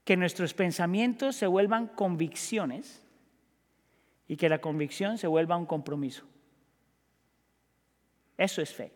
que 0.05 0.17
nuestros 0.17 0.55
pensamientos 0.55 1.37
se 1.37 1.47
vuelvan 1.47 1.89
convicciones 1.89 3.03
y 4.29 4.37
que 4.37 4.49
la 4.49 4.61
convicción 4.61 5.19
se 5.19 5.27
vuelva 5.27 5.57
un 5.57 5.67
compromiso. 5.67 6.25
Eso 8.37 8.63
es 8.63 8.73
fe. 8.73 8.93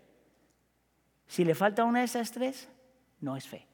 Si 1.26 1.44
le 1.44 1.54
falta 1.54 1.84
una 1.84 2.00
de 2.00 2.04
esas 2.04 2.30
tres, 2.30 2.68
no 3.20 3.36
es 3.36 3.46
fe. 3.46 3.66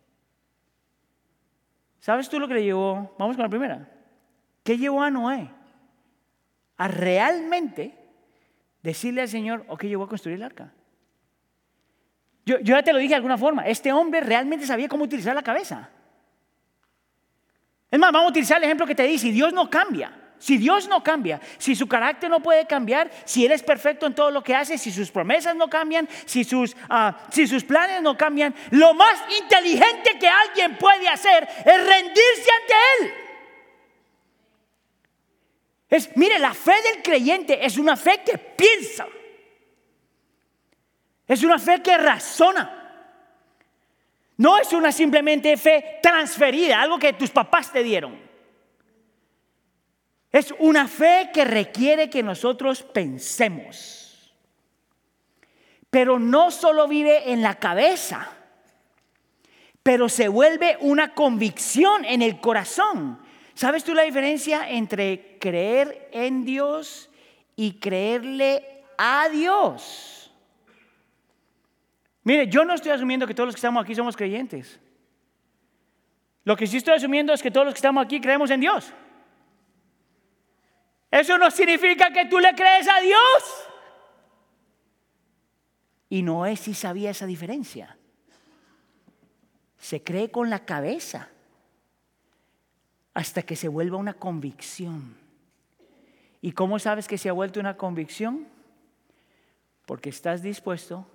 ¿Sabes 2.00 2.28
tú 2.28 2.38
lo 2.38 2.46
que 2.46 2.54
le 2.54 2.64
llevó? 2.64 3.14
Vamos 3.18 3.36
con 3.36 3.42
la 3.42 3.48
primera. 3.48 3.90
¿Qué 4.62 4.78
llevó 4.78 5.02
a 5.02 5.10
Noé? 5.10 5.50
A 6.76 6.88
realmente 6.88 7.94
decirle 8.82 9.22
al 9.22 9.28
Señor, 9.28 9.64
¿o 9.68 9.76
qué 9.76 9.88
llevó 9.88 10.04
a 10.04 10.08
construir 10.08 10.36
el 10.36 10.42
arca? 10.42 10.72
Yo, 12.44 12.58
yo 12.60 12.76
ya 12.76 12.82
te 12.82 12.92
lo 12.92 12.98
dije 12.98 13.10
de 13.10 13.16
alguna 13.16 13.38
forma, 13.38 13.66
este 13.66 13.92
hombre 13.92 14.20
realmente 14.20 14.66
sabía 14.66 14.88
cómo 14.88 15.04
utilizar 15.04 15.34
la 15.34 15.42
cabeza. 15.42 15.90
Es 17.90 17.98
más, 17.98 18.12
vamos 18.12 18.28
a 18.28 18.30
utilizar 18.30 18.58
el 18.58 18.64
ejemplo 18.64 18.86
que 18.86 18.94
te 18.94 19.04
di, 19.04 19.18
si 19.18 19.32
Dios 19.32 19.52
no 19.52 19.68
cambia, 19.70 20.12
si 20.38 20.58
Dios 20.58 20.88
no 20.88 21.02
cambia, 21.02 21.40
si 21.58 21.74
su 21.74 21.88
carácter 21.88 22.30
no 22.30 22.40
puede 22.40 22.66
cambiar, 22.66 23.10
si 23.24 23.46
Él 23.46 23.52
es 23.52 23.62
perfecto 23.62 24.06
en 24.06 24.14
todo 24.14 24.30
lo 24.30 24.42
que 24.42 24.54
hace, 24.54 24.78
si 24.78 24.92
sus 24.92 25.10
promesas 25.10 25.56
no 25.56 25.68
cambian, 25.68 26.08
si 26.24 26.44
sus, 26.44 26.76
ah, 26.88 27.16
si 27.30 27.46
sus 27.46 27.64
planes 27.64 28.02
no 28.02 28.16
cambian, 28.16 28.54
lo 28.70 28.94
más 28.94 29.22
inteligente 29.40 30.18
que 30.20 30.28
alguien 30.28 30.76
puede 30.76 31.08
hacer 31.08 31.48
es 31.64 31.86
rendirse 31.86 32.50
ante 32.60 32.74
Él. 33.00 33.25
Es, 35.88 36.16
mire, 36.16 36.38
la 36.38 36.52
fe 36.52 36.74
del 36.92 37.02
creyente 37.02 37.64
es 37.64 37.78
una 37.78 37.96
fe 37.96 38.22
que 38.24 38.38
piensa, 38.38 39.06
es 41.26 41.42
una 41.42 41.58
fe 41.58 41.82
que 41.82 41.96
razona. 41.96 42.82
No 44.38 44.58
es 44.58 44.72
una 44.72 44.92
simplemente 44.92 45.56
fe 45.56 45.98
transferida, 46.02 46.82
algo 46.82 46.98
que 46.98 47.14
tus 47.14 47.30
papás 47.30 47.72
te 47.72 47.82
dieron. 47.82 48.18
Es 50.30 50.52
una 50.58 50.86
fe 50.86 51.30
que 51.32 51.44
requiere 51.44 52.10
que 52.10 52.22
nosotros 52.22 52.82
pensemos. 52.82 54.34
Pero 55.88 56.18
no 56.18 56.50
solo 56.50 56.86
vive 56.86 57.32
en 57.32 57.40
la 57.40 57.54
cabeza, 57.54 58.28
pero 59.82 60.10
se 60.10 60.28
vuelve 60.28 60.76
una 60.80 61.14
convicción 61.14 62.04
en 62.04 62.20
el 62.20 62.38
corazón. 62.40 63.18
¿Sabes 63.56 63.84
tú 63.84 63.94
la 63.94 64.02
diferencia 64.02 64.68
entre 64.68 65.38
creer 65.38 66.10
en 66.12 66.44
Dios 66.44 67.08
y 67.56 67.78
creerle 67.78 68.84
a 68.98 69.30
Dios? 69.30 70.30
Mire, 72.22 72.48
yo 72.48 72.66
no 72.66 72.74
estoy 72.74 72.92
asumiendo 72.92 73.26
que 73.26 73.32
todos 73.32 73.46
los 73.46 73.54
que 73.54 73.60
estamos 73.60 73.82
aquí 73.82 73.94
somos 73.94 74.14
creyentes. 74.14 74.78
Lo 76.44 76.54
que 76.54 76.66
sí 76.66 76.76
estoy 76.76 76.96
asumiendo 76.96 77.32
es 77.32 77.42
que 77.42 77.50
todos 77.50 77.64
los 77.64 77.72
que 77.72 77.78
estamos 77.78 78.04
aquí 78.04 78.20
creemos 78.20 78.50
en 78.50 78.60
Dios. 78.60 78.92
Eso 81.10 81.38
no 81.38 81.50
significa 81.50 82.12
que 82.12 82.26
tú 82.26 82.38
le 82.38 82.54
crees 82.54 82.86
a 82.90 83.00
Dios. 83.00 83.68
Y 86.10 86.20
Noé 86.20 86.56
sí 86.56 86.74
sabía 86.74 87.08
esa 87.08 87.24
diferencia. 87.24 87.96
Se 89.78 90.02
cree 90.02 90.30
con 90.30 90.50
la 90.50 90.66
cabeza 90.66 91.30
hasta 93.16 93.40
que 93.40 93.56
se 93.56 93.68
vuelva 93.68 93.96
una 93.96 94.12
convicción. 94.12 95.16
¿Y 96.42 96.52
cómo 96.52 96.78
sabes 96.78 97.08
que 97.08 97.16
se 97.16 97.30
ha 97.30 97.32
vuelto 97.32 97.58
una 97.58 97.78
convicción? 97.78 98.46
Porque 99.86 100.10
estás 100.10 100.42
dispuesto 100.42 101.10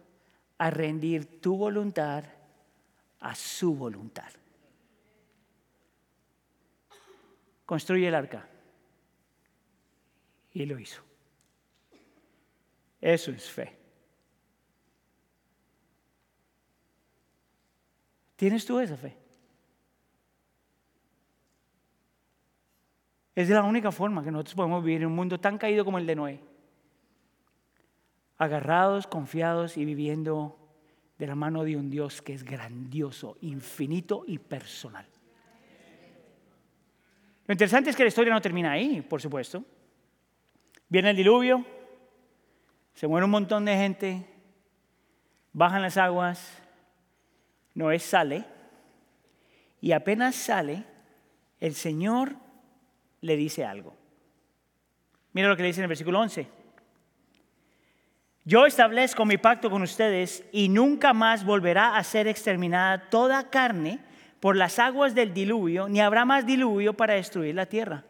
a 0.57 0.71
rendir 0.71 1.39
tu 1.39 1.55
voluntad 1.55 2.23
a 3.19 3.35
su 3.35 3.75
voluntad. 3.75 4.31
Construye 7.67 8.07
el 8.07 8.15
arca. 8.15 8.49
Y 10.53 10.65
lo 10.65 10.79
hizo. 10.79 11.03
Eso 12.99 13.29
es 13.29 13.47
fe. 13.47 13.77
¿Tienes 18.37 18.65
tú 18.65 18.79
esa 18.79 18.97
fe? 18.97 19.20
Es 23.41 23.49
la 23.49 23.63
única 23.63 23.91
forma 23.91 24.23
que 24.23 24.29
nosotros 24.29 24.53
podemos 24.53 24.83
vivir 24.83 25.01
en 25.01 25.07
un 25.07 25.15
mundo 25.15 25.39
tan 25.39 25.57
caído 25.57 25.83
como 25.83 25.97
el 25.97 26.05
de 26.05 26.15
Noé 26.15 26.39
agarrados, 28.37 29.07
confiados 29.07 29.77
y 29.77 29.85
viviendo 29.85 30.57
de 31.17 31.27
la 31.27 31.35
mano 31.35 31.63
de 31.63 31.75
un 31.75 31.89
Dios 31.89 32.21
que 32.21 32.33
es 32.33 32.43
grandioso, 32.43 33.37
infinito 33.41 34.23
y 34.27 34.37
personal. 34.37 35.05
Lo 37.47 37.53
interesante 37.53 37.89
es 37.89 37.95
que 37.95 38.03
la 38.03 38.09
historia 38.09 38.33
no 38.33 38.41
termina 38.41 38.71
ahí, 38.71 39.01
por 39.01 39.21
supuesto. 39.21 39.63
Viene 40.87 41.11
el 41.11 41.15
diluvio, 41.15 41.65
se 42.93 43.07
muere 43.07 43.25
un 43.25 43.31
montón 43.31 43.65
de 43.65 43.75
gente, 43.75 44.25
bajan 45.53 45.81
las 45.81 45.97
aguas, 45.97 46.61
Noé 47.73 47.97
sale 47.97 48.45
y 49.81 49.93
apenas 49.93 50.35
sale, 50.35 50.83
el 51.59 51.73
Señor 51.73 52.35
le 53.21 53.35
dice 53.35 53.65
algo. 53.65 53.95
Mira 55.33 55.47
lo 55.47 55.55
que 55.55 55.61
le 55.61 55.69
dice 55.69 55.79
en 55.79 55.85
el 55.85 55.89
versículo 55.89 56.19
11. 56.19 56.47
Yo 58.43 58.65
establezco 58.65 59.23
mi 59.23 59.37
pacto 59.37 59.69
con 59.69 59.83
ustedes 59.83 60.43
y 60.51 60.67
nunca 60.67 61.13
más 61.13 61.45
volverá 61.45 61.95
a 61.95 62.03
ser 62.03 62.27
exterminada 62.27 63.09
toda 63.09 63.49
carne 63.49 63.99
por 64.39 64.55
las 64.55 64.79
aguas 64.79 65.13
del 65.13 65.33
diluvio, 65.33 65.87
ni 65.87 66.01
habrá 66.01 66.25
más 66.25 66.45
diluvio 66.45 66.93
para 66.93 67.13
destruir 67.13 67.53
la 67.53 67.67
tierra. 67.67 68.03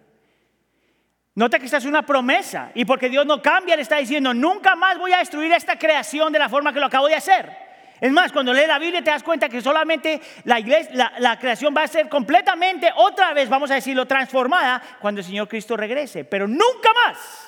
Nota 1.36 1.60
que 1.60 1.66
esta 1.66 1.78
es 1.78 1.86
una 1.86 2.06
promesa 2.06 2.72
y 2.74 2.86
porque 2.86 3.10
Dios 3.10 3.26
no 3.26 3.42
cambia, 3.42 3.76
le 3.76 3.82
está 3.82 3.98
diciendo, 3.98 4.34
nunca 4.34 4.76
más 4.76 4.98
voy 4.98 5.12
a 5.12 5.18
destruir 5.18 5.52
esta 5.52 5.78
creación 5.78 6.32
de 6.32 6.40
la 6.40 6.50
forma 6.50 6.74
que 6.74 6.80
lo 6.80 6.86
acabo 6.86 7.08
de 7.08 7.16
hacer. 7.16 7.71
Es 8.02 8.12
más, 8.12 8.32
cuando 8.32 8.52
lees 8.52 8.68
la 8.68 8.80
Biblia 8.80 9.04
te 9.04 9.12
das 9.12 9.22
cuenta 9.22 9.48
que 9.48 9.62
solamente 9.62 10.20
la, 10.46 10.60
iglesia, 10.60 11.14
la 11.20 11.38
creación 11.38 11.72
va 11.78 11.84
a 11.84 11.88
ser 11.88 12.10
completamente, 12.10 12.90
otra 12.96 13.32
vez, 13.32 13.48
vamos 13.48 13.70
a 13.70 13.76
decirlo, 13.76 14.08
transformada 14.08 14.82
cuando 15.00 15.22
el 15.22 15.26
Señor 15.26 15.48
Cristo 15.48 15.78
regrese. 15.78 16.26
Pero 16.26 16.48
nunca 16.48 16.90
más 17.06 17.48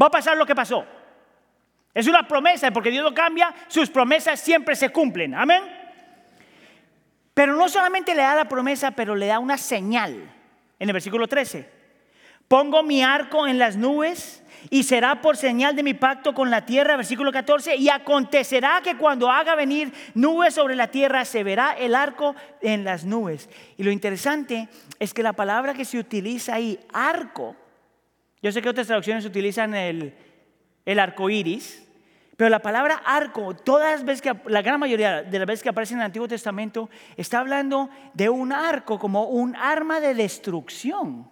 va 0.00 0.06
a 0.06 0.10
pasar 0.10 0.36
lo 0.36 0.44
que 0.44 0.56
pasó. 0.56 0.84
Es 1.94 2.08
una 2.08 2.26
promesa, 2.26 2.72
porque 2.72 2.90
Dios 2.90 3.04
no 3.04 3.14
cambia, 3.14 3.54
sus 3.68 3.88
promesas 3.88 4.40
siempre 4.40 4.74
se 4.74 4.90
cumplen. 4.90 5.32
Amén. 5.36 5.62
Pero 7.32 7.54
no 7.54 7.68
solamente 7.68 8.16
le 8.16 8.22
da 8.22 8.34
la 8.34 8.48
promesa, 8.48 8.90
pero 8.90 9.14
le 9.14 9.26
da 9.26 9.38
una 9.38 9.56
señal. 9.56 10.28
En 10.80 10.88
el 10.88 10.92
versículo 10.92 11.28
13. 11.28 11.70
Pongo 12.48 12.82
mi 12.82 13.04
arco 13.04 13.46
en 13.46 13.60
las 13.60 13.76
nubes 13.76 14.42
y 14.70 14.82
será 14.82 15.20
por 15.22 15.36
señal 15.36 15.76
de 15.76 15.82
mi 15.82 15.94
pacto 15.94 16.34
con 16.34 16.50
la 16.50 16.66
tierra, 16.66 16.96
versículo 16.96 17.32
14, 17.32 17.76
y 17.76 17.88
acontecerá 17.88 18.80
que 18.82 18.96
cuando 18.96 19.30
haga 19.30 19.54
venir 19.54 19.92
nubes 20.14 20.54
sobre 20.54 20.76
la 20.76 20.88
tierra, 20.88 21.24
se 21.24 21.44
verá 21.44 21.72
el 21.72 21.94
arco 21.94 22.34
en 22.60 22.84
las 22.84 23.04
nubes. 23.04 23.48
Y 23.76 23.82
lo 23.82 23.90
interesante 23.90 24.68
es 24.98 25.14
que 25.14 25.22
la 25.22 25.32
palabra 25.32 25.74
que 25.74 25.84
se 25.84 25.98
utiliza 25.98 26.54
ahí, 26.54 26.78
arco, 26.92 27.56
yo 28.42 28.52
sé 28.52 28.62
que 28.62 28.68
otras 28.68 28.86
traducciones 28.86 29.24
utilizan 29.24 29.74
el, 29.74 30.14
el 30.84 30.98
arco 30.98 31.28
iris. 31.28 31.84
Pero 32.36 32.50
la 32.50 32.60
palabra 32.60 33.02
arco, 33.04 33.56
todas 33.56 33.90
las 33.90 34.04
veces 34.04 34.22
que, 34.22 34.32
la 34.48 34.62
gran 34.62 34.78
mayoría 34.78 35.24
de 35.24 35.38
las 35.40 35.46
veces 35.48 35.62
que 35.64 35.70
aparece 35.70 35.94
en 35.94 36.00
el 36.00 36.06
Antiguo 36.06 36.28
Testamento, 36.28 36.88
está 37.16 37.40
hablando 37.40 37.90
de 38.14 38.28
un 38.28 38.52
arco 38.52 38.96
como 39.00 39.24
un 39.24 39.56
arma 39.56 39.98
de 39.98 40.14
destrucción. 40.14 41.28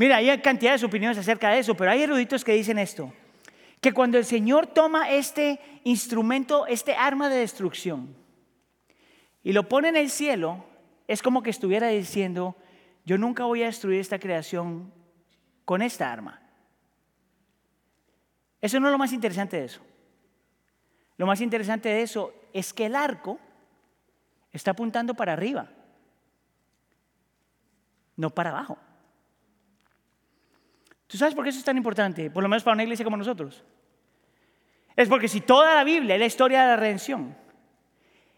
Mira, 0.00 0.16
hay 0.16 0.40
cantidades 0.40 0.80
de 0.80 0.86
opiniones 0.86 1.18
acerca 1.18 1.50
de 1.50 1.58
eso, 1.58 1.74
pero 1.74 1.90
hay 1.90 2.02
eruditos 2.02 2.42
que 2.42 2.54
dicen 2.54 2.78
esto, 2.78 3.12
que 3.82 3.92
cuando 3.92 4.16
el 4.16 4.24
Señor 4.24 4.66
toma 4.66 5.10
este 5.10 5.60
instrumento, 5.84 6.66
este 6.66 6.94
arma 6.94 7.28
de 7.28 7.36
destrucción, 7.36 8.16
y 9.42 9.52
lo 9.52 9.68
pone 9.68 9.90
en 9.90 9.96
el 9.96 10.08
cielo, 10.08 10.64
es 11.06 11.20
como 11.20 11.42
que 11.42 11.50
estuviera 11.50 11.88
diciendo, 11.88 12.56
yo 13.04 13.18
nunca 13.18 13.44
voy 13.44 13.62
a 13.62 13.66
destruir 13.66 14.00
esta 14.00 14.18
creación 14.18 14.90
con 15.66 15.82
esta 15.82 16.10
arma. 16.10 16.40
Eso 18.62 18.80
no 18.80 18.86
es 18.86 18.92
lo 18.92 18.98
más 18.98 19.12
interesante 19.12 19.58
de 19.58 19.66
eso. 19.66 19.82
Lo 21.18 21.26
más 21.26 21.42
interesante 21.42 21.90
de 21.90 22.00
eso 22.00 22.32
es 22.54 22.72
que 22.72 22.86
el 22.86 22.96
arco 22.96 23.38
está 24.50 24.70
apuntando 24.70 25.12
para 25.12 25.34
arriba, 25.34 25.68
no 28.16 28.30
para 28.30 28.48
abajo. 28.48 28.78
¿Tú 31.10 31.18
sabes 31.18 31.34
por 31.34 31.42
qué 31.42 31.50
eso 31.50 31.58
es 31.58 31.64
tan 31.64 31.76
importante? 31.76 32.30
Por 32.30 32.42
lo 32.42 32.48
menos 32.48 32.62
para 32.62 32.74
una 32.74 32.84
iglesia 32.84 33.04
como 33.04 33.16
nosotros. 33.16 33.64
Es 34.94 35.08
porque 35.08 35.26
si 35.26 35.40
toda 35.40 35.74
la 35.74 35.82
Biblia 35.82 36.14
es 36.14 36.20
la 36.20 36.26
historia 36.26 36.62
de 36.62 36.68
la 36.68 36.76
redención, 36.76 37.36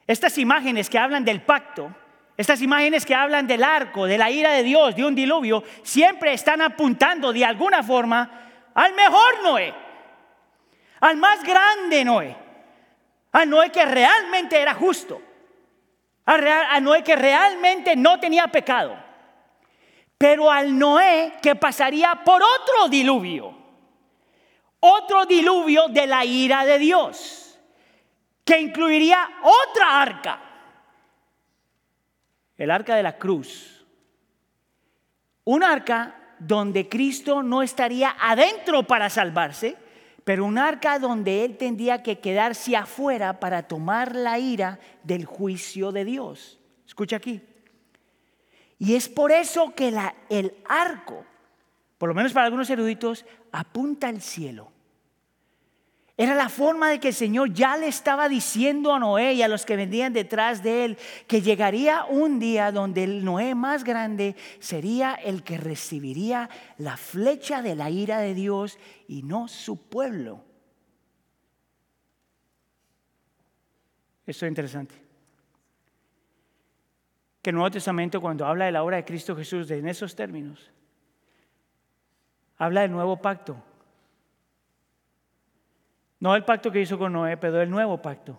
estas 0.07 0.39
imágenes 0.39 0.89
que 0.89 0.99
hablan 0.99 1.23
del 1.25 1.43
pacto, 1.43 1.95
estas 2.37 2.63
imágenes 2.63 3.05
que 3.05 3.15
hablan 3.15 3.47
del 3.47 3.63
arco, 3.63 4.07
de 4.07 4.17
la 4.17 4.31
ira 4.31 4.53
de 4.53 4.63
Dios, 4.63 4.97
de 4.97 5.05
un 5.05 5.15
diluvio, 5.15 5.63
siempre 5.83 6.33
están 6.33 6.63
apuntando 6.63 7.31
de 7.31 7.45
alguna 7.45 7.83
forma 7.83 8.71
al 8.73 8.95
mejor 8.95 9.43
Noé, 9.43 9.75
al 11.01 11.19
más 11.19 11.43
grande 11.43 12.05
Noé, 12.07 12.35
al 13.33 13.51
Noé 13.51 13.71
que 13.71 13.85
realmente 13.85 14.59
era 14.59 14.73
justo, 14.73 15.21
al, 16.25 16.83
Noé 16.83 17.05
que 17.05 17.17
realmente 17.17 17.97
no 17.97 18.19
tenía 18.19 18.49
pecado, 18.49 18.97
pero 20.23 20.53
al 20.53 20.79
Noé 20.79 21.33
que 21.43 21.57
pasaría 21.57 22.23
por 22.25 22.41
otro 22.41 22.89
diluvio, 22.89 23.53
otro 24.79 25.27
diluvio 25.27 25.89
de 25.89 26.07
la 26.07 26.25
ira 26.25 26.65
de 26.65 26.79
Dios, 26.79 27.59
que 28.45 28.61
incluiría 28.61 29.19
otra 29.43 30.01
arca 30.01 30.41
el 32.57 32.71
arca 32.71 32.95
de 32.95 33.03
la 33.03 33.19
cruz. 33.19 33.85
Un 35.43 35.65
arca 35.65 36.15
donde 36.39 36.89
Cristo 36.89 37.43
no 37.43 37.61
estaría 37.61 38.15
adentro 38.21 38.85
para 38.85 39.11
salvarse, 39.11 39.77
pero 40.23 40.45
un 40.45 40.57
arca 40.57 41.01
donde 41.01 41.45
Él 41.45 41.57
tendría 41.57 42.05
que 42.05 42.21
quedarse 42.21 42.77
afuera 42.77 43.41
para 43.41 43.65
tomar 43.65 44.15
la 44.15 44.39
ira 44.39 44.79
del 45.03 45.25
juicio 45.25 45.91
de 45.91 46.05
Dios. 46.05 46.61
Escucha 46.87 47.17
aquí. 47.17 47.43
Y 48.83 48.97
es 48.97 49.09
por 49.09 49.31
eso 49.31 49.77
que 49.77 49.95
el 50.29 50.55
arco, 50.69 51.25
por 51.99 52.09
lo 52.09 52.17
menos 52.17 52.33
para 52.33 52.47
algunos 52.47 52.69
eruditos, 52.69 53.25
apunta 53.53 54.09
al 54.09 54.21
cielo. 54.21 54.73
Era 56.17 56.35
la 56.35 56.49
forma 56.49 56.91
de 56.91 56.99
que 56.99 57.09
el 57.09 57.15
Señor 57.15 57.53
ya 57.53 57.77
le 57.77 57.87
estaba 57.87 58.29
diciendo 58.29 58.93
a 58.93 58.99
Noé 58.99 59.35
y 59.35 59.43
a 59.43 59.47
los 59.47 59.65
que 59.65 59.77
vendían 59.77 60.13
detrás 60.13 60.65
de 60.65 60.85
él 60.85 60.99
que 61.29 61.43
llegaría 61.43 62.07
un 62.07 62.41
día 62.41 62.73
donde 62.73 63.05
el 63.05 63.25
Noé 63.25 63.55
más 63.55 63.85
grande 63.85 64.35
sería 64.59 65.15
el 65.15 65.45
que 65.45 65.59
recibiría 65.59 66.51
la 66.77 66.97
flecha 66.97 67.63
de 67.63 67.77
la 67.77 67.89
ira 67.89 68.19
de 68.19 68.35
Dios 68.35 68.81
y 69.07 69.23
no 69.23 69.47
su 69.47 69.77
pueblo. 69.77 70.45
Esto 74.27 74.45
es 74.45 74.51
interesante. 74.51 75.12
Que 77.43 77.51
el 77.51 77.57
Nuevo 77.57 77.71
Testamento 77.71 78.21
cuando 78.21 78.47
habla 78.47 78.67
de 78.67 78.73
la 78.73 78.83
obra 78.83 78.97
de 78.97 79.05
Cristo 79.05 79.37
Jesús 79.37 79.71
en 79.71 79.89
esos 79.89 80.15
términos, 80.15 80.71
habla 82.57 82.83
del 82.83 82.93
nuevo 82.93 83.17
pacto 83.21 83.63
no 86.23 86.37
el 86.37 86.45
pacto 86.45 86.71
que 86.71 86.81
hizo 86.81 86.97
con 86.97 87.13
Noé, 87.13 87.37
pero 87.37 87.61
el 87.61 87.69
nuevo 87.69 88.01
pacto. 88.01 88.39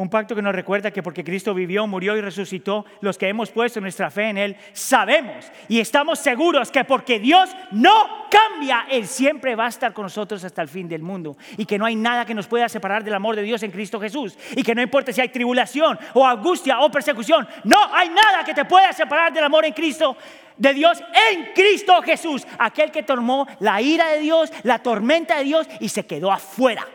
Un 0.00 0.08
pacto 0.08 0.34
que 0.34 0.40
nos 0.40 0.54
recuerda 0.54 0.90
que 0.90 1.02
porque 1.02 1.22
Cristo 1.22 1.52
vivió, 1.52 1.86
murió 1.86 2.16
y 2.16 2.22
resucitó, 2.22 2.86
los 3.02 3.18
que 3.18 3.28
hemos 3.28 3.50
puesto 3.50 3.82
nuestra 3.82 4.10
fe 4.10 4.30
en 4.30 4.38
Él, 4.38 4.56
sabemos 4.72 5.52
y 5.68 5.78
estamos 5.78 6.18
seguros 6.20 6.70
que 6.70 6.84
porque 6.84 7.18
Dios 7.18 7.50
no 7.72 8.26
cambia, 8.30 8.86
Él 8.90 9.06
siempre 9.06 9.54
va 9.54 9.66
a 9.66 9.68
estar 9.68 9.92
con 9.92 10.04
nosotros 10.04 10.42
hasta 10.42 10.62
el 10.62 10.68
fin 10.68 10.88
del 10.88 11.02
mundo. 11.02 11.36
Y 11.58 11.66
que 11.66 11.76
no 11.76 11.84
hay 11.84 11.96
nada 11.96 12.24
que 12.24 12.32
nos 12.32 12.46
pueda 12.46 12.66
separar 12.70 13.04
del 13.04 13.12
amor 13.12 13.36
de 13.36 13.42
Dios 13.42 13.62
en 13.62 13.70
Cristo 13.70 14.00
Jesús. 14.00 14.38
Y 14.56 14.62
que 14.62 14.74
no 14.74 14.80
importa 14.80 15.12
si 15.12 15.20
hay 15.20 15.28
tribulación 15.28 15.98
o 16.14 16.26
angustia 16.26 16.80
o 16.80 16.90
persecución, 16.90 17.46
no 17.64 17.94
hay 17.94 18.08
nada 18.08 18.42
que 18.42 18.54
te 18.54 18.64
pueda 18.64 18.94
separar 18.94 19.34
del 19.34 19.44
amor 19.44 19.66
en 19.66 19.74
Cristo 19.74 20.16
de 20.56 20.72
Dios 20.72 20.98
en 21.30 21.52
Cristo 21.54 22.00
Jesús, 22.00 22.46
aquel 22.58 22.90
que 22.90 23.02
tomó 23.02 23.46
la 23.58 23.82
ira 23.82 24.08
de 24.12 24.20
Dios, 24.20 24.50
la 24.62 24.78
tormenta 24.78 25.36
de 25.36 25.44
Dios 25.44 25.66
y 25.78 25.90
se 25.90 26.06
quedó 26.06 26.32
afuera. 26.32 26.86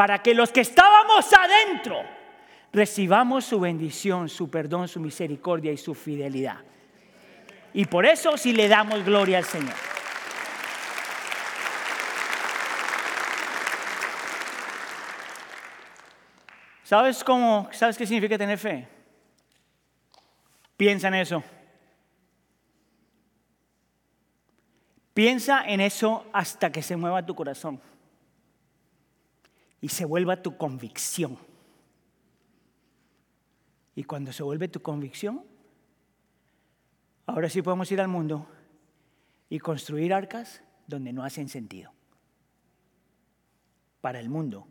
Para 0.00 0.22
que 0.22 0.32
los 0.32 0.50
que 0.50 0.62
estábamos 0.62 1.30
adentro 1.30 2.00
recibamos 2.72 3.44
su 3.44 3.60
bendición, 3.60 4.30
su 4.30 4.48
perdón, 4.48 4.88
su 4.88 4.98
misericordia 4.98 5.72
y 5.72 5.76
su 5.76 5.94
fidelidad. 5.94 6.56
Y 7.74 7.84
por 7.84 8.06
eso 8.06 8.38
si 8.38 8.54
le 8.54 8.66
damos 8.66 9.04
gloria 9.04 9.36
al 9.36 9.44
Señor. 9.44 9.74
¿Sabes 16.82 17.22
cómo? 17.22 17.68
¿Sabes 17.70 17.98
qué 17.98 18.06
significa 18.06 18.38
tener 18.38 18.56
fe? 18.56 18.88
Piensa 20.78 21.08
en 21.08 21.14
eso. 21.16 21.44
Piensa 25.12 25.62
en 25.66 25.82
eso 25.82 26.24
hasta 26.32 26.72
que 26.72 26.80
se 26.80 26.96
mueva 26.96 27.26
tu 27.26 27.34
corazón 27.34 27.82
y 29.80 29.88
se 29.88 30.04
vuelva 30.04 30.42
tu 30.42 30.56
convicción. 30.56 31.38
Y 33.94 34.04
cuando 34.04 34.32
se 34.32 34.42
vuelve 34.42 34.68
tu 34.68 34.80
convicción, 34.80 35.44
ahora 37.26 37.48
sí 37.48 37.62
podemos 37.62 37.90
ir 37.92 38.00
al 38.00 38.08
mundo 38.08 38.46
y 39.48 39.58
construir 39.58 40.14
arcas 40.14 40.62
donde 40.86 41.12
no 41.12 41.24
hacen 41.24 41.48
sentido. 41.48 41.92
Para 44.00 44.20
el 44.20 44.28
mundo, 44.28 44.66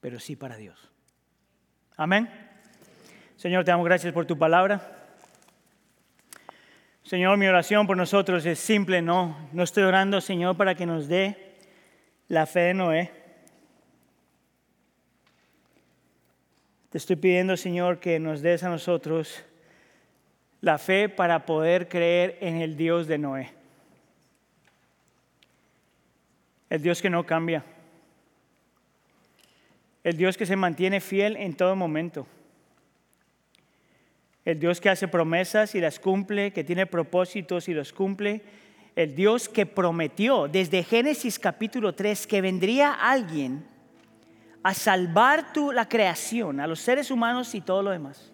pero 0.00 0.18
sí 0.18 0.36
para 0.36 0.56
Dios. 0.56 0.90
Amén. 1.96 2.28
Señor, 3.36 3.64
te 3.64 3.70
damos 3.70 3.84
gracias 3.84 4.12
por 4.12 4.24
tu 4.24 4.38
palabra. 4.38 5.04
Señor, 7.02 7.36
mi 7.36 7.46
oración 7.46 7.86
por 7.86 7.96
nosotros 7.96 8.46
es 8.46 8.58
simple, 8.58 9.02
no, 9.02 9.36
no 9.52 9.62
estoy 9.62 9.82
orando, 9.82 10.22
Señor, 10.22 10.56
para 10.56 10.74
que 10.74 10.86
nos 10.86 11.06
dé 11.06 11.58
la 12.28 12.46
fe 12.46 12.60
de 12.60 12.74
Noé. 12.74 13.23
Te 16.94 16.98
estoy 16.98 17.16
pidiendo, 17.16 17.56
Señor, 17.56 17.98
que 17.98 18.20
nos 18.20 18.40
des 18.40 18.62
a 18.62 18.68
nosotros 18.68 19.42
la 20.60 20.78
fe 20.78 21.08
para 21.08 21.44
poder 21.44 21.88
creer 21.88 22.38
en 22.40 22.58
el 22.62 22.76
Dios 22.76 23.08
de 23.08 23.18
Noé. 23.18 23.50
El 26.70 26.82
Dios 26.82 27.02
que 27.02 27.10
no 27.10 27.26
cambia. 27.26 27.64
El 30.04 30.16
Dios 30.16 30.36
que 30.36 30.46
se 30.46 30.54
mantiene 30.54 31.00
fiel 31.00 31.36
en 31.36 31.56
todo 31.56 31.74
momento 31.74 32.28
el 34.44 34.60
Dios 34.60 34.80
que 34.80 34.90
hace 34.90 35.08
promesas 35.08 35.74
y 35.74 35.80
las 35.80 35.98
cumple, 35.98 36.52
que 36.52 36.62
tiene 36.62 36.86
propósitos 36.86 37.68
y 37.68 37.74
los 37.74 37.92
cumple, 37.92 38.42
el 38.94 39.16
Dios 39.16 39.48
que 39.48 39.66
prometió 39.66 40.46
desde 40.46 40.84
Génesis 40.84 41.40
capítulo 41.40 41.96
3 41.96 42.28
que 42.28 42.40
vendría 42.40 42.92
alguien 42.92 43.73
a 44.64 44.72
salvar 44.72 45.52
tu, 45.52 45.72
la 45.72 45.86
creación, 45.86 46.58
a 46.58 46.66
los 46.66 46.80
seres 46.80 47.10
humanos 47.10 47.54
y 47.54 47.60
todo 47.60 47.82
lo 47.82 47.90
demás, 47.90 48.32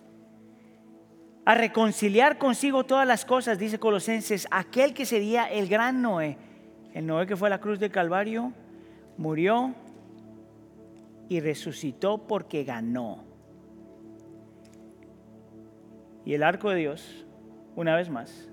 a 1.44 1.56
reconciliar 1.56 2.38
consigo 2.38 2.84
todas 2.84 3.06
las 3.06 3.24
cosas, 3.24 3.58
dice 3.58 3.80
Colosenses, 3.80 4.46
aquel 4.52 4.94
que 4.94 5.04
sería 5.04 5.46
el 5.46 5.68
gran 5.68 6.00
Noé, 6.00 6.38
el 6.94 7.04
Noé 7.04 7.26
que 7.26 7.36
fue 7.36 7.48
a 7.48 7.50
la 7.50 7.60
cruz 7.60 7.80
del 7.80 7.90
Calvario, 7.90 8.52
murió 9.16 9.74
y 11.28 11.40
resucitó 11.40 12.18
porque 12.28 12.62
ganó. 12.62 13.24
Y 16.24 16.34
el 16.34 16.44
arco 16.44 16.70
de 16.70 16.76
Dios, 16.76 17.26
una 17.74 17.96
vez 17.96 18.08
más, 18.08 18.48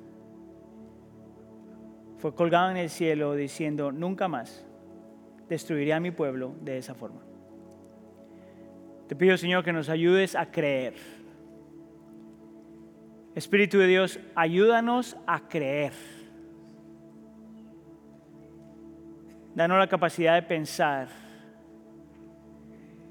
fue 2.18 2.34
colgado 2.34 2.72
en 2.72 2.78
el 2.78 2.90
cielo 2.90 3.36
diciendo, 3.36 3.92
nunca 3.92 4.28
más 4.28 4.66
destruiré 5.48 5.94
a 5.94 6.00
mi 6.00 6.10
pueblo 6.10 6.56
de 6.62 6.80
esa 6.80 6.96
forma. 6.96 7.27
Te 9.08 9.16
pido, 9.16 9.38
Señor, 9.38 9.64
que 9.64 9.72
nos 9.72 9.90
ayudes 9.90 10.36
a 10.36 10.52
creer. 10.52 10.96
Espíritu 13.36 13.78
de 13.78 13.88
Dios, 13.88 14.20
ayúdanos 14.36 15.16
a 15.26 15.48
creer. 15.48 15.94
Danos 19.56 19.78
la 19.80 19.88
capacidad 19.88 20.36
de 20.36 20.42
pensar 20.42 21.08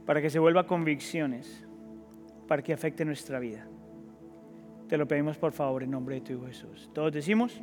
para 0.05 0.21
que 0.21 0.31
se 0.31 0.39
vuelva 0.39 0.67
convicciones, 0.67 1.67
para 2.47 2.63
que 2.63 2.73
afecte 2.73 3.05
nuestra 3.05 3.39
vida. 3.39 3.67
Te 4.89 4.97
lo 4.97 5.09
pedimos 5.09 5.37
por 5.39 5.53
favor 5.53 5.83
en 5.83 5.91
nombre 5.91 6.17
de 6.17 6.21
tu 6.21 6.33
Hijo 6.35 6.47
Jesús. 6.47 6.91
Todos 6.93 7.13
decimos. 7.13 7.61